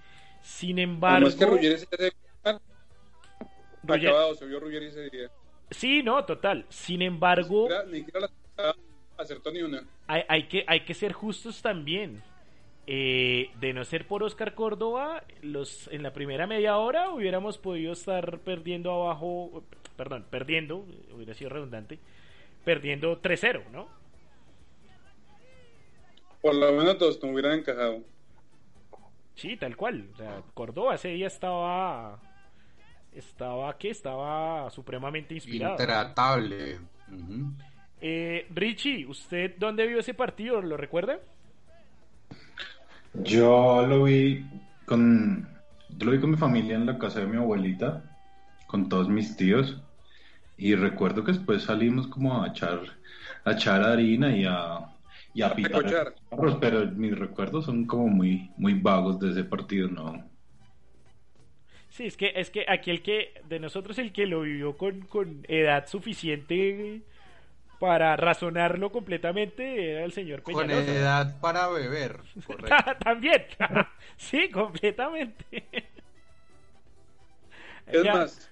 Sin 0.42 0.78
embargo, 0.78 1.26
Además 1.26 1.34
que 1.36 1.46
Ruggeri 1.46 1.78
se 1.78 1.86
hace 1.92 2.12
Ruggeri- 3.84 4.06
acabado, 4.08 4.34
se 4.34 4.46
vio 4.46 4.60
Ruggeri 4.60 4.86
ese 4.86 5.10
día. 5.10 5.30
sí, 5.70 6.02
no, 6.02 6.24
total. 6.24 6.66
Sin 6.68 7.02
embargo, 7.02 7.68
Ni 7.68 7.68
siquiera- 7.68 7.86
ni 7.86 7.98
siquiera 7.98 8.20
la- 8.56 8.76
acertó 9.18 9.50
ni 9.52 9.62
una. 9.62 9.84
Hay, 10.06 10.22
hay 10.28 10.42
que, 10.48 10.64
hay 10.66 10.80
que 10.80 10.94
ser 10.94 11.12
justos 11.12 11.62
también. 11.62 12.22
Eh, 12.86 13.50
de 13.60 13.72
no 13.72 13.84
ser 13.84 14.06
por 14.08 14.22
Oscar 14.24 14.54
Córdoba, 14.54 15.22
los, 15.42 15.88
en 15.92 16.02
la 16.02 16.12
primera 16.12 16.46
media 16.48 16.76
hora 16.78 17.10
hubiéramos 17.10 17.56
podido 17.58 17.92
estar 17.92 18.40
perdiendo 18.40 18.90
abajo, 18.92 19.62
perdón, 19.96 20.26
perdiendo, 20.28 20.86
hubiera 21.14 21.34
sido 21.34 21.50
redundante, 21.50 22.00
perdiendo 22.64 23.20
3-0, 23.20 23.70
¿no? 23.70 23.88
Por 26.40 26.54
lo 26.54 26.72
menos 26.72 26.98
dos 26.98 27.22
no 27.22 27.30
hubieran 27.30 27.58
encajado. 27.58 28.00
Sí, 29.34 29.56
tal 29.56 29.76
cual. 29.76 30.08
O 30.12 30.16
sea, 30.16 30.42
Córdoba 30.54 30.94
ese 30.94 31.08
día 31.08 31.26
estaba. 31.26 32.20
Estaba, 33.12 33.76
¿qué? 33.76 33.90
Estaba 33.90 34.70
supremamente 34.70 35.34
inspirado. 35.34 35.72
Intratable. 35.72 36.78
Eh, 38.00 38.46
Richie, 38.54 39.06
¿usted 39.06 39.56
dónde 39.58 39.86
vio 39.86 39.98
ese 39.98 40.14
partido? 40.14 40.62
¿Lo 40.62 40.76
recuerda? 40.76 41.18
Yo 43.14 43.84
lo 43.86 44.04
vi 44.04 44.44
con, 44.86 45.48
yo 45.88 46.06
lo 46.06 46.12
vi 46.12 46.20
con 46.20 46.30
mi 46.30 46.36
familia 46.36 46.76
en 46.76 46.86
la 46.86 46.98
casa 46.98 47.20
de 47.20 47.26
mi 47.26 47.36
abuelita, 47.36 48.04
con 48.66 48.88
todos 48.88 49.08
mis 49.08 49.36
tíos, 49.36 49.82
y 50.60 50.74
recuerdo 50.74 51.24
que 51.24 51.32
después 51.32 51.64
salimos 51.64 52.08
como 52.08 52.42
a 52.42 52.48
echar, 52.48 52.80
a 53.44 53.52
echar 53.52 53.82
harina 53.84 54.36
y 54.36 54.44
a, 54.46 54.96
y 55.32 55.42
a 55.42 55.54
pitar 55.54 55.82
recochar. 55.82 56.14
carros, 56.30 56.58
pero 56.60 56.86
mis 56.92 57.18
recuerdos 57.18 57.66
son 57.66 57.86
como 57.86 58.08
muy, 58.08 58.52
muy 58.56 58.74
vagos 58.80 59.18
de 59.20 59.30
ese 59.32 59.44
partido, 59.44 59.88
¿no? 59.88 60.30
Sí, 61.88 62.06
es 62.06 62.16
que, 62.16 62.32
es 62.36 62.50
que 62.50 62.64
aquí 62.68 62.90
el 62.90 63.02
que, 63.02 63.34
de 63.44 63.58
nosotros 63.60 63.98
el 63.98 64.12
que 64.12 64.26
lo 64.26 64.42
vivió 64.42 64.76
con, 64.76 65.02
con 65.02 65.44
edad 65.48 65.86
suficiente 65.88 67.02
para 67.78 68.16
razonarlo 68.16 68.92
completamente 68.92 69.92
era 69.92 70.04
el 70.04 70.12
señor 70.12 70.44
Con 70.50 70.70
Peñalosa. 70.70 71.00
edad 71.00 71.40
para 71.40 71.68
beber. 71.68 72.22
Correcto. 72.44 72.92
También, 73.04 73.44
sí, 74.16 74.50
completamente. 74.50 75.64
Es 77.86 78.04
Ya. 78.04 78.10
más, 78.10 78.50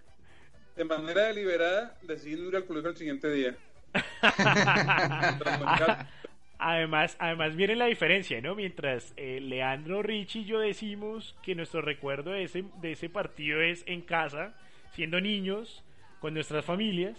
de 0.79 0.85
manera 0.85 1.27
deliberada 1.27 1.99
decidí 2.03 2.41
ir 2.41 2.55
al 2.55 2.65
colegio 2.65 2.91
el 2.91 2.97
siguiente 2.97 3.31
día. 3.33 3.57
Además, 6.61 7.15
además 7.21 7.55
miren 7.55 7.79
la 7.79 7.87
diferencia, 7.87 8.41
¿no? 8.41 8.57
Mientras 8.57 9.13
eh, 9.17 9.39
Leandro, 9.41 10.03
Richie 10.03 10.41
y 10.41 10.45
yo 10.45 10.59
decimos 10.59 11.37
que 11.41 11.55
nuestro 11.55 11.83
recuerdo 11.83 12.33
de 12.33 12.43
ese, 12.43 12.65
de 12.81 12.91
ese 12.91 13.09
partido 13.09 13.63
es 13.63 13.85
en 13.87 14.01
casa, 14.01 14.59
siendo 14.93 15.21
niños, 15.21 15.85
con 16.19 16.35
nuestras 16.35 16.65
familias. 16.65 17.17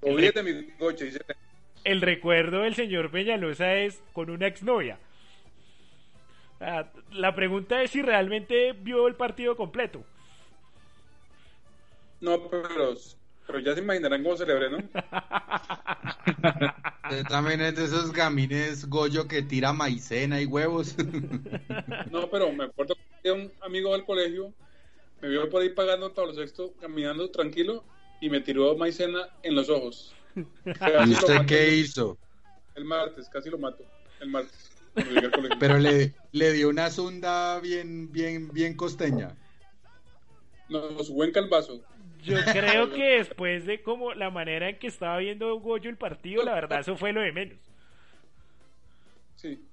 Olvídate 0.00 0.42
mi 0.42 0.68
coche, 0.78 1.12
el 1.84 2.00
recuerdo 2.00 2.62
del 2.62 2.74
señor 2.74 3.10
Peñalosa 3.10 3.74
es 3.74 4.02
con 4.14 4.30
una 4.30 4.46
exnovia. 4.46 4.98
Sea, 6.58 6.90
la 7.12 7.34
pregunta 7.34 7.82
es 7.82 7.90
si 7.90 8.00
realmente 8.00 8.72
vio 8.72 9.06
el 9.06 9.16
partido 9.16 9.54
completo. 9.54 10.02
No, 12.20 12.48
pero, 12.50 12.94
pero 13.46 13.58
ya 13.60 13.74
se 13.74 13.80
imaginarán 13.80 14.22
cómo 14.22 14.36
celebré, 14.36 14.70
¿no? 14.70 14.78
Usted 17.04 17.24
también 17.28 17.60
es 17.60 17.76
de 17.76 17.84
esos 17.84 18.12
gamines 18.12 18.88
Goyo 18.88 19.26
que 19.28 19.42
tira 19.42 19.72
maicena 19.72 20.40
y 20.40 20.46
huevos. 20.46 20.94
No, 22.10 22.28
pero 22.30 22.52
me 22.52 22.64
acuerdo 22.64 22.94
que 23.22 23.30
un 23.30 23.52
amigo 23.60 23.92
del 23.92 24.04
colegio 24.04 24.52
me 25.20 25.28
vio 25.28 25.48
por 25.48 25.62
ahí 25.62 25.70
pagando 25.70 26.12
Pablo 26.12 26.32
VI, 26.34 26.72
caminando 26.80 27.30
tranquilo, 27.30 27.84
y 28.20 28.30
me 28.30 28.40
tiró 28.40 28.76
maicena 28.76 29.28
en 29.42 29.54
los 29.54 29.68
ojos. 29.68 30.14
¿Y 30.34 30.72
Casi 30.72 31.12
usted 31.12 31.46
qué 31.46 31.76
hizo? 31.76 32.18
El 32.74 32.84
martes, 32.84 33.28
casi 33.28 33.50
lo 33.50 33.58
mato. 33.58 33.84
El 34.20 34.28
martes. 34.30 34.70
al. 34.96 35.58
Pero 35.58 35.78
le, 35.78 36.14
le 36.32 36.52
dio 36.52 36.68
una 36.68 36.90
zunda 36.90 37.60
bien, 37.60 38.10
bien, 38.12 38.48
bien 38.52 38.76
costeña. 38.76 39.36
Nos 40.68 41.06
subió 41.06 41.24
en 41.24 41.32
calvazo. 41.32 41.80
Yo 42.22 42.36
creo 42.52 42.90
que 42.90 43.18
después 43.18 43.66
de 43.66 43.82
como 43.82 44.14
la 44.14 44.30
manera 44.30 44.68
en 44.68 44.78
que 44.78 44.88
estaba 44.88 45.18
viendo 45.18 45.54
Goyo 45.60 45.88
el 45.88 45.96
partido, 45.96 46.44
la 46.44 46.54
verdad 46.54 46.80
eso 46.80 46.96
fue 46.96 47.12
lo 47.12 47.20
de 47.20 47.32
menos. 47.32 47.58
Sí. 49.36 49.64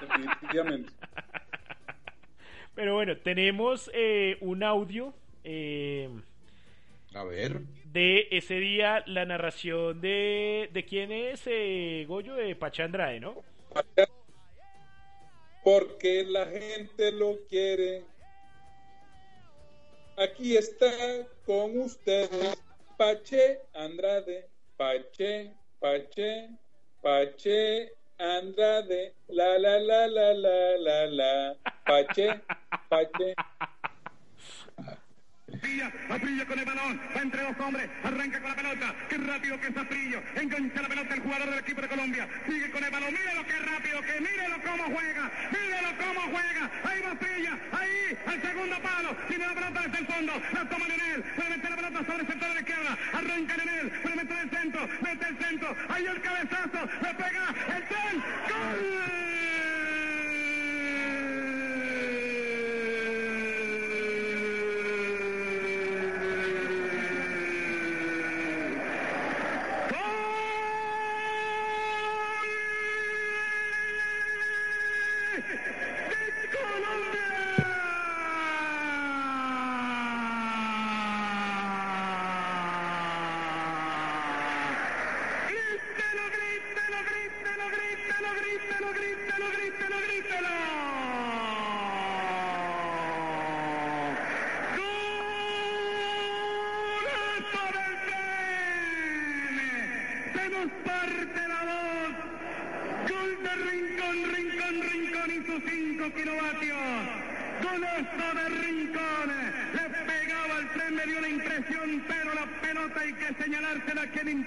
Definitivamente. 0.00 0.92
Pero 2.74 2.94
bueno, 2.94 3.16
tenemos 3.18 3.90
eh, 3.92 4.36
un 4.40 4.62
audio 4.62 5.12
eh, 5.44 6.08
A 7.14 7.24
ver. 7.24 7.60
de 7.84 8.28
ese 8.30 8.54
día, 8.54 9.02
la 9.06 9.24
narración 9.24 10.00
de... 10.00 10.70
¿De 10.72 10.84
quién 10.84 11.12
es 11.12 11.42
eh, 11.46 12.04
Goyo? 12.08 12.34
De 12.34 12.54
Pacha 12.56 12.84
Andrade, 12.84 13.20
¿no? 13.20 13.42
Porque 15.62 16.24
la 16.24 16.46
gente 16.46 17.12
lo 17.12 17.36
quiere. 17.48 18.04
Aquí 20.16 20.56
está 20.56 20.90
con 21.50 21.76
ustedes 21.80 22.62
Pache 22.96 23.58
Andrade, 23.74 24.48
Pache, 24.76 25.52
Pache, 25.80 26.48
Pache 27.02 27.92
Andrade, 28.18 29.14
la 29.26 29.58
la 29.58 29.80
la 29.80 30.06
la 30.06 30.32
la 30.32 30.76
la 30.78 31.06
la, 31.06 31.56
Pache, 31.84 32.40
Pache. 32.88 33.34
Asprilla 35.60 36.46
con 36.46 36.58
el 36.58 36.64
balón, 36.64 37.00
va 37.14 37.20
entre 37.20 37.42
dos 37.42 37.58
hombres, 37.60 37.90
arranca 38.02 38.40
con 38.40 38.48
la 38.48 38.56
pelota, 38.56 38.94
qué 39.08 39.18
rápido 39.18 39.60
que 39.60 39.66
es 39.68 39.76
Asprilla, 39.76 40.22
engancha 40.34 40.82
la 40.82 40.88
pelota 40.88 41.14
el 41.14 41.20
jugador 41.20 41.50
del 41.50 41.58
equipo 41.58 41.80
de 41.82 41.88
Colombia, 41.88 42.28
sigue 42.46 42.70
con 42.70 42.82
el 42.82 42.90
balón, 42.90 43.12
mírelo 43.12 43.46
qué 43.46 43.58
rápido 43.58 44.00
que, 44.00 44.20
mírelo 44.20 44.56
cómo 44.64 44.84
juega, 44.84 45.30
mírelo 45.52 45.90
cómo 45.98 46.20
juega, 46.32 46.70
ahí 46.84 47.00
va 47.02 47.10
Asprilla, 47.12 47.58
ahí, 47.72 48.18
al 48.26 48.42
segundo 48.42 48.76
palo, 48.80 49.16
tiene 49.28 49.46
la 49.46 49.54
pelota 49.54 49.80
desde 49.82 49.98
el 49.98 50.06
fondo, 50.06 50.32
la 50.52 50.68
toma 50.68 50.88
Nenel, 50.88 51.22
puede 51.22 51.50
meter 51.50 51.70
la 51.70 51.76
pelota 51.76 51.98
sobre 52.06 52.20
el 52.20 52.26
sector 52.26 52.48
de 52.48 52.54
la 52.54 52.60
izquierda, 52.60 52.98
arranca 53.12 53.56
Nenel, 53.56 53.90
puede 53.90 54.16
meter 54.16 54.38
el 54.38 54.50
centro, 54.50 54.88
mete 55.02 55.28
el 55.28 55.38
centro, 55.38 55.76
ahí 55.88 56.06
el 56.06 56.20
cabezazo, 56.22 56.88
le 57.02 57.14
pega 57.14 57.54
el 57.76 57.82
gol, 57.84 59.39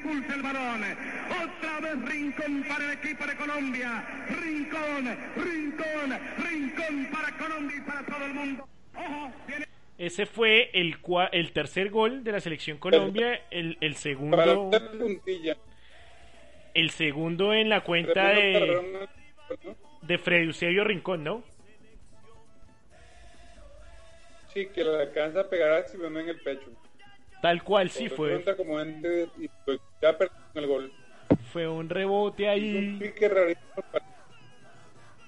impulsa 0.03 0.35
el 0.35 0.41
balón. 0.41 0.81
Otra 1.43 1.79
vez 1.79 2.09
Rincón 2.11 2.63
para 2.67 2.85
el 2.85 2.91
equipo 2.97 3.25
de 3.25 3.35
Colombia. 3.35 4.25
Rincón, 4.41 5.17
Rincón, 5.35 6.19
Rincón 6.37 7.07
para 7.11 7.37
Colombia 7.37 7.77
y 7.77 7.81
para 7.81 8.05
todo 8.05 8.25
el 8.25 8.33
mundo. 8.33 8.67
Ojo, 8.95 9.31
viene. 9.47 9.67
Ese 9.97 10.25
fue 10.25 10.69
el, 10.73 11.01
cua- 11.01 11.29
el 11.31 11.51
tercer 11.51 11.89
gol 11.89 12.23
de 12.23 12.31
la 12.31 12.39
selección 12.39 12.77
Colombia, 12.77 13.41
el, 13.51 13.77
el 13.79 13.95
segundo 13.95 14.71
el 16.73 16.89
segundo 16.89 17.53
en 17.53 17.69
la 17.69 17.81
cuenta 17.81 18.29
de, 18.29 19.07
de 20.01 20.17
Freddy 20.17 20.47
Eusebio 20.47 20.83
Rincón, 20.83 21.23
¿no? 21.23 21.43
Sí, 24.51 24.67
que 24.73 24.83
la 24.83 25.01
alcanza 25.01 25.41
a 25.41 25.49
pegar 25.49 25.71
a 25.71 25.79
Exhibición 25.79 26.17
en 26.17 26.29
el 26.29 26.39
pecho. 26.41 26.71
Tal 27.43 27.61
cual 27.61 27.89
sí 27.89 28.07
fue, 28.07 28.41
como 28.55 28.81
y 29.37 29.49
pues 29.65 29.77
ya 30.01 30.17
perdió 30.17 30.33
el 30.53 30.65
gol. 30.65 30.93
fue 31.51 31.67
un 31.67 31.89
rebote 31.89 32.43
Un 32.43 32.49
ahí. 32.49 32.97
pique 33.01 33.27
rarísimo. 33.27 33.65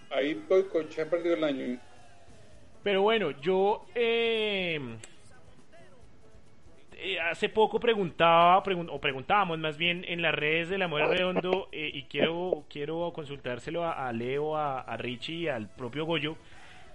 Ahí 0.09 0.41
Coche 0.72 1.01
ha 1.01 1.09
perdido 1.09 1.36
el 1.36 1.43
año. 1.43 1.78
Pero 2.84 3.01
bueno, 3.01 3.32
yo 3.41 3.86
eh, 3.93 4.80
eh, 6.93 7.20
hace 7.20 7.49
poco 7.49 7.82
preguntaba, 7.82 8.63
pregun- 8.63 8.88
o 8.89 9.01
preguntábamos 9.01 9.59
más 9.59 9.78
bien 9.78 10.05
en 10.07 10.22
las 10.22 10.34
redes 10.34 10.70
del 10.70 10.84
Amor 10.84 11.09
Redondo, 11.09 11.68
eh, 11.74 11.91
y 11.93 12.03
quiero, 12.03 12.63
quiero 12.70 13.11
consultárselo 13.13 13.84
a, 13.84 14.07
a 14.07 14.13
Leo, 14.13 14.55
a, 14.55 14.80
a 14.80 14.95
Richie 14.95 15.34
y 15.36 15.47
al 15.49 15.68
propio 15.68 16.05
Goyo. 16.05 16.38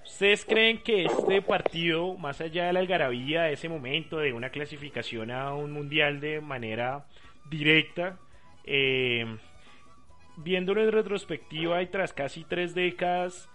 ¿Ustedes 0.04 0.44
creen 0.44 0.82
que 0.82 1.04
este 1.04 1.42
partido, 1.42 2.16
más 2.16 2.40
allá 2.40 2.66
de 2.66 2.72
la 2.72 2.80
algarabía 2.80 3.42
de 3.44 3.52
ese 3.54 3.68
momento, 3.68 4.18
de 4.18 4.32
una 4.32 4.50
clasificación 4.50 5.30
a 5.30 5.54
un 5.54 5.72
mundial 5.72 6.20
de 6.20 6.40
manera 6.40 7.06
directa, 7.48 8.18
eh, 8.64 9.24
viéndolo 10.36 10.82
en 10.82 10.92
retrospectiva 10.92 11.82
y 11.82 11.86
tras 11.86 12.12
casi 12.12 12.44
tres 12.44 12.74
décadas, 12.74 13.48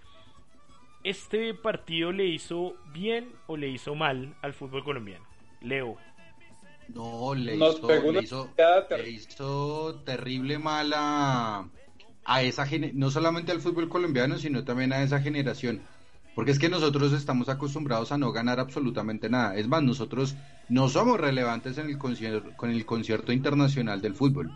este 1.03 1.53
partido 1.53 2.11
le 2.11 2.25
hizo 2.25 2.75
bien 2.93 3.31
o 3.47 3.57
le 3.57 3.69
hizo 3.69 3.95
mal 3.95 4.35
al 4.41 4.53
fútbol 4.53 4.83
colombiano? 4.83 5.25
Leo. 5.61 5.97
No, 6.87 7.33
le 7.33 7.55
hizo, 7.57 8.03
le 8.03 8.19
hizo, 8.19 8.55
ter- 8.87 8.99
le 9.01 9.09
hizo 9.09 10.03
terrible 10.05 10.59
mal 10.59 10.91
a, 10.95 11.67
a 12.23 12.41
esa 12.43 12.65
no 12.93 13.09
solamente 13.09 13.51
al 13.51 13.61
fútbol 13.61 13.89
colombiano, 13.89 14.37
sino 14.37 14.63
también 14.63 14.93
a 14.93 15.01
esa 15.03 15.19
generación. 15.19 15.81
Porque 16.35 16.51
es 16.51 16.59
que 16.59 16.69
nosotros 16.69 17.13
estamos 17.13 17.47
acostumbrados 17.47 18.11
a 18.11 18.17
no 18.17 18.31
ganar 18.33 18.59
absolutamente 18.59 19.29
nada. 19.29 19.55
Es 19.55 19.67
más, 19.67 19.81
nosotros 19.81 20.35
no 20.67 20.89
somos 20.89 21.19
relevantes 21.19 21.77
en 21.77 21.87
el 21.87 21.97
concierto, 21.97 22.51
con 22.57 22.69
el 22.69 22.85
concierto 22.85 23.31
internacional 23.31 24.01
del 24.01 24.15
fútbol. 24.15 24.51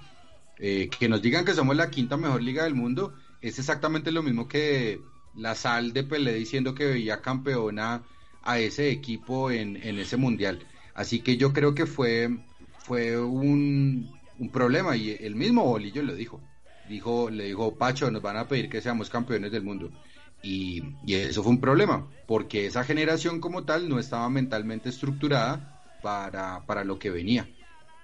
Eh, 0.58 0.90
que 0.90 1.08
nos 1.08 1.22
digan 1.22 1.46
que 1.46 1.54
somos 1.54 1.78
la 1.78 1.90
quinta 1.90 2.18
mejor 2.18 2.44
liga 2.44 2.66
del 2.66 2.76
mundo 2.76 3.14
es 3.42 3.60
exactamente 3.60 4.12
lo 4.12 4.22
mismo 4.22 4.50
que 4.50 5.00
la 5.34 5.56
sal 5.56 5.94
de 5.94 6.04
Pelé 6.04 6.34
diciendo 6.34 6.76
que 6.76 6.86
veía 6.86 7.22
campeona 7.22 8.04
a 8.44 8.60
ese 8.60 8.90
equipo 8.92 9.52
en, 9.52 9.78
en 9.78 10.00
ese 10.00 10.18
mundial. 10.18 10.60
Así 10.94 11.22
que 11.22 11.38
yo 11.38 11.54
creo 11.54 11.74
que 11.74 11.86
fue, 11.86 12.40
fue 12.80 13.18
un, 13.18 14.12
un 14.38 14.50
problema 14.50 14.98
y 14.98 15.12
el 15.12 15.36
mismo 15.36 15.64
Bolillo 15.64 16.04
lo 16.04 16.14
dijo. 16.16 16.42
Dijo, 16.90 17.30
le 17.30 17.46
dijo, 17.46 17.78
Pacho, 17.78 18.10
nos 18.12 18.22
van 18.22 18.36
a 18.38 18.48
pedir 18.48 18.68
que 18.68 18.82
seamos 18.82 19.10
campeones 19.10 19.52
del 19.52 19.64
mundo. 19.64 19.92
Y, 20.42 20.98
y 21.04 21.16
eso 21.16 21.44
fue 21.44 21.52
un 21.52 21.62
problema, 21.62 22.16
porque 22.26 22.66
esa 22.66 22.84
generación 22.86 23.42
como 23.42 23.66
tal 23.66 23.90
no 23.90 24.00
estaba 24.00 24.30
mentalmente 24.30 24.90
estructurada 24.90 25.70
para, 26.02 26.66
para 26.66 26.84
lo 26.86 26.98
que 27.00 27.10
venía. 27.12 27.54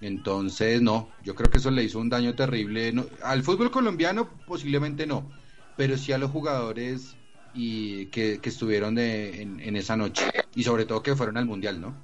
Entonces, 0.01 0.81
no, 0.81 1.15
yo 1.21 1.35
creo 1.35 1.49
que 1.49 1.57
eso 1.59 1.71
le 1.71 1.83
hizo 1.83 1.99
un 1.99 2.09
daño 2.09 2.35
terrible. 2.35 2.91
No, 2.91 3.05
al 3.23 3.43
fútbol 3.43 3.71
colombiano 3.71 4.43
posiblemente 4.45 5.07
no, 5.07 5.33
pero 5.75 5.97
sí 5.97 6.11
a 6.11 6.17
los 6.17 6.31
jugadores 6.31 7.17
y 7.53 8.07
que, 8.07 8.41
que 8.41 8.49
estuvieron 8.49 8.95
de- 8.95 9.41
en, 9.41 9.59
en 9.61 9.75
esa 9.77 9.95
noche. 9.97 10.33
Y 10.53 10.63
sobre 10.63 10.85
todo 10.85 11.01
que 11.03 11.15
fueron 11.15 11.37
al 11.37 11.45
Mundial, 11.45 11.79
¿no? 11.81 12.03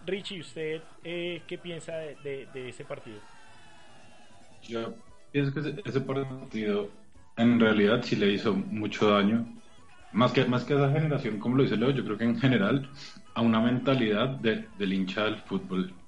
Richie, 0.00 0.40
¿usted 0.40 0.82
eh, 1.04 1.44
qué 1.46 1.58
piensa 1.58 1.96
de, 1.98 2.16
de- 2.16 2.46
de 2.46 2.68
ese 2.68 2.84
partido? 2.84 3.22
Yo 4.60 5.02
pienso 5.30 5.52
que 5.52 5.60
ese, 5.60 5.82
ese 5.84 6.00
partido 6.00 6.90
en 7.38 7.60
realidad 7.60 8.02
sí 8.04 8.16
le 8.16 8.32
hizo 8.32 8.54
mucho 8.54 9.10
daño. 9.10 9.54
Más 10.12 10.32
que, 10.32 10.44
más 10.46 10.64
que 10.64 10.74
a 10.74 10.76
esa 10.78 10.92
generación, 10.92 11.38
como 11.40 11.56
lo 11.56 11.64
dice 11.64 11.76
Leo, 11.76 11.90
yo 11.92 12.04
creo 12.04 12.18
que 12.18 12.24
en 12.24 12.38
general 12.40 12.90
a 13.34 13.42
una 13.42 13.60
mentalidad 13.60 14.30
de, 14.40 14.70
del 14.74 14.92
hincha 14.94 15.24
del 15.24 15.38
fútbol 15.42 16.02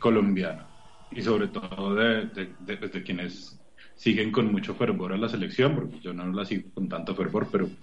colombiano. 0.00 0.68
Y 1.10 1.22
sobre 1.22 1.48
todo 1.48 1.94
de, 1.96 2.26
de, 2.28 2.56
de- 2.60 2.78
pues, 2.78 2.92
de 2.92 3.02
quienes 3.04 3.62
siguen 3.96 4.32
con 4.32 4.52
mucho 4.52 4.74
fervor 4.76 5.12
a 5.14 5.18
la 5.18 5.28
selección, 5.28 5.74
porque 5.76 6.00
yo 6.00 6.14
no 6.14 6.26
la 6.32 6.44
sigo 6.46 6.72
con 6.74 6.88
tanto 6.88 7.14
fervor, 7.16 7.50
pero, 7.52 7.76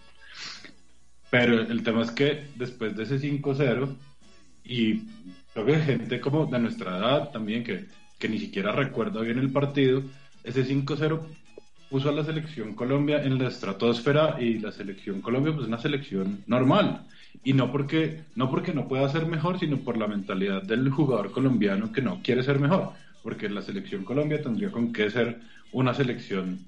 pero 1.29 1.61
el 1.61 1.83
tema 1.83 2.03
es 2.03 2.11
que 2.11 2.51
después 2.55 2.95
de 2.95 3.03
ese 3.03 3.19
5-0, 3.19 3.99
y 4.63 5.11
creo 5.53 5.65
que 5.65 5.79
gente 5.79 6.21
como 6.21 6.45
de 6.47 6.59
nuestra 6.59 6.97
edad 6.97 7.31
también, 7.31 7.63
que, 7.63 7.89
que 8.17 8.29
ni 8.29 8.39
siquiera 8.39 8.71
recuerda 8.71 9.21
bien 9.21 9.39
el 9.39 9.51
partido, 9.51 10.09
ese 10.43 10.63
5-0 10.65 11.37
puso 11.89 12.09
a 12.09 12.11
la 12.11 12.23
selección 12.23 12.73
Colombia 12.73 13.23
en 13.23 13.37
la 13.37 13.47
estratosfera 13.47 14.37
y 14.39 14.59
la 14.59 14.71
selección 14.71 15.21
Colombia 15.21 15.53
pues 15.53 15.67
una 15.67 15.79
selección 15.79 16.43
normal 16.47 17.05
y 17.43 17.53
no 17.53 17.71
porque 17.71 18.23
no 18.35 18.49
porque 18.49 18.73
no 18.73 18.87
pueda 18.87 19.07
ser 19.09 19.25
mejor 19.25 19.59
sino 19.59 19.77
por 19.77 19.97
la 19.97 20.07
mentalidad 20.07 20.63
del 20.63 20.89
jugador 20.89 21.31
colombiano 21.31 21.91
que 21.91 22.01
no 22.01 22.21
quiere 22.21 22.43
ser 22.43 22.59
mejor 22.59 22.91
porque 23.23 23.49
la 23.49 23.61
selección 23.61 24.03
Colombia 24.03 24.41
tendría 24.41 24.71
con 24.71 24.91
qué 24.91 25.09
ser 25.09 25.39
una 25.71 25.93
selección 25.93 26.59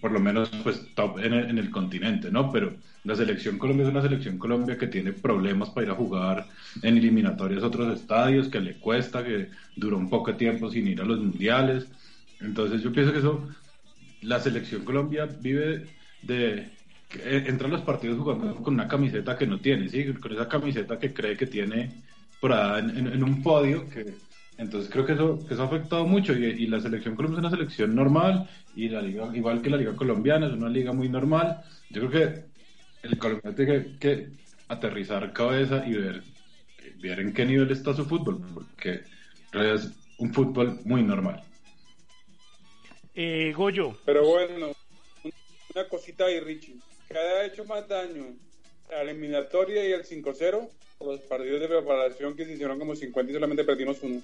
por 0.00 0.12
lo 0.12 0.20
menos 0.20 0.50
pues 0.62 0.94
top 0.94 1.18
en 1.18 1.32
el, 1.32 1.50
en 1.50 1.58
el 1.58 1.70
continente, 1.70 2.30
¿no? 2.30 2.50
Pero 2.50 2.74
la 3.04 3.14
selección 3.14 3.58
Colombia 3.58 3.84
es 3.84 3.90
una 3.90 4.02
selección 4.02 4.38
Colombia 4.38 4.78
que 4.78 4.86
tiene 4.86 5.12
problemas 5.12 5.70
para 5.70 5.86
ir 5.86 5.92
a 5.92 5.96
jugar 5.96 6.46
en 6.82 6.96
eliminatorias 6.96 7.62
a 7.62 7.66
otros 7.66 7.98
estadios, 7.98 8.48
que 8.48 8.60
le 8.60 8.74
cuesta, 8.74 9.24
que 9.24 9.48
duró 9.76 9.96
un 9.98 10.08
poco 10.08 10.32
de 10.32 10.38
tiempo 10.38 10.70
sin 10.70 10.88
ir 10.88 11.00
a 11.00 11.04
los 11.04 11.18
mundiales. 11.18 11.86
Entonces 12.40 12.82
yo 12.82 12.92
pienso 12.92 13.12
que 13.12 13.18
eso, 13.18 13.48
la 14.26 14.40
selección 14.40 14.84
Colombia 14.84 15.26
vive 15.26 15.86
de 16.22 16.68
entra 17.24 17.68
a 17.68 17.70
los 17.70 17.82
partidos 17.82 18.18
jugando 18.18 18.56
con 18.56 18.74
una 18.74 18.88
camiseta 18.88 19.38
que 19.38 19.46
no 19.46 19.60
tiene, 19.60 19.88
¿sí? 19.88 20.12
Con 20.14 20.32
esa 20.32 20.48
camiseta 20.48 20.98
que 20.98 21.14
cree 21.14 21.36
que 21.36 21.46
tiene 21.46 22.02
por 22.40 22.52
ahí 22.52 22.80
en, 22.80 23.22
un 23.22 23.42
podio 23.42 23.88
que 23.88 24.14
entonces 24.58 24.90
creo 24.90 25.06
que 25.06 25.12
eso, 25.12 25.46
que 25.46 25.54
eso 25.54 25.62
ha 25.62 25.66
afectado 25.66 26.06
mucho 26.06 26.32
y, 26.32 26.66
la 26.66 26.80
selección 26.80 27.14
Colombia 27.14 27.38
es 27.38 27.44
una 27.44 27.56
selección 27.56 27.94
normal 27.94 28.48
y 28.74 28.88
la 28.88 29.02
liga, 29.02 29.30
igual 29.34 29.62
que 29.62 29.70
la 29.70 29.76
liga 29.76 29.94
colombiana, 29.94 30.46
es 30.46 30.52
una 30.52 30.68
liga 30.68 30.92
muy 30.92 31.08
normal. 31.08 31.62
Yo 31.90 32.08
creo 32.08 32.10
que 32.10 32.44
el 33.02 33.18
colombiano 33.18 33.54
tiene 33.54 33.96
que, 33.98 34.28
aterrizar 34.68 35.32
cabeza 35.32 35.86
y 35.86 35.92
ver, 35.92 36.22
ver 37.00 37.20
en 37.20 37.32
qué 37.32 37.44
nivel 37.46 37.70
está 37.70 37.94
su 37.94 38.04
fútbol, 38.04 38.40
porque 38.52 39.02
es 39.52 39.92
un 40.18 40.34
fútbol 40.34 40.80
muy 40.84 41.04
normal. 41.04 41.44
Eh, 43.16 43.52
Goyo, 43.56 43.96
Pero 44.04 44.26
bueno, 44.26 44.72
una 45.74 45.88
cosita 45.88 46.26
ahí, 46.26 46.38
Richie. 46.40 46.76
¿Qué 47.08 47.18
ha 47.18 47.46
hecho 47.46 47.64
más 47.64 47.88
daño 47.88 48.34
a 48.90 49.02
la 49.02 49.10
eliminatoria 49.10 49.88
y 49.88 49.92
al 49.94 50.04
5-0? 50.04 50.68
o 50.98 51.12
Los 51.12 51.20
partidos 51.22 51.60
de 51.60 51.68
preparación 51.68 52.36
que 52.36 52.44
se 52.44 52.52
hicieron 52.52 52.78
como 52.78 52.94
50 52.94 53.30
y 53.30 53.34
solamente 53.34 53.64
perdimos 53.64 53.98
uno. 54.02 54.20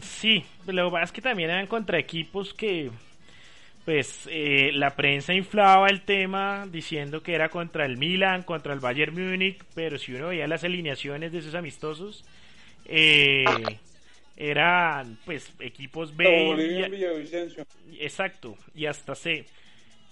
sí, 0.00 0.44
lo 0.66 0.86
que 0.86 0.92
pasa 0.92 1.04
es 1.04 1.12
que 1.12 1.22
también 1.22 1.50
eran 1.50 1.66
contra 1.66 1.98
equipos 1.98 2.52
que, 2.54 2.90
pues, 3.84 4.28
eh, 4.30 4.70
la 4.74 4.96
prensa 4.96 5.32
inflaba 5.32 5.88
el 5.88 6.02
tema 6.02 6.66
diciendo 6.70 7.22
que 7.22 7.34
era 7.34 7.48
contra 7.48 7.84
el 7.86 7.96
Milan, 7.98 8.42
contra 8.42 8.72
el 8.72 8.80
Bayern 8.80 9.14
Múnich, 9.14 9.62
pero 9.74 9.98
si 9.98 10.12
uno 10.12 10.28
veía 10.28 10.46
las 10.48 10.64
alineaciones 10.64 11.32
de 11.32 11.38
esos 11.38 11.54
amistosos, 11.54 12.24
eh, 12.86 13.44
eran, 14.36 15.18
pues, 15.24 15.52
equipos 15.60 16.16
B. 16.16 16.54
Y-. 17.90 17.98
Exacto, 18.00 18.56
y 18.74 18.86
hasta 18.86 19.14
C. 19.14 19.46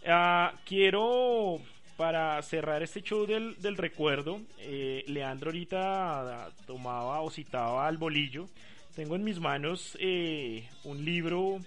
Ah, 0.07 0.55
quiero, 0.65 1.61
para 1.97 2.41
cerrar 2.43 2.83
este 2.83 3.03
show 3.03 3.27
del, 3.27 3.61
del 3.61 3.77
recuerdo, 3.77 4.41
eh, 4.59 5.05
Leandro 5.07 5.51
ahorita 5.51 6.51
tomaba 6.67 7.21
o 7.23 7.31
citaba 7.31 7.87
al 7.89 7.99
bolillo. 7.99 8.49
Tengo 8.95 9.17
en 9.17 9.25
mis 9.25 9.41
manos 9.41 9.97
eh, 10.01 10.69
un 10.85 11.05
libro 11.05 11.59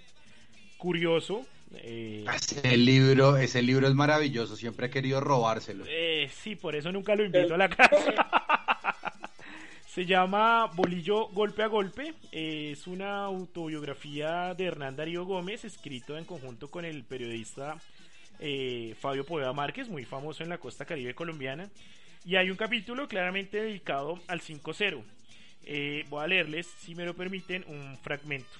curioso. 0.78 1.46
eh, 1.74 2.24
Ese 2.34 2.76
libro, 2.76 3.36
ese 3.36 3.62
libro 3.62 3.86
es 3.88 3.94
maravilloso, 3.94 4.56
siempre 4.56 4.86
he 4.86 4.90
querido 4.90 5.20
robárselo. 5.20 5.84
eh, 5.86 6.30
sí, 6.32 6.56
por 6.56 6.74
eso 6.76 6.92
nunca 6.92 7.14
lo 7.14 7.24
invito 7.24 7.54
a 7.54 7.58
la 7.58 7.68
casa. 7.68 7.88
Se 9.88 10.04
llama 10.04 10.66
Bolillo 10.74 11.28
Golpe 11.28 11.62
a 11.62 11.66
Golpe. 11.66 12.12
eh, 12.30 12.72
es 12.72 12.86
una 12.86 13.24
autobiografía 13.24 14.54
de 14.54 14.66
Hernán 14.66 14.96
Darío 14.96 15.24
Gómez, 15.24 15.64
escrito 15.64 16.18
en 16.18 16.26
conjunto 16.26 16.70
con 16.70 16.84
el 16.84 17.04
periodista 17.04 17.78
eh, 18.38 18.94
Fabio 19.00 19.24
Poveda 19.24 19.54
Márquez, 19.54 19.88
muy 19.88 20.04
famoso 20.04 20.42
en 20.42 20.50
la 20.50 20.58
costa 20.58 20.84
caribe 20.84 21.14
colombiana. 21.14 21.70
Y 22.26 22.36
hay 22.36 22.50
un 22.50 22.58
capítulo 22.58 23.08
claramente 23.08 23.62
dedicado 23.62 24.20
al 24.28 24.42
5-0. 24.42 25.02
Eh, 25.64 26.04
voy 26.10 26.22
a 26.22 26.26
leerles, 26.26 26.66
si 26.66 26.94
me 26.94 27.06
lo 27.06 27.14
permiten, 27.14 27.64
un 27.66 27.96
fragmento. 28.02 28.58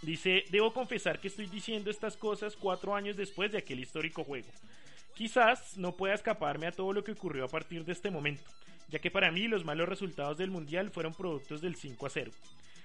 Dice, 0.00 0.44
debo 0.48 0.72
confesar 0.72 1.20
que 1.20 1.28
estoy 1.28 1.46
diciendo 1.46 1.90
estas 1.90 2.16
cosas 2.16 2.56
cuatro 2.56 2.96
años 2.96 3.18
después 3.18 3.52
de 3.52 3.58
aquel 3.58 3.80
histórico 3.80 4.24
juego. 4.24 4.48
Quizás 5.14 5.76
no 5.76 5.92
pueda 5.92 6.14
escaparme 6.14 6.66
a 6.66 6.72
todo 6.72 6.94
lo 6.94 7.04
que 7.04 7.12
ocurrió 7.12 7.44
a 7.44 7.48
partir 7.48 7.84
de 7.84 7.92
este 7.92 8.10
momento, 8.10 8.50
ya 8.92 8.98
que 8.98 9.10
para 9.10 9.32
mí 9.32 9.48
los 9.48 9.64
malos 9.64 9.88
resultados 9.88 10.36
del 10.36 10.50
Mundial 10.50 10.90
fueron 10.90 11.14
productos 11.14 11.62
del 11.62 11.74
5 11.74 12.06
a 12.06 12.10
0. 12.10 12.30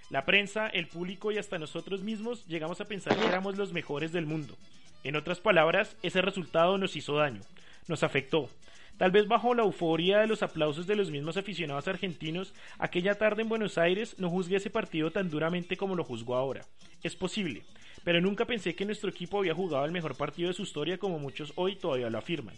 La 0.09 0.23
prensa, 0.23 0.67
el 0.67 0.87
público 0.87 1.33
y 1.33 1.37
hasta 1.37 1.59
nosotros 1.59 2.01
mismos 2.01 2.45
llegamos 2.47 2.79
a 2.79 2.85
pensar 2.85 3.17
que 3.17 3.27
éramos 3.27 3.57
los 3.57 3.73
mejores 3.73 4.13
del 4.13 4.25
mundo. 4.25 4.55
En 5.03 5.17
otras 5.17 5.41
palabras, 5.41 5.97
ese 6.01 6.21
resultado 6.21 6.77
nos 6.77 6.95
hizo 6.95 7.17
daño, 7.17 7.41
nos 7.87 8.03
afectó. 8.03 8.49
Tal 8.97 9.11
vez 9.11 9.27
bajo 9.27 9.53
la 9.53 9.63
euforia 9.63 10.19
de 10.19 10.27
los 10.27 10.41
aplausos 10.41 10.87
de 10.87 10.95
los 10.95 11.11
mismos 11.11 11.35
aficionados 11.35 11.87
argentinos, 11.87 12.53
aquella 12.79 13.15
tarde 13.15 13.41
en 13.41 13.49
Buenos 13.49 13.77
Aires 13.77 14.17
no 14.17 14.29
juzgué 14.29 14.55
ese 14.55 14.69
partido 14.69 15.11
tan 15.11 15.29
duramente 15.29 15.75
como 15.75 15.95
lo 15.95 16.05
juzgo 16.05 16.35
ahora. 16.35 16.65
Es 17.03 17.15
posible, 17.15 17.63
pero 18.05 18.21
nunca 18.21 18.45
pensé 18.45 18.75
que 18.75 18.85
nuestro 18.85 19.09
equipo 19.09 19.39
había 19.39 19.53
jugado 19.53 19.83
el 19.85 19.91
mejor 19.91 20.15
partido 20.15 20.47
de 20.47 20.55
su 20.55 20.63
historia 20.63 20.97
como 20.97 21.19
muchos 21.19 21.51
hoy 21.57 21.75
todavía 21.75 22.09
lo 22.09 22.17
afirman. 22.17 22.55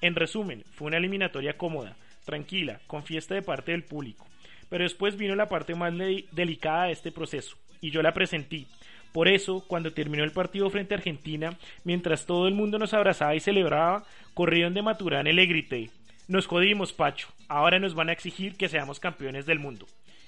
En 0.00 0.14
resumen, 0.14 0.64
fue 0.74 0.88
una 0.88 0.98
eliminatoria 0.98 1.56
cómoda, 1.56 1.96
tranquila, 2.24 2.80
con 2.86 3.04
fiesta 3.04 3.34
de 3.34 3.42
parte 3.42 3.72
del 3.72 3.84
público. 3.84 4.26
Pero 4.68 4.84
después 4.84 5.16
vino 5.16 5.36
la 5.36 5.48
parte 5.48 5.74
más 5.74 5.92
delicada 6.32 6.84
de 6.84 6.92
este 6.92 7.12
proceso, 7.12 7.56
y 7.80 7.90
yo 7.90 8.02
la 8.02 8.14
presentí. 8.14 8.66
Por 9.12 9.28
eso, 9.28 9.64
cuando 9.66 9.92
terminó 9.92 10.24
el 10.24 10.32
partido 10.32 10.68
frente 10.70 10.94
a 10.94 10.96
Argentina, 10.96 11.56
mientras 11.84 12.26
todo 12.26 12.48
el 12.48 12.54
mundo 12.54 12.78
nos 12.78 12.94
abrazaba 12.94 13.34
y 13.36 13.40
celebraba, 13.40 14.04
corrí 14.34 14.62
donde 14.62 14.82
Maturana 14.82 15.30
y 15.30 15.32
le 15.34 15.46
grité, 15.46 15.90
nos 16.26 16.46
jodimos, 16.46 16.92
Pacho, 16.92 17.28
ahora 17.48 17.78
nos 17.78 17.94
van 17.94 18.08
a 18.08 18.12
exigir 18.12 18.56
que 18.56 18.68
seamos 18.68 18.98
campeones 18.98 19.46
del 19.46 19.58
mundo. 19.58 19.86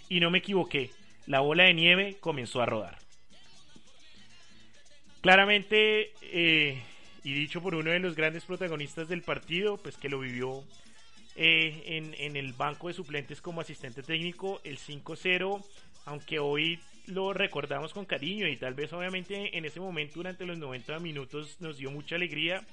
Y 0.08 0.20
no 0.20 0.30
me 0.30 0.38
equivoqué, 0.38 0.90
la 1.26 1.40
bola 1.40 1.64
de 1.64 1.74
nieve 1.74 2.16
comenzó 2.20 2.62
a 2.62 2.66
rodar. 2.66 2.98
Claramente, 5.20 6.12
eh, 6.22 6.80
y 7.24 7.32
dicho 7.34 7.60
por 7.60 7.74
uno 7.74 7.90
de 7.90 7.98
los 7.98 8.14
grandes 8.14 8.44
protagonistas 8.44 9.08
del 9.08 9.22
partido, 9.22 9.78
pues 9.78 9.96
que 9.96 10.08
lo 10.08 10.20
vivió 10.20 10.62
eh, 11.36 11.82
en, 11.86 12.14
en 12.18 12.36
el 12.36 12.52
banco 12.52 12.88
de 12.88 12.94
suplentes 12.94 13.40
como 13.40 13.60
asistente 13.60 14.02
técnico, 14.02 14.60
el 14.64 14.78
5-0, 14.78 15.62
aunque 16.06 16.38
hoy 16.38 16.80
lo 17.06 17.32
recordamos 17.32 17.92
con 17.92 18.04
cariño 18.04 18.48
y 18.48 18.56
tal 18.56 18.74
vez 18.74 18.92
obviamente 18.92 19.56
en 19.56 19.64
ese 19.64 19.80
momento 19.80 20.14
durante 20.16 20.46
los 20.46 20.58
90 20.58 20.98
minutos 21.00 21.56
nos 21.60 21.78
dio 21.78 21.90
mucha 21.90 22.16
alegría, 22.16 22.64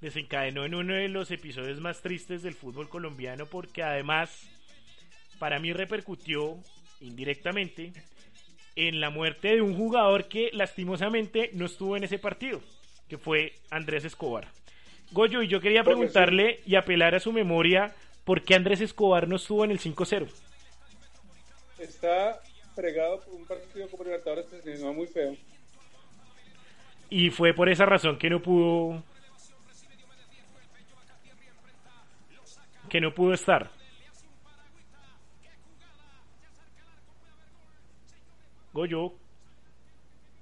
desencadenó 0.00 0.64
en 0.64 0.74
uno 0.74 0.94
de 0.94 1.08
los 1.08 1.30
episodios 1.30 1.80
más 1.80 2.00
tristes 2.00 2.42
del 2.42 2.54
fútbol 2.54 2.88
colombiano 2.88 3.46
porque 3.46 3.82
además 3.82 4.48
para 5.38 5.58
mí 5.58 5.72
repercutió 5.72 6.58
indirectamente 7.00 7.92
en 8.76 9.00
la 9.00 9.10
muerte 9.10 9.48
de 9.48 9.62
un 9.62 9.74
jugador 9.74 10.28
que 10.28 10.50
lastimosamente 10.52 11.50
no 11.54 11.66
estuvo 11.66 11.96
en 11.96 12.04
ese 12.04 12.18
partido, 12.18 12.60
que 13.08 13.18
fue 13.18 13.54
Andrés 13.70 14.04
Escobar. 14.04 14.48
Goyo, 15.12 15.42
y 15.42 15.48
yo 15.48 15.60
quería 15.60 15.84
preguntarle 15.84 16.60
y 16.66 16.74
apelar 16.74 17.14
a 17.14 17.20
su 17.20 17.32
memoria 17.32 17.94
por 18.24 18.42
qué 18.42 18.54
Andrés 18.54 18.80
Escobar 18.80 19.28
no 19.28 19.36
estuvo 19.36 19.64
en 19.64 19.70
el 19.70 19.78
5-0. 19.78 20.28
Está 21.78 22.40
fregado 22.74 23.20
por 23.20 23.34
un 23.34 23.46
partido 23.46 23.88
como 23.88 24.04
Libertadores 24.04 24.46
que 24.46 24.60
se 24.60 24.76
llamó 24.76 24.94
muy 24.94 25.06
feo. 25.06 25.36
Y 27.08 27.30
fue 27.30 27.54
por 27.54 27.68
esa 27.68 27.86
razón 27.86 28.18
que 28.18 28.28
no 28.30 28.42
pudo. 28.42 29.02
que 32.88 33.00
no 33.00 33.12
pudo 33.12 33.34
estar. 33.34 33.70
Goyo. 38.72 39.12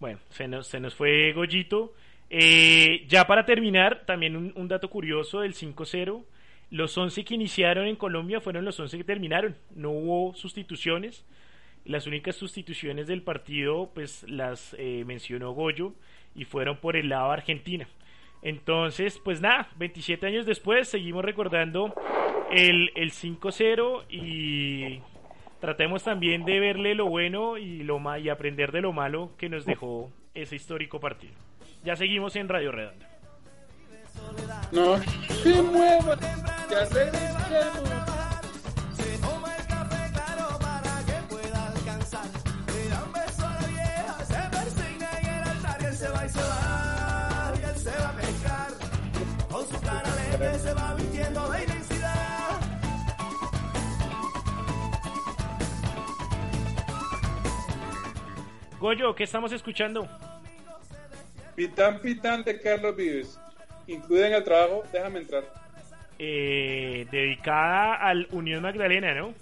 Bueno, 0.01 0.19
se 0.31 0.49
nos, 0.49 0.67
se 0.67 0.81
nos 0.81 0.95
fue 0.95 1.33
Goyito. 1.33 1.95
Eh, 2.37 3.05
ya 3.07 3.29
para 3.29 3.47
terminar, 3.47 4.05
también 4.07 4.35
un, 4.57 4.67
dato 4.67 4.91
curioso 4.91 5.43
del 5.43 5.55
5-0. 5.55 6.25
Los 6.69 6.99
11 6.99 7.25
que 7.25 7.37
iniciaron 7.37 7.87
en 7.87 7.95
Colombia 7.95 8.41
fueron 8.41 8.65
los 8.65 8.81
11 8.81 8.99
que 8.99 9.05
terminaron. 9.05 9.55
No 9.73 9.93
hubo 9.93 10.35
sustituciones. 10.35 11.25
Las 11.85 12.09
únicas 12.09 12.35
sustituciones 12.35 13.07
del 13.07 13.23
partido, 13.23 13.93
pues 13.95 14.29
las 14.29 14.75
eh, 14.81 15.05
mencionó 15.07 15.53
Goyo 15.53 15.93
y 16.35 16.45
fueron 16.45 16.79
por 16.79 16.97
el 16.97 17.09
lado 17.09 17.31
Argentina. 17.31 17.87
Entonces, 18.43 19.21
pues 19.23 19.41
nada, 19.41 19.69
27 19.77 20.27
años 20.27 20.45
después 20.45 20.89
seguimos 20.89 21.25
recordando 21.25 21.95
el, 22.51 22.91
el 22.97 23.13
5-0 23.13 24.07
y 24.09 25.01
tratemos 25.61 26.03
también 26.03 26.45
de 26.45 26.59
verle 26.59 26.97
lo 26.97 27.07
bueno 27.07 27.59
y, 27.59 27.85
lo 27.85 28.01
y 28.19 28.29
aprender 28.29 28.73
de 28.73 28.81
lo 28.81 28.93
malo 28.93 29.31
que 29.39 29.49
nos 29.49 29.65
dejó 29.65 30.11
ese 30.35 30.57
histórico 30.57 30.99
partido. 30.99 31.35
Ya 31.85 31.95
seguimos 31.97 32.35
en 32.37 32.49
Radio 32.49 32.73
Redonda. 32.73 33.07
No, 34.73 34.97
se 35.43 35.63
mueva, 35.63 36.17
ya. 36.71 36.87
Se 36.87 37.05
toma 39.19 39.55
el 39.55 39.67
café 39.67 40.11
claro 40.13 40.59
para 40.59 41.05
que 41.05 41.13
pueda 41.29 41.67
alcanzar. 41.67 42.25
Le 42.69 42.89
da 42.89 43.05
un 43.05 43.13
beso 43.13 43.47
a 43.47 43.61
la 43.61 43.67
vieja, 43.69 44.25
se 44.25 44.49
persigna 44.51 45.11
en 45.21 45.27
el 45.27 45.43
altar 45.43 45.83
y 45.83 45.85
él 45.85 45.95
se 45.95 46.09
va 46.09 46.25
y 46.25 46.29
se 46.31 46.41
va. 46.41 47.53
Y 47.61 47.65
él 47.65 47.77
se 47.77 47.91
va 47.91 48.09
a 48.09 48.13
pescar. 48.17 48.73
Con 49.51 49.69
su 49.69 49.81
cara 49.83 50.11
alegre 50.11 50.59
se 50.59 50.73
va 50.73 50.95
vistiendo 50.95 51.51
de 51.51 51.65
inmensidad. 51.65 52.61
Goyo, 58.81 59.15
¿qué 59.15 59.25
estamos 59.25 59.53
escuchando? 59.53 60.09
Pitán 61.55 62.01
Pitán 62.01 62.43
de 62.45 62.61
Carlos 62.61 62.97
Vives. 62.97 63.39
Incluida 63.87 64.29
en 64.29 64.35
el 64.35 64.45
trabajo, 64.45 64.83
déjame 64.93 65.21
entrar. 65.21 65.45
Eh, 66.19 67.07
dedicada 67.11 67.95
al 67.97 68.27
Unión 68.31 68.63
Magdalena, 68.63 69.15
¿no? 69.15 69.35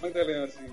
Magdalena, 0.00 0.46
sí. 0.46 0.66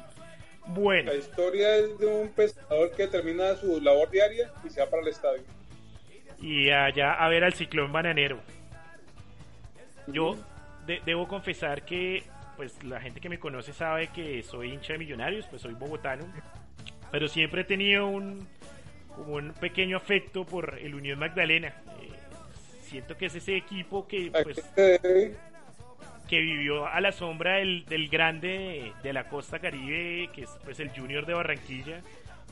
Bueno, 0.68 1.12
La 1.12 1.18
historia 1.18 1.76
es 1.76 1.98
de 1.98 2.06
un 2.06 2.30
pescador 2.30 2.92
que 2.92 3.08
termina 3.08 3.56
su 3.56 3.82
labor 3.82 4.10
diaria 4.12 4.52
y 4.64 4.70
se 4.70 4.80
va 4.80 4.90
para 4.90 5.02
el 5.02 5.08
estadio. 5.10 5.44
y 6.40 6.70
allá 6.72 7.14
a 7.14 7.30
ver 7.30 7.44
al 7.44 7.54
ciclón 7.54 7.92
bananero. 7.92 8.40
Yo 10.08 10.36
de- 10.88 11.02
debo 11.06 11.28
confesar 11.28 11.84
que 11.86 12.24
pues 12.58 12.84
la 12.84 13.00
gente 13.00 13.20
que 13.22 13.30
me 13.30 13.40
conoce 13.40 13.74
sabe 13.74 14.08
que 14.08 14.42
soy 14.44 14.72
hincha 14.74 14.94
de 14.94 15.00
millonarios, 15.00 15.46
pues 15.48 15.62
soy 15.62 15.74
bogotano, 15.74 16.26
pero 17.12 17.28
siempre 17.28 17.62
he 17.62 17.64
tenido 17.64 18.08
un 18.08 18.48
como 19.16 19.34
un 19.34 19.54
pequeño 19.54 19.98
afecto 19.98 20.46
por 20.46 20.78
el 20.80 20.96
Unión 20.96 21.20
Magdalena. 21.20 21.70
Eh, 22.02 22.10
siento 22.84 23.18
que 23.18 23.28
es 23.28 23.36
ese 23.36 23.56
equipo 23.56 24.08
que 24.08 24.32
¿A 24.34 24.44
pues 24.44 24.62
que 26.28 26.40
vivió 26.40 26.88
a 26.88 27.02
la 27.02 27.12
sombra 27.12 27.56
del, 27.56 27.84
del 27.86 28.08
grande 28.08 28.94
de 29.04 29.14
la 29.14 29.28
costa 29.28 29.60
caribe, 29.60 30.30
que 30.34 30.44
es 30.44 30.50
pues 30.64 30.80
el 30.80 30.90
Junior 30.90 31.26
de 31.26 31.34
Barranquilla, 31.34 32.02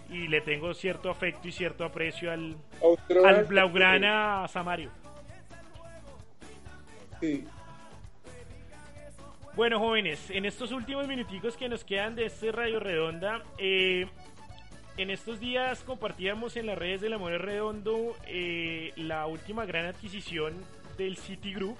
y 0.10 0.28
le 0.28 0.41
tengo 0.41 0.74
cierto 0.74 1.10
afecto 1.10 1.47
y 1.47 1.53
cierto 1.53 1.86
aprecio 1.86 2.30
al, 2.32 2.57
al 3.26 3.45
Blaugrana 3.45 4.45
Samario. 4.49 4.91
Sí. 7.22 7.45
Bueno, 9.55 9.80
jóvenes, 9.80 10.30
en 10.30 10.45
estos 10.45 10.72
últimos 10.72 11.07
minuticos 11.07 11.57
que 11.57 11.70
nos 11.70 11.84
quedan 11.84 12.16
de 12.16 12.26
este 12.26 12.51
Radio 12.51 12.80
Redonda, 12.80 13.43
eh, 13.57 14.07
en 14.99 15.09
estos 15.11 15.39
días 15.39 15.81
compartíamos 15.85 16.57
en 16.57 16.65
las 16.65 16.77
redes 16.77 16.99
del 16.99 17.13
Amor 17.13 17.31
Redondo 17.31 18.17
eh, 18.27 18.91
la 18.97 19.27
última 19.27 19.65
gran 19.65 19.85
adquisición 19.85 20.53
del 20.97 21.15
Citigroup, 21.15 21.77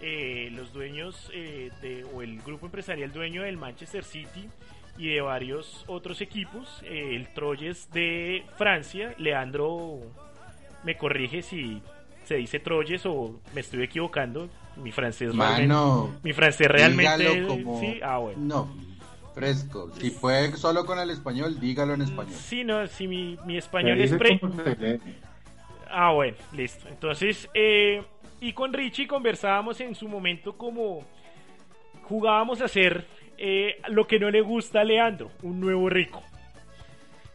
eh, 0.00 0.50
los 0.52 0.72
dueños 0.72 1.30
eh, 1.32 1.70
de, 1.80 2.04
o 2.12 2.22
el 2.22 2.42
grupo 2.42 2.66
empresarial 2.66 3.12
dueño 3.12 3.44
del 3.44 3.56
Manchester 3.56 4.02
City 4.02 4.48
y 4.98 5.10
de 5.10 5.20
varios 5.20 5.84
otros 5.86 6.20
equipos, 6.20 6.82
eh, 6.82 7.14
el 7.14 7.32
Troyes 7.32 7.88
de 7.92 8.44
Francia, 8.58 9.14
Leandro 9.18 10.00
me 10.82 10.96
corrige 10.96 11.42
si 11.42 11.80
se 12.24 12.34
dice 12.34 12.58
Troyes 12.58 13.06
o 13.06 13.38
me 13.54 13.60
estoy 13.60 13.84
equivocando, 13.84 14.48
mi 14.76 14.90
francés 14.90 15.32
Mano, 15.32 15.56
realmente, 15.56 16.20
mi 16.24 16.32
francés 16.32 16.66
realmente 16.66 17.46
como... 17.46 17.78
sí, 17.78 18.00
ah 18.02 18.18
bueno. 18.18 18.40
No, 18.40 18.89
fresco. 19.34 19.90
Si 19.98 20.10
puede 20.10 20.56
solo 20.56 20.84
con 20.84 20.98
el 20.98 21.10
español, 21.10 21.58
dígalo 21.60 21.94
en 21.94 22.02
español. 22.02 22.34
Sí, 22.34 22.64
no, 22.64 22.86
si 22.86 23.06
mi, 23.06 23.38
español 23.56 24.00
es 24.00 24.12
pre... 24.14 24.40
Ah, 25.90 26.12
bueno, 26.12 26.36
listo. 26.52 26.88
Entonces, 26.88 27.48
eh, 27.52 28.02
y 28.40 28.52
con 28.52 28.72
Richie 28.72 29.06
conversábamos 29.06 29.80
en 29.80 29.94
su 29.94 30.08
momento 30.08 30.56
como 30.56 31.04
jugábamos 32.04 32.60
a 32.60 32.66
hacer 32.66 33.06
eh, 33.38 33.80
lo 33.88 34.06
que 34.06 34.18
no 34.18 34.30
le 34.30 34.40
gusta 34.40 34.80
a 34.80 34.84
Leandro, 34.84 35.30
un 35.42 35.60
nuevo 35.60 35.88
rico. 35.88 36.22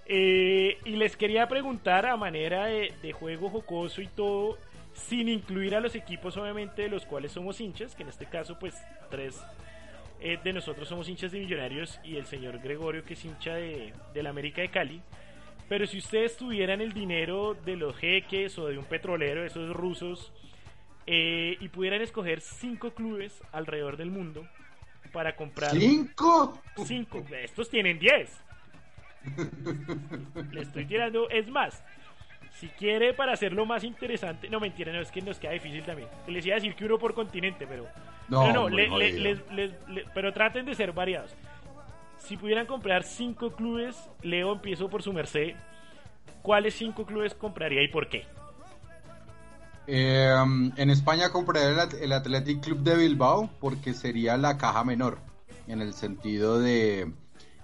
Eh, 0.06 0.78
y 0.86 0.92
les 0.92 1.18
quería 1.18 1.48
preguntar 1.48 2.06
a 2.06 2.16
manera 2.16 2.66
de, 2.66 2.94
de 3.02 3.12
juego 3.12 3.50
jocoso 3.50 4.02
y 4.02 4.08
todo, 4.08 4.58
sin 4.94 5.28
incluir 5.28 5.76
a 5.76 5.80
los 5.80 5.96
equipos 5.96 6.38
obviamente 6.38 6.84
de 6.84 6.90
los 6.90 7.06
cuales 7.06 7.32
somos 7.32 7.60
hinchas, 7.60 7.96
que 7.96 8.04
en 8.04 8.10
este 8.10 8.26
caso 8.26 8.58
pues 8.60 8.76
tres 9.10 9.42
eh, 10.26 10.40
de 10.44 10.54
nosotros 10.54 10.88
somos 10.88 11.08
hinchas 11.08 11.32
de 11.32 11.40
Millonarios 11.40 12.00
y 12.04 12.16
el 12.16 12.26
señor 12.26 12.60
Gregorio 12.60 13.04
que 13.06 13.14
es 13.14 13.24
hincha 13.24 13.54
de, 13.54 13.94
de 14.14 14.24
la 14.24 14.32
América 14.32 14.62
de 14.62 14.70
Cali. 14.70 15.02
Pero 15.70 15.86
si 15.86 16.00
ustedes 16.00 16.36
tuvieran 16.36 16.82
el 16.82 16.94
dinero 16.94 17.54
de 17.54 17.76
los 17.76 17.96
jeques 17.96 18.58
o 18.58 18.68
de 18.68 18.78
un 18.78 18.86
petrolero, 18.86 19.46
esos 19.46 19.72
rusos, 19.76 20.34
eh, 21.06 21.58
y 21.60 21.70
pudieran 21.70 22.02
escoger 22.02 22.42
cinco 22.42 22.92
clubes 22.96 23.40
alrededor 23.52 23.98
del 23.98 24.10
mundo 24.10 24.48
para 25.14 25.36
comprar 25.36 25.72
¿Cinco? 25.72 26.60
cinco, 26.84 27.24
estos 27.32 27.70
tienen 27.70 28.00
diez. 28.00 28.42
Le 30.52 30.62
estoy 30.62 30.86
tirando, 30.86 31.30
es 31.30 31.48
más. 31.50 31.84
Si 32.60 32.68
quiere 32.70 33.14
para 33.14 33.34
hacerlo 33.34 33.66
más 33.66 33.84
interesante, 33.84 34.50
no 34.50 34.60
mentira, 34.60 34.92
no 34.94 35.02
es 35.02 35.12
que 35.12 35.22
nos 35.22 35.38
queda 35.40 35.52
difícil 35.52 35.84
también. 35.84 36.08
Les 36.28 36.46
iba 36.46 36.56
a 36.56 36.60
decir 36.60 36.74
que 36.76 36.86
uno 36.86 36.98
por 36.98 37.14
continente, 37.14 37.68
pero 37.68 37.86
No, 38.30 38.42
pero 38.44 38.54
no, 38.54 38.62
muy 38.70 38.76
le- 38.78 38.84
le- 38.84 38.90
jodido. 38.90 39.24
les- 39.24 39.52
les- 39.52 39.90
le- 39.90 40.06
pero 40.14 40.32
traten 40.34 40.66
de 40.66 40.74
ser 40.74 40.94
variados. 40.94 41.36
Si 42.18 42.38
pudieran 42.38 42.66
comprar 42.66 43.04
cinco 43.04 43.52
clubes, 43.52 44.10
Leo 44.22 44.54
empiezo 44.54 44.90
por 44.90 45.04
su 45.04 45.12
merced. 45.14 45.54
¿Cuáles 46.42 46.76
cinco 46.76 47.06
clubes 47.06 47.34
compraría 47.36 47.84
y 47.84 47.88
por 47.90 48.08
qué? 48.08 48.26
Eh, 49.88 50.34
um, 50.42 50.72
en 50.78 50.90
España 50.90 51.28
At- 51.80 51.94
el 52.02 52.12
Athletic 52.14 52.62
Club 52.64 52.80
de 52.80 52.96
Bilbao 52.96 53.50
porque 53.60 53.94
sería 53.94 54.38
la 54.38 54.58
caja 54.58 54.84
menor. 54.84 55.20
en 55.68 55.82
el 55.82 55.94
sentido 55.96 56.60
de 56.60 57.12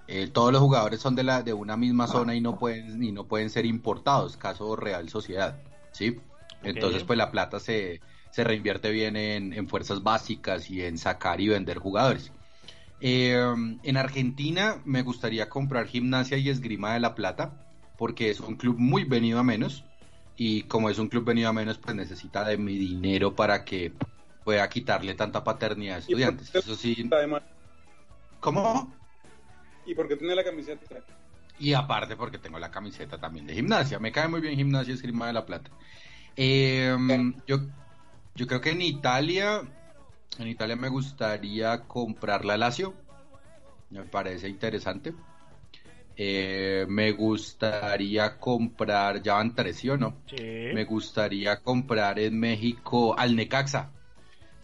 eh, 0.08 0.28
todos 0.28 0.52
los 0.52 0.62
jugadores 0.62 1.00
son 1.00 1.16
de 1.16 1.24
la 1.24 1.42
de 1.42 1.54
una 1.54 1.78
misma 1.78 2.08
zona 2.08 2.36
y 2.36 2.42
no 2.42 2.58
pueden 2.58 3.04
y 3.04 3.12
no 3.12 3.26
pueden 3.26 3.50
ser 3.50 3.66
importados, 3.66 4.38
caso 4.38 4.76
Real 4.76 5.10
Sociedad, 5.10 5.62
¿sí? 5.92 6.20
Entonces 6.64 7.04
pues 7.04 7.18
la 7.18 7.32
plata 7.32 7.60
se, 7.60 8.02
se 8.32 8.44
reinvierte 8.44 8.92
bien 8.92 9.16
en, 9.16 9.54
en 9.54 9.68
fuerzas 9.68 10.04
básicas 10.04 10.70
y 10.70 10.84
en 10.84 10.98
sacar 10.98 11.42
y 11.42 11.48
vender 11.48 11.78
jugadores. 11.78 12.32
Eh, 13.00 13.36
en 13.84 13.98
Argentina 13.98 14.80
me 14.86 15.02
gustaría 15.02 15.50
comprar 15.50 15.88
Gimnasia 15.88 16.38
y 16.38 16.50
Esgrima 16.50 16.94
de 16.94 17.00
la 17.00 17.16
Plata 17.16 17.52
porque 17.98 18.30
es 18.30 18.40
un 18.40 18.56
club 18.56 18.78
muy 18.78 19.06
venido 19.06 19.40
a 19.40 19.44
menos 19.44 19.86
y 20.38 20.64
como 20.64 20.90
es 20.90 21.00
un 21.00 21.08
club 21.08 21.26
venido 21.26 21.50
a 21.50 21.54
menos 21.54 21.80
pues 21.80 21.96
necesita 21.96 22.46
de 22.46 22.58
mi 22.58 22.78
dinero 22.78 23.36
para 23.36 23.66
que 23.66 23.94
pueda 24.44 24.68
quitarle 24.70 25.14
tanta 25.16 25.44
paternidad 25.44 25.96
a 25.96 26.00
estudiantes. 26.00 26.54
Eso 26.54 26.76
sí. 26.76 27.10
¿Cómo? 28.40 28.94
¿Y 29.86 29.96
por 29.96 30.08
qué 30.08 30.16
tiene 30.18 30.36
la 30.36 30.44
camiseta? 30.44 30.86
Y 31.60 31.74
aparte 31.74 32.16
porque 32.16 32.38
tengo 32.40 32.58
la 32.60 32.72
camiseta 32.72 33.18
también 33.20 33.46
de 33.46 33.54
gimnasia. 33.54 34.00
Me 34.00 34.12
cae 34.12 34.28
muy 34.28 34.42
bien 34.42 34.56
gimnasia 34.56 34.92
y 34.92 34.96
esgrima 34.96 35.28
de 35.28 35.34
la 35.34 35.46
plata. 35.46 35.70
Eh, 36.36 36.96
yo, 37.46 37.60
yo 38.36 38.48
creo 38.48 38.62
que 38.62 38.72
en 38.72 38.82
Italia, 38.82 39.62
en 40.40 40.48
Italia 40.48 40.76
me 40.76 40.90
gustaría 40.90 41.82
comprar 41.82 42.46
la 42.46 42.58
Lazio. 42.58 42.96
Me 43.92 44.04
parece 44.04 44.50
interesante. 44.50 45.14
Eh, 46.18 46.86
me 46.90 47.12
gustaría 47.12 48.38
comprar, 48.38 49.22
ya 49.22 49.36
van 49.36 49.56
tres, 49.56 49.78
¿sí 49.78 49.90
o 49.90 49.98
no? 49.98 50.16
Sí. 50.28 50.36
Me 50.74 50.84
gustaría 50.86 51.58
comprar 51.62 52.20
en 52.20 52.40
México 52.40 53.18
al 53.18 53.36
Necaxa 53.36 53.92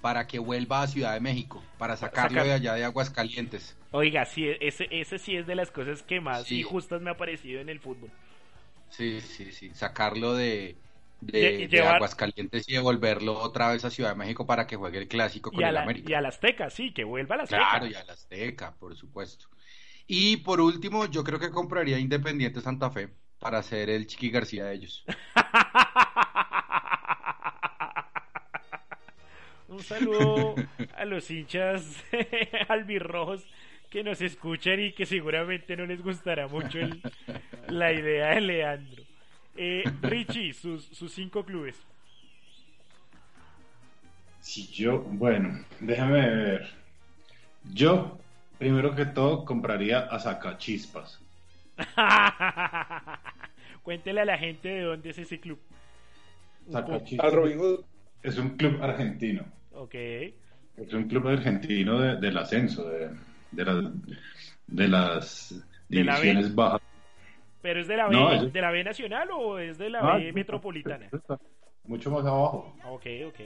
para 0.01 0.27
que 0.27 0.39
vuelva 0.39 0.81
a 0.81 0.87
Ciudad 0.87 1.13
de 1.13 1.19
México, 1.19 1.63
para 1.77 1.95
sacarlo 1.97 2.39
Sacar- 2.39 2.45
de 2.47 2.53
allá 2.53 2.73
de 2.75 2.85
Aguascalientes. 2.85 3.75
Oiga, 3.91 4.25
sí, 4.25 4.49
ese, 4.59 4.87
ese 4.91 5.17
sí 5.17 5.37
es 5.37 5.47
de 5.47 5.55
las 5.55 5.71
cosas 5.71 6.03
que 6.03 6.19
más 6.19 6.47
Sí. 6.47 6.49
injustas 6.49 7.01
me 7.01 7.09
ha 7.09 7.17
parecido 7.17 7.61
en 7.61 7.69
el 7.69 7.79
fútbol. 7.79 8.11
Sí, 8.89 9.21
sí, 9.21 9.51
sí, 9.51 9.71
sacarlo 9.73 10.33
de, 10.33 10.77
Aguascalientes 11.83 12.67
y 12.69 12.73
devolverlo 12.73 13.37
otra 13.39 13.71
vez 13.71 13.83
a 13.85 13.89
Ciudad 13.89 14.11
de 14.11 14.15
México 14.15 14.45
para 14.45 14.67
que 14.67 14.75
juegue 14.75 14.99
el 14.99 15.07
clásico 15.07 15.51
con 15.51 15.59
Y 15.59 15.63
el 15.63 15.73
la, 15.73 15.83
América. 15.83 16.11
y 16.11 16.13
a 16.13 16.21
la 16.21 16.29
Azteca, 16.29 16.69
sí, 16.69 16.93
que 16.93 17.03
vuelva 17.03 17.35
a 17.35 17.37
la 17.39 17.43
Azteca. 17.43 17.69
Claro, 17.69 17.87
y 17.87 17.95
a 17.95 18.03
la 18.03 18.13
Azteca, 18.13 18.75
por 18.75 18.95
supuesto. 18.95 19.47
Y 20.05 20.37
por 20.37 20.61
último, 20.61 21.05
yo 21.07 21.23
creo 21.23 21.39
que 21.39 21.49
compraría 21.49 21.99
Independiente 21.99 22.61
Santa 22.61 22.91
Fe 22.91 23.09
para 23.39 23.57
hacer 23.59 23.89
el 23.89 24.07
Chiqui 24.07 24.29
García 24.29 24.65
de 24.65 24.75
ellos. 24.75 25.05
Un 29.67 29.83
saludo 29.83 30.55
a 30.95 31.05
los 31.05 31.29
hinchas 31.29 32.03
albirrojos 32.69 33.45
que 33.89 34.03
nos 34.03 34.21
escuchan 34.21 34.79
y 34.79 34.91
que 34.91 35.05
seguramente 35.05 35.75
no 35.77 35.85
les 35.85 36.01
gustará 36.01 36.47
mucho 36.47 36.79
el- 36.79 37.01
la 37.69 37.93
idea 37.93 38.35
de 38.35 38.41
Leandro. 38.41 39.03
Eh, 39.55 39.83
Richie, 40.01 40.53
sus, 40.53 40.85
sus 40.85 41.11
cinco 41.13 41.43
clubes. 41.43 41.75
Si 44.39 44.67
yo, 44.67 44.99
bueno, 45.01 45.65
déjame 45.79 46.29
ver. 46.29 46.69
Yo, 47.73 48.17
primero 48.57 48.95
que 48.95 49.05
todo, 49.05 49.43
compraría 49.45 49.99
a 50.01 50.19
Sacachispas. 50.19 51.19
Cuéntele 53.83 54.21
a 54.21 54.25
la 54.25 54.37
gente 54.37 54.69
de 54.69 54.81
dónde 54.81 55.09
es 55.09 55.17
ese 55.17 55.39
club. 55.39 55.59
Sacachispas 56.71 57.33
Hood. 57.33 57.81
es 58.23 58.37
un 58.37 58.57
club 58.57 58.81
argentino. 58.83 59.43
Ok. 59.73 59.95
Es 59.95 60.93
un 60.93 61.07
club 61.07 61.27
argentino 61.27 61.99
de- 61.99 62.17
del 62.17 62.37
ascenso, 62.37 62.87
de, 62.89 63.09
de 63.51 63.65
las, 63.65 63.83
de 64.67 64.87
las 64.87 65.67
De 65.89 66.03
la 66.03 66.19
divisiones 66.19 66.53
bajas. 66.53 66.81
¿Pero 67.61 67.81
es 67.81 67.87
de 67.87 67.97
la 67.97 68.07
B, 68.07 68.15
No, 68.15 68.45
de 68.45 68.61
la 68.61 68.71
B 68.71 68.83
Nacional 68.83 69.29
o 69.31 69.59
es 69.59 69.77
de 69.77 69.89
la 69.89 70.01
Ah, 70.01 70.17
B 70.17 70.31
Metropolitana? 70.33 71.09
está 71.11 71.39
Mucho 71.85 72.11
más 72.11 72.25
abajo. 72.25 72.75
Ok, 72.85 73.05
ok. 73.27 73.39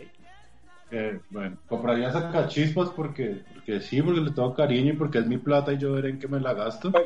Eh, 0.91 1.19
bueno, 1.29 1.57
compraría 1.67 2.11
Sacachispas 2.11 2.89
porque, 2.89 3.43
porque 3.53 3.79
sí, 3.79 4.01
porque 4.01 4.19
le 4.19 4.31
tengo 4.31 4.53
cariño 4.53 4.93
y 4.93 4.97
porque 4.97 5.19
es 5.19 5.27
mi 5.27 5.37
plata 5.37 5.71
y 5.71 5.77
yo 5.77 5.93
veré 5.93 6.09
en 6.09 6.19
qué 6.19 6.27
me 6.27 6.39
la 6.39 6.53
gasto. 6.53 6.91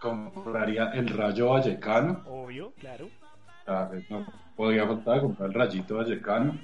compraría 0.00 0.90
el 0.92 1.08
Rayo 1.08 1.50
Vallecano. 1.50 2.22
Obvio, 2.26 2.72
claro. 2.78 3.08
Ah, 3.66 3.90
no 4.10 4.26
podía 4.56 4.86
faltar 4.86 5.20
comprar 5.20 5.48
el 5.48 5.54
Rayito 5.54 5.96
Vallecano. 5.96 6.58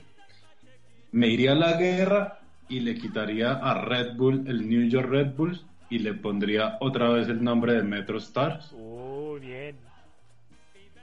Me 1.12 1.28
iría 1.28 1.52
a 1.52 1.54
la 1.54 1.72
guerra 1.76 2.39
y 2.70 2.80
le 2.80 2.94
quitaría 2.94 3.52
a 3.52 3.74
Red 3.84 4.14
Bull 4.16 4.44
el 4.46 4.68
New 4.68 4.88
York 4.88 5.08
Red 5.10 5.34
Bulls 5.36 5.64
y 5.90 5.98
le 5.98 6.14
pondría 6.14 6.76
otra 6.80 7.08
vez 7.10 7.28
el 7.28 7.42
nombre 7.42 7.74
de 7.74 7.82
Metro 7.82 8.16
Stars. 8.18 8.72
Oh, 8.78 9.36
bien. 9.40 9.76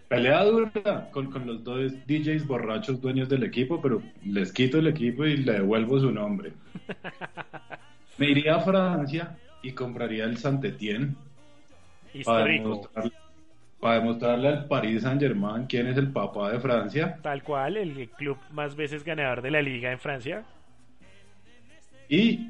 Pelea 0.08 0.44
dura 0.46 1.10
con, 1.12 1.30
con 1.30 1.46
los 1.46 1.64
dos 1.66 1.92
DJs 2.08 2.48
borrachos 2.48 3.02
dueños 3.02 3.28
del 3.28 3.44
equipo, 3.44 3.82
pero 3.82 4.02
les 4.26 4.54
quito 4.54 4.80
el 4.80 4.88
equipo 4.88 5.26
y 5.26 5.38
le 5.38 5.54
devuelvo 5.54 6.00
su 6.00 6.10
nombre. 6.12 6.54
Me 8.18 8.30
iría 8.32 8.56
a 8.56 8.60
Francia 8.62 9.38
y 9.62 9.74
compraría 9.74 10.24
el 10.24 10.38
Saint-Étienne 10.38 11.14
para 12.26 12.40
Histórico. 12.54 12.64
demostrar- 12.94 13.12
para 13.80 14.00
demostrarle 14.00 14.48
al 14.48 14.66
Paris 14.66 15.04
Saint-Germain 15.04 15.68
quién 15.68 15.86
es 15.88 15.98
el 15.98 16.10
papá 16.12 16.52
de 16.52 16.60
Francia. 16.60 17.20
Tal 17.22 17.44
cual, 17.44 17.78
el 17.78 18.10
club 18.10 18.38
más 18.52 18.76
veces 18.76 19.04
ganador 19.04 19.42
de 19.44 19.52
la 19.52 19.62
liga 19.62 19.92
en 19.92 20.00
Francia. 20.00 20.44
Y 22.10 22.50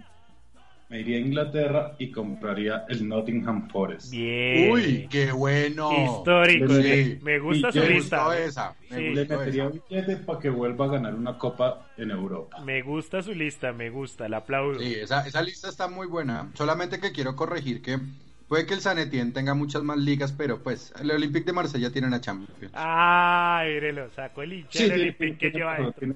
me 0.90 1.02
iría 1.02 1.18
a 1.18 1.20
Inglaterra 1.20 1.96
y 2.00 2.12
compraría 2.12 2.86
el 2.88 3.08
Nottingham 3.08 3.68
Forest. 3.70 4.12
Bien. 4.12 4.72
Uy, 4.72 5.08
qué 5.10 5.32
bueno. 5.34 5.92
Histórico. 5.92 6.74
Sí. 6.76 7.20
Me 7.24 7.40
gusta 7.40 7.72
su 7.72 7.80
me 7.80 7.90
lista. 7.90 8.18
gustó 8.26 8.34
esa, 8.34 8.76
me 8.90 8.98
Sí. 8.98 9.04
Le 9.14 9.26
metería 9.26 9.64
esa. 9.66 9.74
un 9.74 9.82
billete 9.90 10.18
para 10.18 10.40
que 10.40 10.50
vuelva 10.50 10.86
a 10.86 10.90
ganar 10.90 11.16
una 11.16 11.38
copa 11.38 11.88
en 11.98 12.12
Europa. 12.12 12.60
Me 12.64 12.82
gusta 12.82 13.22
su 13.22 13.34
lista, 13.34 13.74
me 13.74 13.90
gusta, 13.90 14.30
la 14.30 14.38
aplaudo. 14.38 14.80
Sí, 14.80 14.96
esa, 14.96 15.28
esa 15.28 15.42
lista 15.42 15.68
está 15.70 15.90
muy 15.90 16.08
buena. 16.08 16.50
Solamente 16.54 17.00
que 17.02 17.12
quiero 17.12 17.36
corregir 17.36 17.82
que 17.82 18.00
puede 18.48 18.66
que 18.66 18.76
el 18.76 18.80
San 18.80 18.98
Etienne 18.98 19.34
tenga 19.34 19.54
muchas 19.54 19.84
más 19.84 19.98
ligas, 19.98 20.32
pero 20.32 20.64
pues 20.64 20.94
el 21.02 21.12
Olympique 21.12 21.46
de 21.48 21.52
Marsella 21.54 21.92
tiene 21.92 22.08
una 22.08 22.22
Champions. 22.22 22.72
Ah, 22.74 23.62
mírelo, 23.66 24.10
sacó 24.12 24.42
el 24.44 24.54
hincha 24.54 24.84
del 24.84 24.94
Olympique 25.02 25.38
que 25.38 25.52
tiene 25.52 25.58
lleva 25.78 25.92
tiene- 25.92 26.16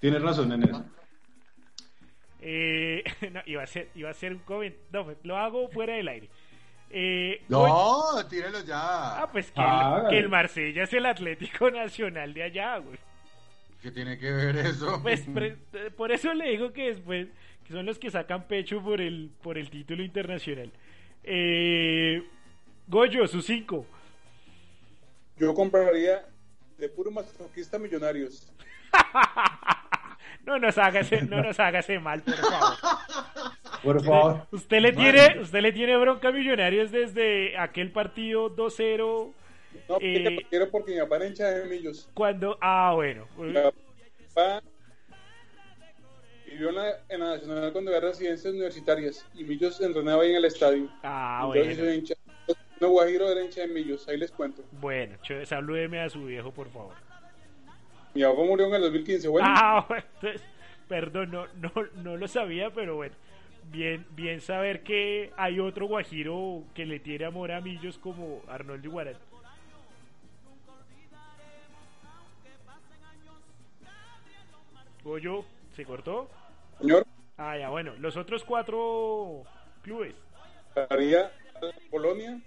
tiene 0.00 0.18
razón 0.18 0.50
en 0.52 0.64
eso. 0.64 0.84
Eh, 2.48 3.02
no, 3.32 3.40
iba 3.46 3.62
a 3.64 3.66
ser, 3.66 3.88
iba 3.96 4.08
a 4.10 4.14
ser 4.14 4.32
un 4.32 4.38
comentario. 4.40 4.88
No, 4.92 5.14
lo 5.24 5.36
hago 5.36 5.68
fuera 5.68 5.94
del 5.94 6.06
aire. 6.06 6.28
Eh, 6.90 7.42
No, 7.48 8.24
tírelo 8.28 8.60
ya. 8.64 9.22
Ah, 9.22 9.28
pues 9.32 9.46
que, 9.50 9.60
Ah, 9.60 10.02
el, 10.04 10.08
que 10.10 10.16
el 10.18 10.22
dale. 10.22 10.28
Marsella 10.28 10.84
es 10.84 10.92
el 10.92 11.06
Atlético 11.06 11.70
Nacional 11.72 12.32
de 12.32 12.42
allá, 12.44 12.78
güey. 12.78 12.98
¿Qué 13.82 13.90
tiene 13.90 14.16
que 14.18 14.30
ver 14.30 14.56
eso? 14.58 15.00
Pues 15.02 15.22
pre- 15.22 15.56
por 15.96 16.12
eso 16.12 16.32
le 16.34 16.50
digo 16.50 16.72
que 16.72 16.86
después 16.90 17.26
que 17.66 17.72
son 17.72 17.84
los 17.84 17.98
que 17.98 18.10
sacan 18.12 18.44
pecho 18.46 18.80
por 18.80 19.00
el 19.00 19.30
por 19.42 19.58
el 19.58 19.68
título 19.70 20.04
internacional. 20.04 20.70
Eh, 21.24 22.22
Goyo, 22.86 23.26
sus 23.26 23.44
cinco. 23.44 23.84
Yo 25.36 25.52
compraría 25.52 26.24
de 26.78 26.88
puro 26.88 27.10
masoquista 27.10 27.76
millonarios. 27.78 28.52
No 30.46 30.58
nos 30.58 30.78
hágase, 30.78 31.22
no 31.28 31.42
nos 31.42 31.58
hágase 31.60 31.98
mal, 31.98 32.22
por 32.22 32.34
favor. 32.36 32.76
Por 33.82 34.04
favor. 34.04 34.46
Usted 34.52 34.80
le 34.80 34.92
tiene, 34.92 35.38
usted 35.40 35.60
le 35.60 35.72
tiene 35.72 35.96
bronca 35.96 36.28
a 36.28 36.32
Millonarios 36.32 36.90
desde 36.90 37.56
aquel 37.58 37.90
partido 37.92 38.54
2-0 38.54 39.32
No, 39.88 39.96
Eh, 40.00 40.22
porque 40.24 40.46
quiero 40.48 40.70
porque 40.70 40.92
mi 40.94 41.00
papá 41.00 41.16
era 41.16 41.26
hincha 41.26 41.46
de 41.50 41.66
Millos. 41.66 42.08
cuando 42.14 42.56
ah 42.60 42.92
bueno, 42.94 43.26
Mi 43.36 43.52
papá 43.52 44.62
vivió 46.46 46.70
en 46.70 46.74
la, 46.76 46.90
en 47.08 47.20
la 47.20 47.26
Nacional 47.36 47.72
cuando 47.72 47.90
había 47.94 48.08
residencias 48.08 48.52
universitarias 48.54 49.26
y 49.34 49.44
Millos 49.44 49.80
entrenaba 49.80 50.22
ahí 50.22 50.30
en 50.30 50.36
el 50.36 50.44
estadio. 50.44 50.88
ah 51.02 51.42
Entonces 51.54 51.76
bueno. 51.78 51.92
hincha. 51.92 52.14
No, 52.80 52.90
Guajiro 52.90 53.28
era 53.30 53.42
hincha 53.42 53.62
de 53.62 53.68
Millos, 53.68 54.06
ahí 54.08 54.16
les 54.18 54.30
cuento. 54.30 54.62
Bueno, 54.72 55.16
salúdeme 55.44 56.00
a 56.00 56.08
su 56.08 56.24
viejo, 56.24 56.50
por 56.52 56.68
favor. 56.70 56.94
Mi 58.16 58.22
papá 58.22 58.42
murió 58.44 58.66
en 58.68 58.74
el 58.76 58.80
2015. 58.80 59.28
Bueno, 59.28 59.46
Ah, 59.50 59.84
bueno, 59.88 60.04
entonces, 60.14 60.42
perdón, 60.88 61.30
no, 61.30 61.46
no, 61.56 61.70
no 61.96 62.16
lo 62.16 62.26
sabía, 62.26 62.70
pero 62.70 62.96
bueno. 62.96 63.14
Bien, 63.70 64.06
bien 64.10 64.40
saber 64.40 64.82
que 64.82 65.32
hay 65.36 65.60
otro 65.60 65.86
guajiro 65.86 66.62
que 66.72 66.86
le 66.86 66.98
tiene 66.98 67.26
amor 67.26 67.52
a 67.52 67.60
Millos 67.60 67.98
como 67.98 68.40
Arnoldo 68.48 68.86
Iguarán. 68.88 69.16
Goyo, 75.04 75.44
¿se 75.74 75.84
cortó? 75.84 76.28
señor, 76.80 77.04
Ah, 77.38 77.56
ya, 77.58 77.68
bueno. 77.68 77.92
Los 77.98 78.16
otros 78.16 78.44
cuatro 78.44 79.42
clubes. 79.82 80.14
haría 80.90 81.30
Polonia, 81.90 82.40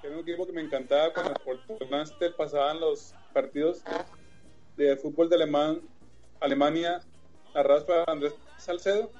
que 0.00 0.06
era 0.06 0.16
un 0.16 0.22
equipo 0.22 0.46
que 0.46 0.52
me 0.52 0.60
encantaba 0.60 1.12
cuando 1.12 1.34
por 1.34 1.58
Nastel 1.90 2.34
pasaban 2.34 2.80
los 2.80 3.14
partidos 3.30 3.82
de 4.76 4.96
fútbol 4.96 5.28
de 5.28 5.36
Alemán, 5.36 5.80
Alemania, 6.40 7.00
narrados 7.54 7.84
por 7.84 8.08
Andrés 8.08 8.34
Salcedo. 8.58 9.10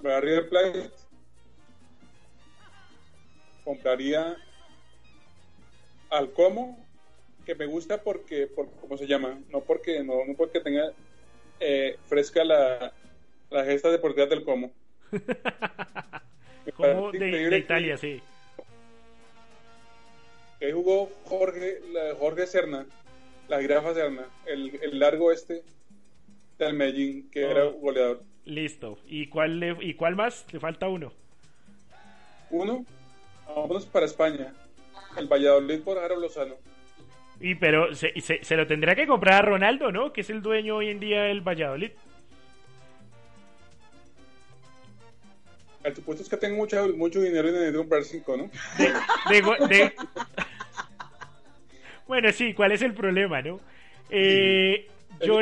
Voy 0.00 0.12
a 0.12 0.20
River 0.20 0.48
Plate. 0.48 0.90
Compraría 3.64 4.36
al 6.10 6.32
Como, 6.32 6.84
que 7.46 7.54
me 7.54 7.66
gusta 7.66 8.02
porque, 8.02 8.46
por 8.48 8.70
cómo 8.80 8.96
se 8.96 9.06
llama, 9.06 9.40
no 9.50 9.60
porque 9.60 10.02
no, 10.02 10.24
no 10.24 10.34
porque 10.34 10.60
tenga 10.60 10.92
eh, 11.60 11.96
fresca 12.06 12.44
la, 12.44 12.92
la 13.50 13.64
gesta 13.64 13.90
deportiva 13.90 14.26
del 14.26 14.44
Como. 14.44 14.72
Como 16.76 17.12
de, 17.12 17.58
Italia, 17.58 17.96
sí. 17.96 18.22
Que 20.62 20.72
jugó 20.72 21.10
Jorge, 21.24 21.80
Jorge 22.20 22.46
Serna, 22.46 22.86
la 23.48 23.60
jirafa 23.60 23.94
Serna, 23.94 24.26
el, 24.46 24.78
el 24.80 25.00
largo 25.00 25.32
este 25.32 25.64
del 26.56 26.74
Medellín, 26.74 27.28
que 27.32 27.44
Oh. 27.44 27.50
era 27.50 27.64
goleador. 27.64 28.22
Listo. 28.44 28.96
¿Y 29.06 29.26
cuál, 29.26 29.58
le- 29.58 29.76
¿Y 29.80 29.94
cuál 29.94 30.14
más? 30.14 30.46
Le 30.52 30.60
falta 30.60 30.86
uno. 30.86 31.12
Uno, 32.50 32.86
vámonos 33.48 33.86
para 33.86 34.06
España, 34.06 34.54
el 35.16 35.26
Valladolid 35.26 35.80
por 35.80 35.98
Jaro 35.98 36.20
Lozano. 36.20 36.54
Y 37.40 37.56
pero 37.56 37.92
se, 37.96 38.12
se, 38.20 38.44
se 38.44 38.54
lo 38.56 38.64
tendrá 38.68 38.94
que 38.94 39.08
comprar 39.08 39.42
a 39.44 39.48
Ronaldo, 39.48 39.90
¿no? 39.90 40.12
Que 40.12 40.20
es 40.20 40.30
el 40.30 40.42
dueño 40.42 40.76
hoy 40.76 40.90
en 40.90 41.00
día 41.00 41.22
del 41.22 41.40
Valladolid. 41.40 41.90
El 45.82 45.96
supuesto 45.96 46.22
es 46.22 46.28
que 46.28 46.36
tengo 46.36 46.54
mucho, 46.58 46.86
mucho 46.96 47.20
dinero 47.20 47.48
y 47.48 47.52
necesito 47.52 47.78
comprar 47.78 48.04
cinco, 48.04 48.36
¿no? 48.36 48.48
De 49.28 49.40
go- 49.40 49.66
de- 49.66 49.92
Bueno, 52.12 52.30
sí, 52.30 52.52
¿cuál 52.52 52.72
es 52.72 52.82
el 52.82 52.92
problema, 52.92 53.40
no? 53.40 53.58
Eh, 54.10 54.86
yo... 55.24 55.40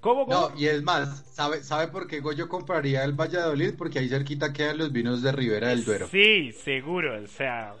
¿Cómo, 0.00 0.26
cómo? 0.26 0.48
No, 0.48 0.58
y 0.58 0.66
es 0.66 0.82
más, 0.82 1.22
¿sabe, 1.32 1.62
¿sabe 1.62 1.86
por 1.86 2.08
qué 2.08 2.18
Goyo 2.18 2.48
compraría 2.48 3.04
el 3.04 3.12
Valladolid? 3.12 3.74
Porque 3.78 4.00
ahí 4.00 4.08
cerquita 4.08 4.52
quedan 4.52 4.78
los 4.78 4.90
vinos 4.90 5.22
de 5.22 5.30
Ribera 5.30 5.68
del 5.68 5.84
Duero. 5.84 6.08
Sí, 6.08 6.50
seguro, 6.50 7.22
o 7.22 7.26
sea, 7.28 7.74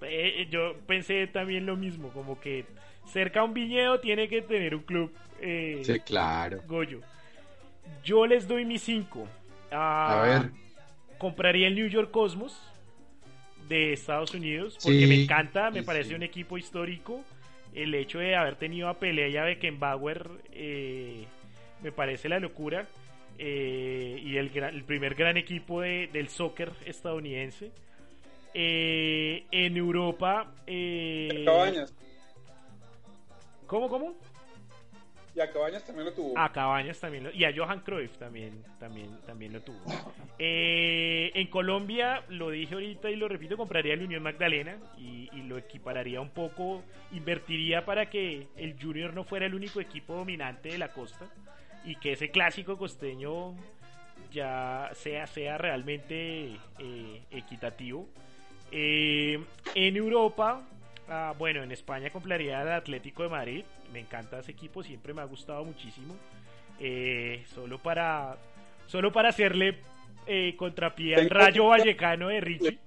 eh, 0.00 0.46
yo 0.48 0.76
pensé 0.86 1.26
también 1.26 1.66
lo 1.66 1.76
mismo, 1.76 2.08
como 2.08 2.40
que 2.40 2.64
cerca 3.12 3.40
a 3.40 3.44
un 3.44 3.52
viñedo 3.52 4.00
tiene 4.00 4.30
que 4.30 4.40
tener 4.40 4.74
un 4.74 4.82
club. 4.82 5.12
eh, 5.42 5.82
Sí, 5.84 6.00
claro. 6.00 6.62
Goyo. 6.66 7.02
Yo 8.02 8.26
les 8.26 8.48
doy 8.48 8.64
mis 8.64 8.80
cinco. 8.80 9.28
Ah, 9.70 10.22
A 10.22 10.26
ver. 10.26 10.50
Compraría 11.18 11.68
el 11.68 11.74
New 11.74 11.88
York 11.88 12.10
Cosmos 12.10 12.58
de 13.68 13.92
Estados 13.92 14.34
Unidos 14.34 14.78
porque 14.82 15.00
Sí, 15.00 15.06
me 15.06 15.22
encanta, 15.22 15.70
me 15.70 15.80
sí, 15.80 15.86
parece 15.86 16.08
sí. 16.10 16.14
un 16.14 16.22
equipo 16.22 16.56
histórico. 16.58 17.22
El 17.74 17.94
hecho 17.94 18.18
de 18.18 18.34
haber 18.36 18.56
tenido 18.56 18.88
a 18.88 18.98
Pelé 18.98 19.28
y 19.30 19.36
a 19.36 19.44
Beckenbauer 19.44 20.30
eh, 20.52 21.24
me 21.82 21.92
parece 21.92 22.28
la 22.28 22.38
locura. 22.38 22.86
Eh, 23.38 24.18
y 24.24 24.36
el, 24.38 24.48
gran- 24.48 24.74
el 24.74 24.82
primer 24.84 25.14
gran 25.14 25.36
equipo 25.36 25.82
de- 25.82 26.08
del 26.12 26.28
soccer 26.28 26.72
estadounidense. 26.86 27.70
Eh, 28.54 29.44
en 29.50 29.76
Europa. 29.76 30.50
eh, 30.66 31.42
Cabañas. 31.44 31.94
¿Cómo, 33.66 33.88
cómo? 33.88 34.14
Y 35.36 35.40
a 35.40 35.52
Cabañas 35.52 35.84
también 35.84 36.06
lo 36.06 36.12
tuvo. 36.14 36.38
A 36.38 36.50
Cabañas 36.50 36.98
también 36.98 37.24
lo- 37.24 37.30
y 37.30 37.44
a 37.44 37.52
Johan 37.54 37.80
Cruyff 37.80 38.16
también 38.16 38.64
también 38.80 39.18
también 39.26 39.52
lo 39.52 39.60
tuvo. 39.60 39.82
Eh, 40.38 41.30
en 41.34 41.46
Colombia 41.48 42.24
lo 42.30 42.48
dije 42.48 42.72
ahorita 42.72 43.10
y 43.10 43.16
lo 43.16 43.28
repito 43.28 43.58
compraría 43.58 43.92
el 43.92 44.02
Unión 44.02 44.22
Magdalena 44.22 44.78
y, 44.96 45.26
lo 45.46 45.58
equipararía 45.58 46.20
un 46.20 46.30
poco, 46.30 46.82
invertiría 47.12 47.84
para 47.84 48.10
que 48.10 48.48
el 48.56 48.74
Junior 48.82 49.14
no 49.14 49.22
fuera 49.22 49.46
el 49.46 49.54
único 49.54 49.80
equipo 49.80 50.14
dominante 50.14 50.70
de 50.70 50.78
la 50.78 50.88
costa 50.88 51.26
y 51.84 51.94
que 51.96 52.12
ese 52.12 52.30
clásico 52.30 52.76
costeño 52.76 53.54
ya 54.32 54.90
sea 54.94 55.26
sea 55.28 55.56
realmente 55.58 56.56
eh, 56.80 57.22
equitativo. 57.30 58.08
Eh, 58.72 59.38
en 59.76 59.96
Europa, 59.96 60.66
ah, 61.08 61.34
bueno, 61.38 61.62
en 61.62 61.72
España 61.72 62.10
compraría 62.10 62.60
al 62.60 62.72
Atlético 62.72 63.22
de 63.22 63.28
Madrid. 63.28 63.64
Me 63.92 64.00
encanta 64.00 64.38
ese 64.38 64.52
equipo, 64.52 64.82
siempre 64.82 65.14
me 65.14 65.22
ha 65.22 65.24
gustado 65.24 65.64
muchísimo. 65.64 66.14
Eh, 66.78 67.44
solo 67.54 67.78
para 67.78 68.36
solo 68.86 69.10
para 69.12 69.30
hacerle 69.30 69.78
eh, 70.26 70.54
contrapié 70.56 71.16
al 71.16 71.30
Rayo 71.30 71.66
Vallecano 71.66 72.28
de 72.28 72.40
Richie. 72.40 72.78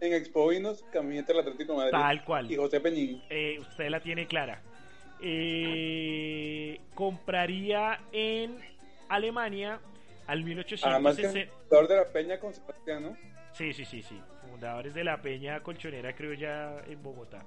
En 0.00 0.14
Expo 0.14 0.48
Vinos, 0.48 0.84
camiseta 0.92 1.32
del 1.32 1.42
Atlético 1.42 1.72
de 1.72 1.78
Madrid. 1.78 1.92
Tal 1.92 2.24
cual. 2.24 2.50
Y 2.50 2.56
José 2.56 2.80
Peñín. 2.80 3.22
Eh, 3.30 3.58
usted 3.60 3.88
la 3.88 4.00
tiene 4.00 4.26
clara. 4.26 4.60
Eh, 5.20 6.80
compraría 6.94 8.00
en 8.10 8.58
Alemania 9.08 9.78
al 10.26 10.40
Además 10.40 11.16
que 11.16 11.22
1860. 11.28 11.54
jugador 11.68 11.88
de 11.88 11.96
la 11.96 12.04
Peña 12.08 12.40
con 12.40 12.52
Sebastián, 12.52 13.02
¿no? 13.04 13.16
Sí, 13.52 13.72
sí, 13.72 13.84
sí, 13.84 14.02
sí. 14.02 14.20
Fundadores 14.62 14.94
de 14.94 15.02
la 15.02 15.20
Peña 15.20 15.58
Colchonera, 15.58 16.14
creo 16.14 16.34
ya 16.34 16.84
en 16.86 17.02
Bogotá. 17.02 17.44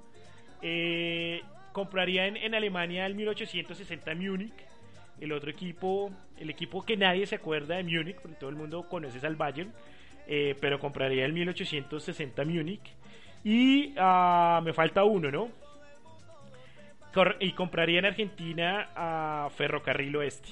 Eh, 0.60 1.40
compraría 1.72 2.26
en, 2.26 2.36
en 2.36 2.54
Alemania 2.54 3.06
el 3.06 3.14
1860 3.14 4.14
Múnich. 4.14 4.52
El 5.18 5.32
otro 5.32 5.50
equipo, 5.50 6.12
el 6.38 6.50
equipo 6.50 6.84
que 6.84 6.94
nadie 6.94 7.26
se 7.26 7.36
acuerda 7.36 7.76
de 7.76 7.84
Múnich, 7.84 8.16
porque 8.16 8.36
todo 8.36 8.50
el 8.50 8.56
mundo 8.56 8.86
conoce 8.86 9.16
es 9.16 9.24
al 9.24 9.34
Bayern. 9.34 9.72
eh, 10.26 10.56
pero 10.60 10.78
compraría 10.78 11.24
el 11.24 11.32
1860 11.32 12.44
Múnich. 12.44 12.94
Y 13.42 13.94
ah, 13.96 14.60
me 14.62 14.74
falta 14.74 15.02
uno, 15.04 15.30
¿no? 15.30 15.48
Y 17.40 17.52
compraría 17.52 18.00
en 18.00 18.04
Argentina 18.04 18.90
a 18.94 19.48
Ferrocarril 19.56 20.16
Oeste. 20.16 20.50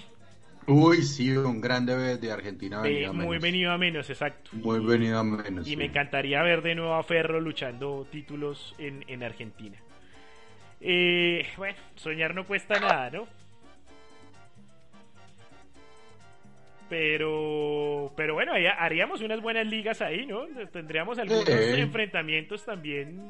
Uy, 0.67 1.03
sí, 1.03 1.31
un 1.37 1.61
grande 1.61 1.97
de, 1.97 2.17
de 2.17 2.33
Argentina 2.33 2.81
De- 2.83 3.09
muy 3.13 3.27
menos. 3.27 3.43
venido 3.43 3.71
a 3.73 3.79
menos, 3.79 4.09
exacto. 4.09 4.51
Muy 4.55 4.85
venido 4.85 5.19
a 5.19 5.25
menos. 5.25 5.67
Y 5.67 5.71
sí. 5.71 5.77
me 5.77 5.85
encantaría 5.87 6.43
ver 6.43 6.63
de 6.63 6.75
nuevo 6.75 6.95
a 6.95 7.03
Ferro 7.03 7.41
luchando 7.41 8.07
títulos 8.11 8.75
en, 8.79 9.05
en 9.09 9.23
Argentina. 9.23 9.77
Eh, 10.81 11.47
bueno, 11.57 11.77
soñar 11.97 12.35
no 12.35 12.47
cuesta 12.47 12.79
nada, 12.81 13.11
¿no? 13.11 13.27
Pero, 16.89 18.13
pero 18.17 18.35
bueno, 18.35 18.53
haríamos 18.79 19.21
unas 19.23 19.41
buenas 19.41 19.67
ligas 19.67 20.03
ahí, 20.03 20.27
¿no? 20.27 20.45
Tendríamos 20.73 21.19
algunos 21.19 21.45
Sí. 21.45 21.81
enfrentamientos 21.81 22.65
también. 22.65 23.21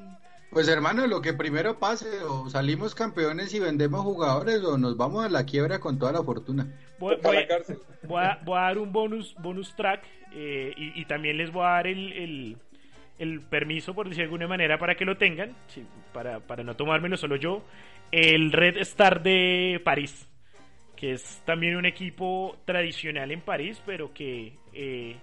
Pues 0.51 0.69
hermano, 0.69 1.07
lo 1.09 1.21
que 1.21 1.33
primero 1.35 1.79
pase, 1.81 2.23
o 2.23 2.49
salimos 2.49 2.95
campeones 2.95 3.53
y 3.55 3.59
vendemos 3.61 4.03
jugadores, 4.03 4.63
o 4.63 4.79
nos 4.79 4.97
vamos 4.97 5.25
a 5.25 5.29
la 5.29 5.45
quiebra 5.45 5.81
con 5.81 5.99
toda 5.99 6.13
la 6.13 6.23
fortuna. 6.23 6.69
Voy, 7.01 7.17
Para 7.17 7.29
voy- 7.29 7.37
la 7.43 7.49
cárcel. 7.49 7.79
voy 8.05 8.23
a, 8.23 8.39
voy 8.45 8.59
a 8.59 8.63
dar 8.63 8.79
un 8.79 8.93
bonus, 8.93 9.35
bonus 9.41 9.75
track 9.75 10.05
eh, 10.33 10.73
y, 10.77 11.01
y 11.01 11.05
también 11.07 11.39
les 11.39 11.51
voy 11.51 11.65
a 11.65 11.71
dar 11.71 11.87
el, 11.89 12.13
el, 12.13 12.57
el 13.19 13.41
permiso, 13.41 13.95
por 13.95 14.07
decir 14.09 14.19
de 14.19 14.25
alguna 14.27 14.47
manera, 14.47 14.79
para 14.79 14.95
que 14.95 15.05
lo 15.05 15.17
tengan, 15.17 15.57
sí, 15.67 15.85
para, 16.13 16.39
para 16.39 16.63
no 16.63 16.77
tomármelo 16.77 17.17
solo 17.17 17.35
yo. 17.35 17.65
El 18.13 18.53
Red 18.53 18.77
Star 18.79 19.25
de 19.25 19.81
París, 19.85 20.29
que 20.95 21.13
es 21.15 21.43
también 21.45 21.75
un 21.77 21.85
equipo 21.85 22.57
tradicional 22.65 23.33
en 23.33 23.41
París, 23.41 23.83
pero 23.85 24.15
que 24.15 24.53
eh, 24.73 25.17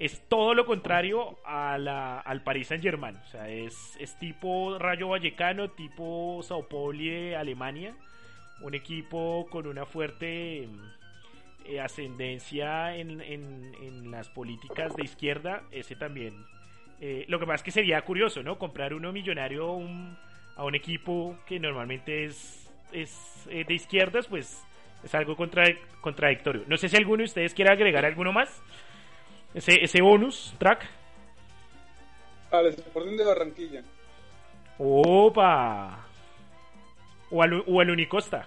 es 0.00 0.26
todo 0.28 0.54
lo 0.54 0.66
contrario 0.66 1.38
a 1.44 1.78
la, 1.78 2.18
al 2.20 2.42
Paris 2.42 2.66
Saint 2.68 2.82
Germain. 2.82 3.14
O 3.16 3.26
sea, 3.26 3.48
es, 3.48 3.96
es 4.00 4.18
tipo 4.18 4.76
Rayo 4.78 5.08
Vallecano, 5.08 5.68
tipo 5.70 6.40
Sao 6.42 6.66
Paulo 6.68 6.98
de 6.98 7.36
Alemania. 7.36 7.94
Un 8.62 8.74
equipo 8.74 9.46
con 9.50 9.66
una 9.66 9.86
fuerte 9.86 10.68
eh, 11.66 11.80
ascendencia 11.80 12.96
en, 12.96 13.20
en- 13.20 13.74
en 13.82 14.10
las 14.10 14.28
políticas 14.30 14.96
de 14.96 15.04
izquierda. 15.04 15.62
Ese 15.70 15.94
también. 15.96 16.34
Eh, 17.00 17.24
lo 17.28 17.38
que 17.38 17.46
pasa 17.46 17.56
es 17.56 17.62
que 17.62 17.70
sería 17.70 18.00
curioso, 18.02 18.42
¿no? 18.42 18.58
Comprar 18.58 18.92
uno 18.94 19.12
millonario 19.12 19.64
a 20.56 20.64
un, 20.64 20.74
equipo 20.74 21.36
que 21.46 21.58
normalmente 21.60 22.24
es, 22.24 22.70
es 22.92 23.46
eh, 23.50 23.64
de 23.66 23.74
izquierdas, 23.74 24.26
pues 24.26 24.62
es 25.04 25.14
algo 25.14 25.36
contra- 25.36 25.74
contradictorio. 26.00 26.62
No 26.66 26.76
sé 26.76 26.88
si 26.88 26.96
alguno 26.96 27.18
de 27.18 27.24
ustedes 27.24 27.54
quiere 27.54 27.70
agregar 27.70 28.04
alguno 28.04 28.32
más. 28.32 28.62
Ese, 29.54 29.82
ese 29.84 30.00
bonus 30.00 30.54
track. 30.58 30.88
Al 32.50 32.66
Sporting 32.66 33.16
de 33.16 33.24
Barranquilla. 33.24 33.82
¡Opa! 34.78 36.06
O 37.30 37.42
al, 37.42 37.62
o 37.66 37.80
al 37.80 37.90
Unicosta. 37.90 38.46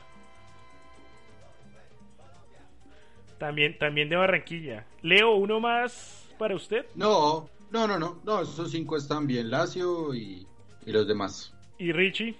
También, 3.37 3.77
también 3.77 4.09
de 4.09 4.15
Barranquilla. 4.15 4.85
Leo, 5.01 5.35
uno 5.35 5.59
más 5.59 6.29
para 6.37 6.55
usted. 6.55 6.85
No, 6.95 7.49
no, 7.71 7.87
no, 7.87 7.99
no, 7.99 8.19
no, 8.23 8.41
esos 8.41 8.71
cinco 8.71 8.95
están 8.97 9.27
bien, 9.27 9.49
Lazio 9.51 10.13
y, 10.13 10.47
y 10.85 10.91
los 10.91 11.07
demás. 11.07 11.53
Y 11.77 11.91
Richie. 11.91 12.35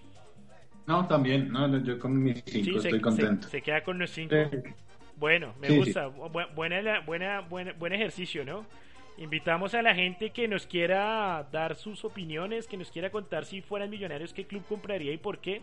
No, 0.86 1.08
también, 1.08 1.50
no, 1.52 1.68
no, 1.68 1.82
yo 1.84 1.98
con 2.00 2.22
mis 2.22 2.42
cinco 2.46 2.66
Sí, 2.66 2.80
se, 2.82 2.88
estoy 2.90 3.02
contento. 3.02 3.44
se- 3.46 3.52
se 3.52 3.62
queda 3.62 3.84
con 3.84 4.00
los 4.00 4.10
cinco. 4.12 4.36
Sí. 4.36 4.58
Bueno, 5.24 5.54
me 5.58 5.70
Sí, 5.70 5.78
gusta. 5.78 6.10
Bu- 6.10 6.54
buena, 6.54 7.00
buena, 7.00 7.40
buena, 7.40 7.72
buen 7.72 7.94
ejercicio, 7.94 8.44
¿no? 8.44 8.66
Invitamos 9.18 9.74
a 9.74 9.82
la 9.82 9.96
gente 9.96 10.32
que 10.32 10.50
nos 10.50 10.68
quiera 10.68 11.48
dar 11.50 11.76
sus 11.76 12.04
opiniones, 12.04 12.68
que 12.68 12.76
nos 12.76 12.92
quiera 12.92 13.10
contar 13.10 13.46
si 13.46 13.62
fueran 13.62 13.90
millonarios 13.90 14.34
qué 14.34 14.46
club 14.46 14.66
compraría 14.68 15.14
y 15.14 15.18
por 15.18 15.40
qué. 15.40 15.62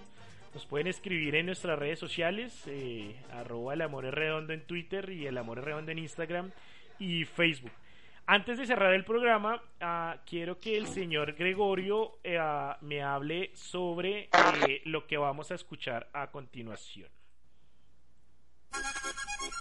Nos 0.54 0.64
pueden 0.64 0.86
escribir 0.86 1.34
en 1.34 1.44
nuestras 1.44 1.78
redes 1.78 1.98
sociales, 1.98 2.64
eh, 2.68 3.14
arroba 3.32 3.74
el 3.74 3.82
amor 3.82 4.06
es 4.06 4.14
redondo 4.14 4.54
en 4.54 4.62
Twitter 4.62 5.10
y 5.10 5.26
el 5.26 5.36
amor 5.36 5.58
es 5.58 5.64
redondo 5.64 5.92
en 5.92 5.98
Instagram 5.98 6.50
y 6.98 7.26
Facebook. 7.26 7.72
Antes 8.24 8.56
de 8.56 8.64
cerrar 8.64 8.94
el 8.94 9.04
programa, 9.04 9.62
ah, 9.82 10.16
quiero 10.24 10.58
que 10.58 10.78
el 10.78 10.86
señor 10.86 11.34
Gregorio 11.34 12.12
ah, 12.38 12.78
me 12.80 13.02
hable 13.02 13.50
sobre 13.52 14.30
eh, 14.68 14.80
lo 14.86 15.06
que 15.06 15.18
vamos 15.18 15.50
a 15.50 15.54
escuchar 15.54 16.08
a 16.14 16.30
continuación. 16.30 17.10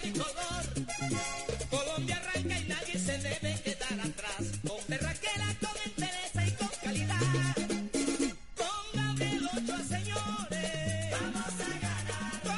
tricolor. 0.00 0.64
Colombia 1.70 2.16
arranca 2.16 2.58
y 2.58 2.64
nadie 2.68 2.98
se 2.98 3.18
debe 3.18 3.60
quedar 3.62 4.00
atrás. 4.00 4.50
Con 4.66 4.78
berraquera, 4.88 5.54
con 5.60 5.70
entereza 5.84 6.46
y 6.46 6.50
con 6.52 6.68
calidad. 6.82 7.20
Póngame 8.56 9.36
el 9.36 9.44
8, 9.44 9.78
señores. 9.88 11.10
Vamos 11.10 11.60
a 11.60 11.68
ganar. 11.80 12.04
Con. 12.42 12.54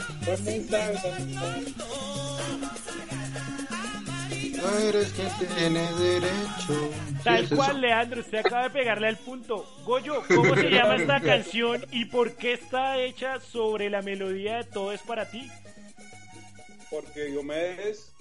No 4.57 4.79
eres 4.79 5.13
quien 5.13 5.29
tiene 5.57 5.93
derecho. 5.93 6.91
Tal 7.23 7.37
¿Qué 7.37 7.43
es 7.45 7.51
cual, 7.55 7.71
eso? 7.71 7.79
Leandro, 7.79 8.21
usted 8.21 8.39
acaba 8.39 8.63
de 8.65 8.71
pegarle 8.71 9.07
al 9.09 9.17
punto. 9.17 9.65
Goyo, 9.85 10.23
¿cómo 10.35 10.55
se 10.57 10.71
llama 10.71 10.97
esta 10.97 11.21
canción 11.33 11.85
y 11.93 12.07
por 12.07 12.35
qué 12.37 12.55
está 12.55 12.99
hecha 12.99 13.39
sobre 13.41 13.89
la 13.91 14.03
melodía 14.03 14.57
de 14.59 14.65
Todo 14.65 14.93
es 14.93 15.01
para 15.03 15.31
ti? 15.31 15.49
Porque 16.91 17.24
Diomedes, 17.24 18.12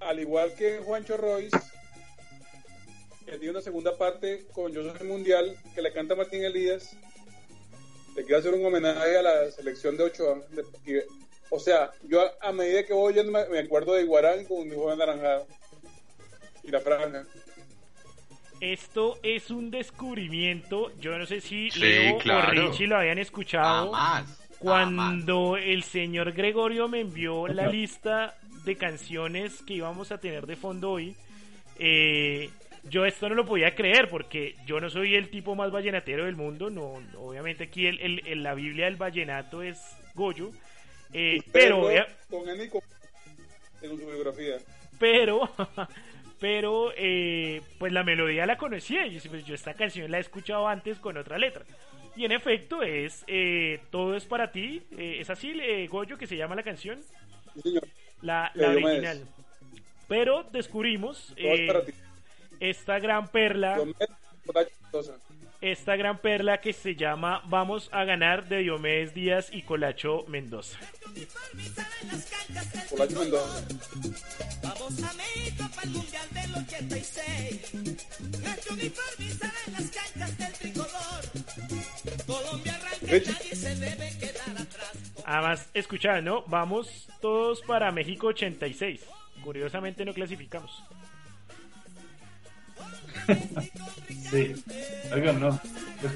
al 0.00 0.18
igual 0.20 0.54
que 0.54 0.78
Juancho 0.78 1.16
Royce, 1.16 1.56
que 3.26 3.32
tiene 3.38 3.50
una 3.50 3.60
segunda 3.62 3.96
parte 3.96 4.46
con 4.52 4.72
Yo 4.72 4.96
Soy 4.96 5.06
Mundial, 5.06 5.56
que 5.74 5.82
le 5.82 5.92
canta 5.92 6.14
Martín 6.14 6.44
Elías, 6.44 6.96
le 8.16 8.22
quiero 8.24 8.38
hacer 8.38 8.54
un 8.54 8.64
homenaje 8.64 9.16
a 9.18 9.22
la 9.22 9.50
selección 9.50 9.96
de 9.96 10.04
Ochoa. 10.04 10.40
de- 10.50 10.64
que- 10.84 11.04
o 11.50 11.58
sea, 11.58 11.90
yo 12.04 12.22
a, 12.22 12.32
a 12.48 12.52
medida 12.52 12.84
que 12.84 12.92
voy 12.92 13.14
yendo 13.14 13.30
me, 13.32 13.44
me 13.48 13.58
acuerdo 13.60 13.94
de 13.94 14.02
Iguarán 14.02 14.44
con 14.44 14.66
mi 14.68 14.74
joven 14.74 15.00
anaranjado 15.00 15.46
y 16.62 16.68
la 16.70 16.80
franja. 16.80 17.24
Esto 18.60 19.18
es 19.22 19.50
un 19.50 19.70
descubrimiento. 19.70 20.90
Yo 20.98 21.18
no 21.18 21.26
sé 21.26 21.40
si 21.40 21.70
Sí, 21.70 21.80
Leo 21.80 22.18
claro. 22.18 22.48
o 22.48 22.70
Richie 22.70 22.86
lo 22.86 22.96
habían 22.96 23.18
escuchado. 23.18 23.92
Jamás. 23.92 24.40
Cuando 24.58 25.56
el 25.56 25.82
señor 25.82 26.32
Gregorio 26.32 26.88
me 26.88 27.00
envió 27.00 27.46
la 27.48 27.66
lista 27.68 28.36
de 28.64 28.76
canciones 28.76 29.62
que 29.62 29.74
íbamos 29.74 30.10
a 30.12 30.18
tener 30.18 30.46
de 30.46 30.56
fondo 30.56 30.92
hoy, 30.92 31.14
eh, 31.78 32.50
yo 32.84 33.04
esto 33.04 33.28
no 33.28 33.34
lo 33.34 33.44
podía 33.46 33.74
creer 33.74 34.08
porque 34.08 34.56
yo 34.66 34.80
no 34.80 34.88
soy 34.90 35.14
el 35.14 35.28
tipo 35.30 35.54
más 35.54 35.70
vallenatero 35.70 36.24
del 36.26 36.36
mundo. 36.36 36.70
No, 36.70 37.00
obviamente 37.18 37.64
aquí 37.64 37.86
el, 37.86 38.00
el- 38.00 38.26
el- 38.26 38.42
la 38.42 38.54
Biblia 38.54 38.86
del 38.86 38.96
vallenato 38.96 39.62
es 39.62 39.80
Goyo. 40.14 40.50
eh, 41.12 41.40
pero, 41.52 41.82
obvia- 41.86 42.06
con 42.30 42.48
N 42.48 42.64
y 42.64 42.68
con 42.68 42.80
en 43.82 43.90
su 43.98 44.06
biografía. 44.06 44.56
pero, 44.98 45.48
pero, 46.40 46.92
eh, 46.96 47.60
pues 47.78 47.92
la 47.92 48.02
melodía 48.02 48.46
la 48.46 48.56
conocía. 48.56 49.06
Y 49.06 49.18
yo, 49.18 49.30
pues, 49.30 49.44
yo 49.44 49.54
esta 49.54 49.74
canción 49.74 50.10
la 50.10 50.18
he 50.18 50.20
escuchado 50.20 50.66
antes 50.68 50.98
con 50.98 51.16
otra 51.16 51.38
letra. 51.38 51.64
Y 52.16 52.24
en 52.24 52.32
efecto 52.32 52.82
es 52.82 53.24
eh, 53.26 53.80
Todo 53.90 54.16
es 54.16 54.24
para 54.24 54.50
ti. 54.52 54.82
eh, 54.96 55.18
es 55.20 55.30
así, 55.30 55.52
eh, 55.60 55.86
Goyo, 55.88 56.16
que 56.16 56.26
se 56.26 56.36
llama 56.36 56.54
la 56.54 56.62
canción. 56.62 57.02
Sí, 57.54 57.62
señor. 57.62 57.88
La, 58.22 58.50
la 58.54 58.68
original. 58.70 59.26
Pero 60.08 60.44
descubrimos 60.44 61.32
eh, 61.36 61.68
esta 62.60 62.98
gran 62.98 63.28
perla, 63.28 63.78
esta 65.60 65.96
gran 65.96 66.18
perla 66.18 66.60
que 66.60 66.72
se 66.74 66.94
llama 66.94 67.42
Vamos 67.46 67.88
a 67.92 68.04
ganar 68.04 68.46
de 68.48 68.58
Diomedes 68.58 69.14
Díaz 69.14 69.48
y 69.52 69.62
Colacho 69.62 70.24
Mendoza. 70.28 70.78
Polacho 72.90 73.18
Mendoza. 73.20 73.66
Vamos 74.62 75.02
a 75.02 75.12
México 75.14 75.64
para 75.74 75.82
el 75.82 75.90
Mundial 75.90 76.28
del 76.32 76.54
86. 76.64 77.74
Nuestro 78.42 78.74
uniforme 78.74 79.30
sale 79.30 79.52
en 79.66 79.72
las 79.72 79.90
canchas 79.90 80.38
del 80.38 80.53
Además, 85.24 85.68
escuchad, 85.74 86.22
¿no? 86.22 86.42
Vamos 86.46 87.08
todos 87.20 87.60
para 87.62 87.90
México 87.92 88.28
86. 88.28 89.00
Curiosamente 89.42 90.04
no 90.04 90.12
clasificamos. 90.14 90.82
Sí. 94.30 94.54
Oigan, 95.14 95.38
no. 95.40 95.48
Lo 96.02 96.08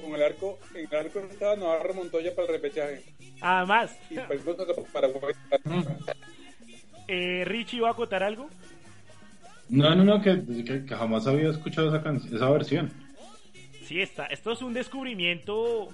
Con 0.00 0.14
el 0.14 0.22
arco, 0.22 0.58
en 0.74 0.86
el 0.90 0.96
arco 0.96 1.20
estaba 1.30 1.56
Navarro 1.56 1.94
Montoya 1.94 2.34
para 2.34 2.48
el 2.48 2.54
repechaje. 2.54 3.02
Además, 3.40 3.96
Y 4.10 4.16
perdimos 4.16 4.56
contra 4.56 4.74
Paraguay. 4.92 5.34
eh, 7.08 7.44
Richie 7.46 7.80
va 7.80 7.88
a 7.88 7.92
acotar 7.92 8.22
algo. 8.22 8.50
No, 9.68 9.94
no, 9.94 10.04
no, 10.04 10.20
que, 10.22 10.42
que, 10.64 10.84
que 10.84 10.94
jamás 10.94 11.26
había 11.26 11.50
escuchado 11.50 11.88
esa, 11.88 12.02
can- 12.02 12.22
esa 12.34 12.50
versión. 12.50 12.92
Sí, 13.86 14.00
está. 14.00 14.26
Esto 14.26 14.52
es 14.52 14.62
un 14.62 14.74
descubrimiento 14.74 15.88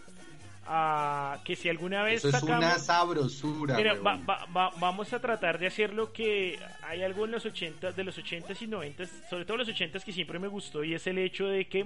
ah, 0.66 1.39
que 1.44 1.56
si 1.56 1.69
alguna 1.69 2.02
vez 2.02 2.16
Eso 2.24 2.28
es 2.28 2.35
sacamos... 2.40 2.64
una 2.64 2.78
sabrosura. 2.78 3.77
Mira, 3.77 3.93
huevón. 3.94 4.24
va- 4.27 4.44
va- 4.47 4.47
va- 4.47 4.73
vamos 4.78 5.12
a 5.12 5.20
tratar 5.20 5.59
de 5.59 5.66
hacer 5.66 5.93
lo 5.93 6.12
que 6.12 6.59
hay 6.82 7.02
algo 7.02 7.24
en 7.24 7.32
los 7.32 7.44
80 7.44 7.93
de 7.93 8.05
los 8.05 8.19
80s 8.19 8.62
y 8.62 8.66
90s, 8.66 9.09
sobre 9.28 9.44
todo 9.44 9.56
los 9.59 9.69
80s 9.69 10.02
que 10.05 10.12
siempre 10.12 10.39
me 10.39 10.48
gustó 10.48 10.85
y 10.85 10.94
es 10.94 11.06
el 11.06 11.19
hecho 11.19 11.47
de 11.47 11.66
que 11.66 11.85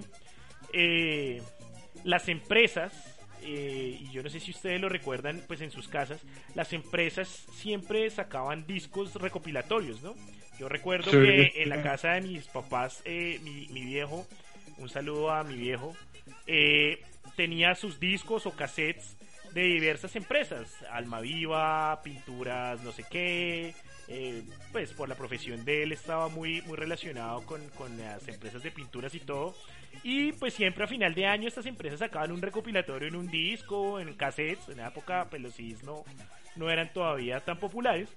eh, 0.73 1.43
las 2.05 2.29
empresas 2.29 2.93
eh, 3.43 3.99
y 4.01 4.11
yo 4.11 4.23
no 4.23 4.31
sé 4.31 4.41
si 4.41 4.51
ustedes 4.51 4.81
lo 4.81 4.89
recuerdan 4.89 5.43
pues 5.47 5.61
en 5.61 5.71
sus 5.71 5.89
casas, 5.89 6.21
las 6.55 6.73
empresas 6.73 7.29
siempre 7.55 8.09
sacaban 8.11 8.67
discos 8.67 9.15
recopilatorios, 9.15 10.03
¿no? 10.03 10.15
Yo 10.59 10.69
recuerdo 10.69 11.11
Sí. 11.11 11.19
que 11.19 11.53
en 11.63 11.69
la 11.69 11.83
casa 11.83 12.13
de 12.13 12.23
mis 12.23 12.47
papás, 12.47 13.03
eh, 13.05 13.39
mi, 13.45 13.69
mi 13.69 13.85
viejo, 13.85 14.27
un 14.79 14.89
saludo 14.89 15.31
a 15.31 15.45
mi 15.45 15.57
viejo, 15.57 15.95
eh, 16.47 17.03
tenía 17.37 17.75
sus 17.75 18.01
discos 18.01 18.47
o 18.47 18.53
cassettes 18.53 19.17
de 19.53 19.63
diversas 19.63 20.15
empresas, 20.17 20.83
Almaviva, 20.91 22.01
Pinturas, 22.03 22.83
no 22.83 22.93
sé 22.93 23.05
qué, 23.11 23.75
eh, 24.09 24.43
pues 24.71 24.93
por 24.93 25.09
la 25.09 25.15
profesión 25.15 25.65
de 25.65 25.83
él 25.83 25.93
estaba 25.93 26.29
muy, 26.29 26.61
muy 26.63 26.77
relacionado 26.77 27.45
con, 27.47 27.67
con 27.71 27.97
las 27.97 28.29
empresas 28.29 28.63
de 28.63 28.71
pinturas 28.71 29.15
y 29.15 29.21
todo, 29.21 29.55
y 30.03 30.33
pues 30.33 30.55
siempre 30.55 30.85
a 30.85 30.87
final 30.87 31.15
de 31.15 31.27
año 31.27 31.49
estas 31.49 31.67
empresas 31.67 32.01
sacaban 32.01 32.33
un 32.33 32.43
recopilatorio 32.43 33.09
en 33.09 33.17
un 33.17 33.29
disco, 33.29 33.99
en 33.99 34.13
cassettes, 34.15 34.69
en 34.69 34.77
la 34.77 34.89
época 34.89 35.27
pues 35.31 35.41
los 35.41 35.59
no, 35.83 36.05
no 36.57 36.71
eran 36.71 36.93
todavía 36.93 37.41
tan 37.41 37.59
populares, 37.59 38.11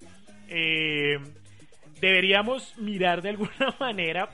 eh, 0.50 1.20
deberíamos 2.02 2.78
mirar 2.78 3.22
de 3.22 3.30
alguna 3.30 3.76
manera 3.80 4.30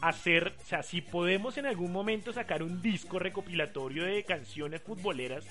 hacer, 0.00 0.54
o 0.60 0.64
sea, 0.64 0.82
si 0.82 1.00
podemos 1.00 1.58
en 1.58 1.66
algún 1.66 1.92
momento 1.92 2.32
sacar 2.32 2.62
un 2.62 2.80
disco 2.82 3.18
recopilatorio 3.18 4.04
de 4.04 4.24
canciones 4.24 4.82
futboleras 4.82 5.46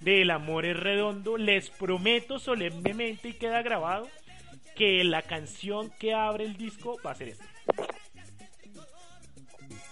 de 0.00 0.22
El 0.22 0.30
Amor 0.30 0.66
es 0.66 0.78
Redondo, 0.78 1.36
les 1.36 1.70
prometo 1.70 2.38
solemnemente 2.38 3.28
y 3.28 3.34
queda 3.34 3.62
grabado 3.62 4.08
que 4.74 5.04
la 5.04 5.22
canción 5.22 5.90
que 5.98 6.14
abre 6.14 6.44
el 6.44 6.56
disco 6.56 6.98
va 7.04 7.12
a 7.12 7.14
ser 7.14 7.28
esta. 7.28 7.46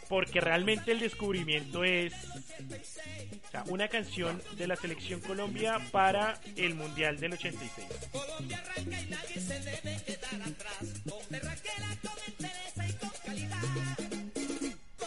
Porque 0.08 0.40
realmente 0.40 0.92
el 0.92 1.00
descubrimiento 1.00 1.84
es 1.84 2.12
o 3.46 3.50
sea, 3.50 3.64
una 3.68 3.88
canción 3.88 4.42
de 4.56 4.66
la 4.66 4.76
selección 4.76 5.20
Colombia 5.20 5.78
para 5.90 6.38
el 6.56 6.74
Mundial 6.74 7.18
del 7.18 7.32
86. 7.32 7.86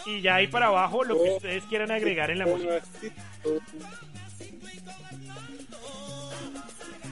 Y 0.06 0.22
ya 0.22 0.36
ahí 0.36 0.48
para 0.48 0.68
abajo 0.68 1.04
lo 1.04 1.22
que 1.22 1.30
ustedes 1.32 1.64
quieran 1.66 1.92
agregar 1.92 2.30
en 2.32 2.40
la 2.40 2.46
música. 2.46 2.82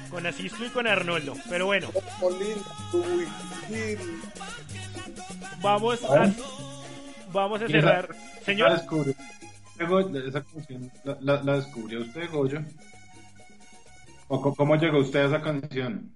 Con 0.10 0.28
Asisco 0.28 0.64
y 0.64 0.70
con 0.70 0.86
Arnoldo. 0.86 1.34
Pero 1.50 1.66
bueno, 1.66 1.90
vamos 5.62 6.04
a, 6.04 6.32
vamos 7.32 7.62
a 7.64 7.68
cerrar. 7.68 8.10
La 8.10 8.44
Señor, 8.46 8.72
Esa 10.28 10.44
canción, 10.44 10.92
la, 11.04 11.18
la- 11.22 11.44
la 11.44 11.56
descubrió 11.58 12.02
usted, 12.02 12.30
Goyo? 12.32 12.60
¿O 14.28 14.56
cómo 14.56 14.76
llegó 14.76 15.00
usted 15.00 15.22
a 15.22 15.26
esa 15.26 15.42
canción? 15.42 16.12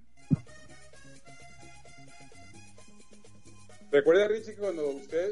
Recuerda, 3.92 4.28
Richie, 4.28 4.54
que 4.54 4.60
cuando 4.62 4.90
usted 4.90 5.30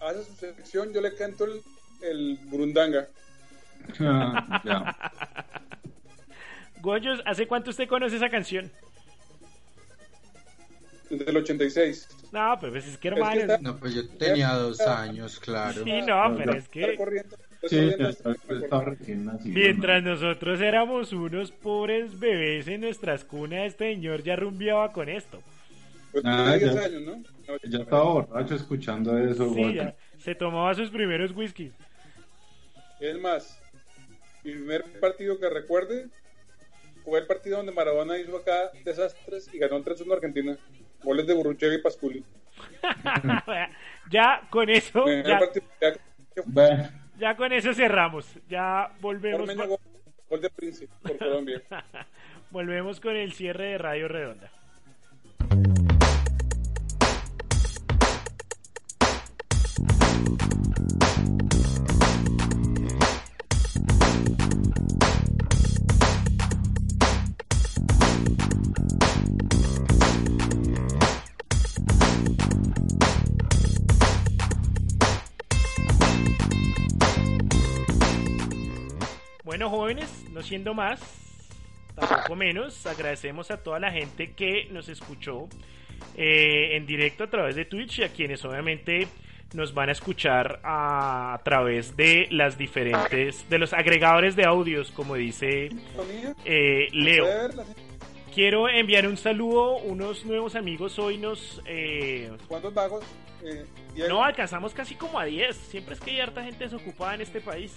hace 0.00 0.24
su 0.24 0.34
sección, 0.34 0.92
yo 0.92 1.00
le 1.00 1.14
canto 1.14 1.44
el, 1.44 1.60
el 2.02 2.38
Burundanga. 2.44 3.06
Ah, 4.00 4.60
ya. 4.64 4.96
Goyos, 6.80 7.20
¿hace 7.26 7.46
cuánto 7.46 7.70
usted 7.70 7.88
conoce 7.88 8.16
esa 8.16 8.28
canción? 8.28 8.70
Desde 11.10 11.30
el 11.30 11.36
86. 11.38 12.08
No, 12.32 12.56
pues 12.60 12.74
es 12.74 12.84
que 12.84 12.90
Es 12.90 12.98
que 12.98 13.08
hermano. 13.08 13.40
está- 13.40 13.58
No, 13.58 13.76
pues 13.78 13.94
yo 13.94 14.06
tenía 14.10 14.52
dos 14.52 14.80
años, 14.80 15.40
claro. 15.40 15.82
Sí, 15.84 16.02
no, 16.02 16.34
pero 16.36 16.52
es 16.54 16.68
que 16.68 16.96
Sí, 17.66 17.90
está, 17.98 18.80
recién 18.84 19.24
nacido. 19.24 19.52
mientras 19.58 20.02
¿no? 20.04 20.10
nosotros 20.10 20.60
éramos 20.60 21.12
unos 21.12 21.50
pobres 21.50 22.16
bebés 22.18 22.68
en 22.68 22.82
nuestras 22.82 23.24
cunas, 23.24 23.64
este 23.66 23.92
señor 23.94 24.22
ya 24.22 24.36
rumbeaba 24.36 24.92
con 24.92 25.08
esto. 25.08 25.42
Pues 26.22 26.34
Ah, 26.34 26.52
tenía 26.52 26.58
10 26.58 26.74
ya. 26.74 26.80
años, 26.84 27.02
¿no? 27.02 27.16
No, 27.16 27.58
Ya 27.68 27.78
estaba 27.78 28.04
borracho 28.04 28.54
escuchando 28.54 29.16
eso, 29.18 29.52
Sí, 29.54 29.74
ya 29.74 29.94
se 30.18 30.34
tomaba 30.34 30.74
sus 30.74 30.90
primeros 30.90 31.32
whiskies. 31.32 31.72
Es 33.00 33.18
más, 33.20 33.62
mi 34.44 34.52
primer 34.52 34.84
partido 35.00 35.38
que 35.38 35.48
recuerde 35.48 36.08
fue 37.04 37.20
el 37.20 37.26
partido 37.26 37.58
donde 37.58 37.72
Maradona 37.72 38.18
hizo 38.18 38.36
acá 38.36 38.70
desastres 38.84 39.48
y 39.52 39.58
ganó 39.58 39.82
3-1 39.82 40.12
Argentina. 40.14 40.56
Goles 41.02 41.26
de 41.26 41.34
Burruchaga 41.34 41.74
y 41.74 41.78
Pasculi. 41.82 42.24
ya 44.10 44.42
con 44.50 44.68
eso, 44.68 45.04
ya, 45.22 45.38
partido 45.38 45.66
ya- 45.80 45.92
que 45.92 46.42
Bueno, 46.44 46.88
ya 47.18 47.36
con 47.36 47.52
eso 47.52 47.72
cerramos. 47.72 48.26
Ya 48.48 48.92
volvemos, 49.00 49.48
con- 49.54 49.76
gol 50.28 50.40
de 50.40 50.50
Príncipe 50.50 50.92
por 51.02 51.16
Colombia. 51.18 51.62
volvemos 52.50 52.98
con 53.00 53.14
el 53.16 53.32
cierre 53.32 53.66
de 53.66 53.78
Radio 53.78 54.08
Redonda. 54.08 54.50
Siendo 80.48 80.72
más, 80.72 81.00
tampoco 81.94 82.34
menos, 82.34 82.86
agradecemos 82.86 83.50
a 83.50 83.62
toda 83.62 83.78
la 83.78 83.92
gente 83.92 84.32
que 84.32 84.66
nos 84.70 84.88
escuchó 84.88 85.46
eh, 86.16 86.76
en 86.76 86.86
directo 86.86 87.24
a 87.24 87.26
través 87.28 87.54
de 87.54 87.66
Twitch 87.66 87.98
y 87.98 88.04
a 88.04 88.08
quienes 88.08 88.42
obviamente 88.44 89.08
nos 89.52 89.74
van 89.74 89.90
a 89.90 89.92
escuchar 89.92 90.60
a, 90.64 91.38
través 91.44 91.96
de 91.96 92.28
las 92.30 92.56
diferentes, 92.56 93.48
de 93.48 93.58
los 93.58 93.72
agregadores 93.74 94.36
de 94.36 94.44
audios, 94.44 94.90
como 94.90 95.16
dice 95.16 95.68
eh, 96.44 96.88
Leo. 96.92 97.26
Quiero 98.34 98.68
enviar 98.68 99.06
un 99.06 99.16
saludo, 99.16 99.76
unos 99.78 100.24
nuevos 100.24 100.54
amigos 100.54 100.98
hoy 100.98 101.18
nos... 101.18 101.60
eh, 101.66 102.30
¿Cuántos 102.46 102.72
vagos? 102.72 103.04
Eh, 103.42 103.64
Diego? 103.94 104.08
no, 104.08 104.24
alcanzamos 104.24 104.74
casi 104.74 104.94
como 104.94 105.18
a 105.18 105.24
10. 105.24 105.56
Siempre 105.56 105.94
es 105.94 106.00
que 106.00 106.10
hay 106.12 106.20
harta 106.20 106.42
gente 106.42 106.64
desocupada 106.64 107.14
en 107.14 107.20
este 107.22 107.40
país. 107.40 107.74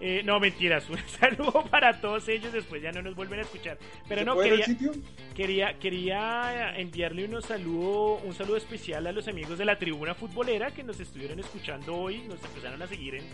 Eh, 0.00 0.22
no, 0.24 0.40
mentiras. 0.40 0.88
Un 0.90 0.98
saludo 1.08 1.64
para 1.70 2.00
todos 2.00 2.26
ellos. 2.28 2.52
Después 2.52 2.82
ya 2.82 2.90
no 2.90 3.02
nos 3.02 3.14
vuelven 3.14 3.40
a 3.40 3.42
escuchar. 3.42 3.78
Pero 4.08 4.20
¿Se 4.20 4.24
no, 4.24 4.38
quería, 4.38 4.66
quería, 5.34 5.78
quería 5.78 6.74
enviarle 6.76 7.26
unos 7.26 7.44
saludo, 7.44 8.14
un 8.24 8.34
saludo 8.34 8.56
especial 8.56 9.06
a 9.06 9.12
los 9.12 9.28
amigos 9.28 9.58
de 9.58 9.64
la 9.66 9.78
tribuna 9.78 10.14
futbolera 10.14 10.70
que 10.70 10.82
nos 10.82 10.98
estuvieron 11.00 11.38
escuchando 11.38 11.94
hoy. 11.94 12.22
Nos 12.28 12.42
empezaron 12.42 12.80
a 12.80 12.86
seguir 12.86 13.16
en, 13.16 13.24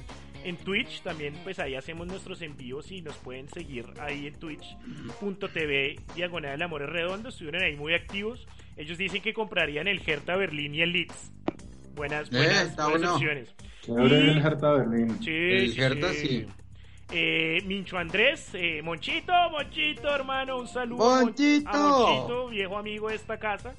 en 0.44 0.56
Twitch. 0.56 1.02
También, 1.02 1.35
pues 1.44 1.60
ahí 1.60 1.77
hacemos 1.77 2.06
nuestros 2.09 2.43
envíos 2.43 2.90
y 2.90 3.01
nos 3.01 3.16
pueden 3.16 3.48
seguir 3.48 3.86
ahí 4.01 4.27
en 4.27 4.35
twitch.tv 4.35 5.97
diagonal 6.16 6.55
el 6.55 6.62
amor 6.62 6.82
es 6.82 6.89
redondo. 6.89 7.28
Estuvieron 7.28 7.62
ahí 7.62 7.77
muy 7.77 7.94
activos. 7.94 8.47
Ellos 8.77 8.98
dicen 8.98 9.23
que 9.23 9.32
comprarían 9.32 9.86
el 9.89 10.01
Hertha 10.07 10.36
Berlín 10.36 10.74
y 10.74 10.82
el 10.82 10.93
Leeds. 10.93 11.32
Buenas, 11.94 12.28
Eh, 12.28 12.36
buenas, 12.36 12.69
está 12.69 12.89
buenas 12.89 13.01
bueno. 13.01 13.15
opciones. 13.15 13.55
Y- 13.89 13.90
el 13.93 14.39
Hertha 14.39 14.73
Berlín. 14.73 15.19
Sí, 15.23 15.31
El 15.31 15.73
sí, 15.73 15.81
Hertha, 15.81 16.12
sí. 16.12 16.27
sí. 16.28 16.47
Eh, 17.12 17.59
Mincho 17.65 17.97
Andrés, 17.98 18.51
eh, 18.55 18.82
Monchito, 18.82 19.32
Monchito, 19.53 20.12
hermano, 20.12 20.59
un 20.59 20.66
saludo 20.66 20.98
Monchito. 21.23 21.69
a 21.70 21.78
Monchito, 21.78 22.48
viejo 22.48 22.77
amigo 22.77 23.09
de 23.09 23.15
esta 23.15 23.39
casa. 23.39 23.74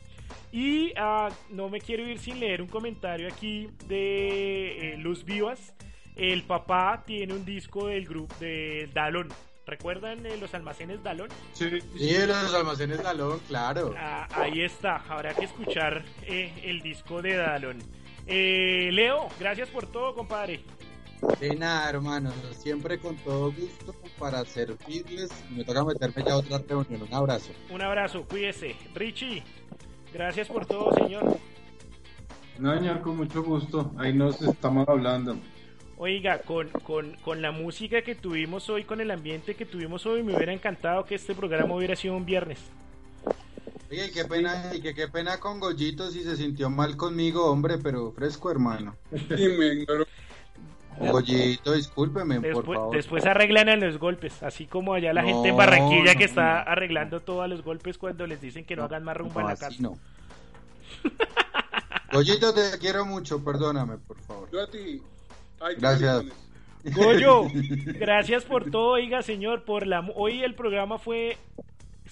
Y 0.52 0.94
ah, 0.96 1.30
no 1.50 1.68
me 1.70 1.82
quiero 1.82 2.08
ir 2.08 2.20
sin 2.20 2.40
leer 2.40 2.62
un 2.62 2.70
comentario 2.70 3.28
aquí 3.28 3.68
de 3.88 4.94
eh, 4.94 4.98
Luz 4.98 5.26
Vivas. 5.26 5.74
El 6.16 6.44
papá 6.44 7.04
tiene 7.06 7.34
un 7.34 7.44
disco 7.46 7.88
del 7.88 8.06
grupo 8.08 8.34
de 8.40 8.90
Dalón. 8.94 9.28
¿Recuerdan 9.68 10.26
eh, 10.26 10.38
los 10.38 10.54
almacenes 10.54 11.04
Dalón? 11.04 11.28
Sí, 11.52 11.70
Sí, 11.98 12.16
los 12.26 12.54
almacenes 12.54 13.04
Dalón, 13.04 13.40
claro. 13.50 13.94
Ah, 13.98 14.26
ahí 14.32 14.62
está, 14.62 15.04
habrá 15.10 15.34
que 15.34 15.44
escuchar 15.44 16.06
eh, 16.24 16.54
el 16.64 16.82
disco 16.82 17.22
de 17.22 17.36
Dalón. 17.36 17.80
Eh, 18.26 18.90
Leo, 18.94 19.28
gracias 19.38 19.68
por 19.68 19.86
todo, 19.86 20.16
compadre. 20.16 20.62
De 21.42 21.54
nada, 21.56 21.90
hermano. 21.90 22.32
Siempre 22.58 22.98
con 22.98 23.18
todo 23.18 23.52
gusto 23.52 23.94
para 24.18 24.46
servirles. 24.46 25.30
Me 25.52 25.66
toca 25.66 25.84
meterme 25.84 26.24
ya 26.26 26.34
a 26.34 26.38
otra 26.38 26.60
reunión. 26.60 27.02
Un 27.02 27.14
abrazo. 27.14 27.52
Un 27.70 27.82
abrazo, 27.82 28.24
cuídese. 28.24 28.74
Richie, 28.94 29.44
gracias 30.14 30.48
por 30.48 30.66
todo, 30.66 30.94
señor. 30.94 31.38
No, 32.58 32.74
señor, 32.74 33.02
con 33.02 33.18
mucho 33.18 33.44
gusto. 33.44 33.92
Ahí 33.98 34.14
nos 34.14 34.42
estamos 34.42 34.88
hablando. 34.88 35.38
Oiga, 36.00 36.40
con, 36.40 36.70
con, 36.70 37.14
con 37.24 37.42
la 37.42 37.52
música 37.52 38.04
que 38.04 38.14
tuvimos 38.14 38.70
hoy, 38.70 38.84
con 38.84 39.02
el 39.02 39.10
ambiente 39.10 39.56
que 39.56 39.66
tuvimos 39.66 40.06
hoy, 40.06 40.22
me 40.22 40.36
hubiera 40.36 40.54
encantado 40.54 41.06
que 41.06 41.16
este 41.16 41.34
programa 41.34 41.74
hubiera 41.74 41.96
sido 41.96 42.16
un 42.16 42.26
viernes. 42.26 42.60
Oye, 43.90 44.12
qué 44.12 44.26
pena, 44.26 44.72
y 44.76 44.82
que 44.82 44.94
qué 44.94 45.08
pena 45.08 45.40
con 45.40 45.60
Goyito 45.60 46.12
si 46.12 46.22
se 46.24 46.36
sintió 46.36 46.70
mal 46.70 46.98
conmigo, 46.98 47.50
hombre, 47.50 47.78
pero 47.80 48.12
fresco, 48.12 48.52
hermano. 48.52 48.96
Y 49.12 49.48
me 49.58 49.66
ignoró. 49.74 50.06
Goyito, 51.00 51.74
discúlpeme, 51.74 52.42
por 52.42 52.44
Después, 52.56 52.76
favor. 52.78 52.96
después 52.96 53.26
arreglan 53.26 53.70
a 53.70 53.76
los 53.76 53.98
golpes, 53.98 54.44
así 54.44 54.66
como 54.66 54.94
allá 54.94 55.14
la 55.14 55.22
No, 55.22 55.28
gente 55.30 55.50
en 55.50 55.58
Barranquilla 55.58 56.16
que 56.16 56.26
está 56.26 56.64
no. 56.66 56.72
arreglando 56.72 57.20
todos 57.22 57.48
los 57.50 57.64
golpes 57.64 57.98
cuando 57.98 58.28
les 58.28 58.42
dicen 58.42 58.66
que 58.66 58.76
no, 58.76 58.84
hagan 58.84 59.04
más 59.04 59.16
rumba 59.18 59.42
en 59.42 59.48
No, 59.48 59.50
la 59.50 59.56
casa. 59.56 59.76
no. 59.80 59.98
Goyito, 62.12 62.54
te 62.54 62.78
quiero 62.80 63.06
mucho, 63.06 63.44
perdóname, 63.44 63.98
por 63.98 64.20
favor. 64.22 64.50
Yo 64.52 64.62
a 64.62 64.68
ti. 64.70 65.02
Ay, 65.60 65.76
qué 65.76 65.82
Gracias. 65.82 66.26
Goyo, 66.96 67.48
gracias 68.00 68.46
por 68.46 68.70
todo, 68.70 68.92
oiga 68.92 69.22
señor, 69.22 69.64
por 69.66 69.86
la 69.88 70.00
hoy 70.16 70.44
el 70.44 70.56
programa 70.56 70.98
fue 70.98 71.38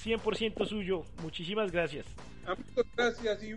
100% 0.03 0.65
suyo. 0.65 1.03
Muchísimas 1.21 1.71
gracias. 1.71 2.05
Amigos, 2.45 2.85
gracias 2.95 3.43
y 3.43 3.55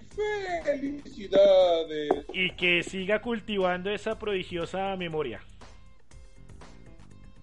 felicidades. 0.65 2.11
Y 2.33 2.51
que 2.53 2.83
siga 2.83 3.21
cultivando 3.21 3.91
esa 3.91 4.19
prodigiosa 4.19 4.97
memoria. 4.97 5.41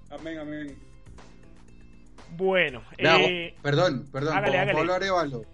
Amén, 0.09 0.39
amén. 0.39 0.77
Bueno, 2.31 2.83
eh, 2.97 3.53
perdón, 3.61 4.07
perdón, 4.11 4.37
hágale, 4.37 4.57
hágale. 4.57 4.73
Pablo 4.73 4.93
Arevalo. 4.93 5.45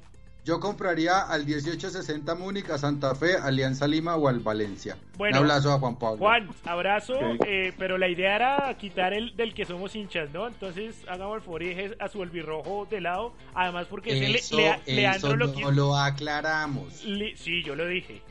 Yo 0.43 0.59
compraría 0.59 1.19
al 1.21 1.45
1860 1.45 2.33
Múnich, 2.33 2.67
a 2.71 2.77
Santa 2.79 3.13
Fe, 3.13 3.35
Alianza 3.35 3.85
Lima 3.87 4.15
o 4.15 4.27
al 4.27 4.39
Valencia. 4.39 4.97
Bueno, 5.15 5.37
Un 5.37 5.45
abrazo 5.45 5.71
a 5.71 5.77
Juan 5.77 5.99
Pablo. 5.99 6.17
Juan, 6.17 6.49
abrazo, 6.65 7.13
eh, 7.45 7.73
pero 7.77 7.99
la 7.99 8.07
idea 8.07 8.35
era 8.37 8.75
quitar 8.79 9.13
el 9.13 9.35
del 9.35 9.53
que 9.53 9.65
somos 9.65 9.95
hinchas, 9.95 10.31
¿no? 10.33 10.47
Entonces 10.47 10.95
hagamos 11.07 11.35
el 11.37 11.41
favor 11.43 11.61
y 11.61 11.75
a 11.99 12.07
su 12.07 12.23
albirrojo 12.23 12.87
de 12.89 13.01
lado, 13.01 13.33
además 13.53 13.85
porque 13.87 14.13
ese 14.17 14.29
Le- 14.29 14.39
eso, 14.39 14.57
Lea- 14.57 14.75
eso 14.83 14.95
Leandro 14.95 15.35
lo 15.35 15.47
no 15.47 15.53
quiere... 15.53 15.71
lo 15.73 15.95
aclaramos. 15.95 17.05
Le- 17.05 17.37
sí, 17.37 17.61
yo 17.63 17.75
lo 17.75 17.85
dije. 17.85 18.21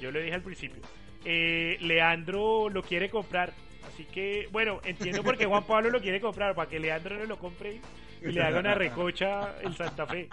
Yo 0.00 0.10
lo 0.10 0.18
dije 0.18 0.34
al 0.34 0.42
principio. 0.42 0.80
Eh, 1.26 1.76
Leandro 1.82 2.70
lo 2.70 2.82
quiere 2.82 3.10
comprar. 3.10 3.52
Así 4.00 4.08
que, 4.14 4.48
bueno, 4.50 4.80
entiendo 4.84 5.22
por 5.22 5.36
qué 5.36 5.44
Juan 5.44 5.64
Pablo 5.64 5.90
lo 5.90 6.00
quiere 6.00 6.22
comprar. 6.22 6.54
Para 6.54 6.70
que 6.70 6.80
Leandro 6.80 7.18
no 7.18 7.26
lo 7.26 7.38
compre 7.38 7.80
y 8.22 8.32
le 8.32 8.42
haga 8.42 8.60
una 8.60 8.74
recocha 8.74 9.56
el 9.62 9.76
Santa 9.76 10.06
Fe. 10.06 10.26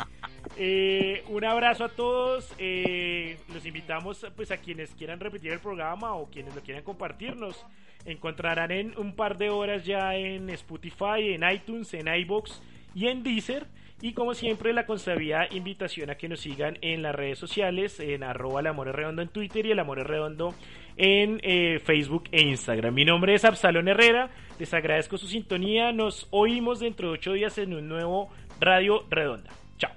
Eh, 0.56 1.22
un 1.28 1.44
abrazo 1.44 1.84
a 1.84 1.90
todos. 1.90 2.54
eh, 2.58 3.38
los 3.54 3.66
invitamos 3.66 4.26
pues 4.38 4.52
a 4.52 4.58
quienes 4.58 4.92
quieran 4.92 5.20
repetir 5.20 5.52
el 5.52 5.60
programa 5.60 6.14
o 6.14 6.30
quienes 6.30 6.56
lo 6.56 6.62
quieran 6.62 6.84
compartirnos. 6.84 7.66
Encontrarán 8.06 8.72
en 8.72 8.98
un 8.98 9.14
par 9.14 9.38
de 9.38 9.50
horas 9.50 9.84
ya 9.84 10.16
en 10.16 10.50
Spotify, 10.52 11.34
en 11.34 11.44
iTunes, 11.44 11.94
en 11.94 12.08
iBox 12.08 12.62
y 12.96 13.08
en 13.08 13.22
Deezer. 13.22 13.68
Y 14.00 14.14
como 14.14 14.34
siempre, 14.34 14.72
la 14.72 14.86
consabida 14.86 15.48
invitación 15.52 16.10
a 16.10 16.16
que 16.16 16.30
nos 16.30 16.40
sigan 16.40 16.78
en 16.82 17.02
las 17.02 17.16
redes 17.16 17.38
sociales, 17.38 18.00
en 18.00 18.24
arroba 18.24 18.62
el 18.62 18.68
amor 18.68 18.96
redondo 18.96 19.24
en 19.24 19.28
Twitter 19.28 19.66
y 19.66 19.72
el 19.72 19.80
amor 19.80 19.98
redondo 20.08 20.54
en 20.98 21.40
eh, 21.44 21.80
Facebook 21.80 22.26
e 22.32 22.42
Instagram. 22.42 22.94
Mi 22.94 23.06
nombre 23.06 23.34
es 23.34 23.46
Absalón 23.46 23.88
Herrera, 23.88 24.30
les 24.60 24.74
agradezco 24.74 25.18
su 25.18 25.28
sintonía, 25.28 25.92
nos 25.92 26.28
oímos 26.32 26.80
dentro 26.80 27.10
de 27.10 27.14
ocho 27.16 27.34
días 27.34 27.58
en 27.58 27.74
un 27.74 27.88
nuevo 27.88 28.30
Radio 28.60 29.06
Redonda. 29.10 29.52
Chao. 29.78 29.92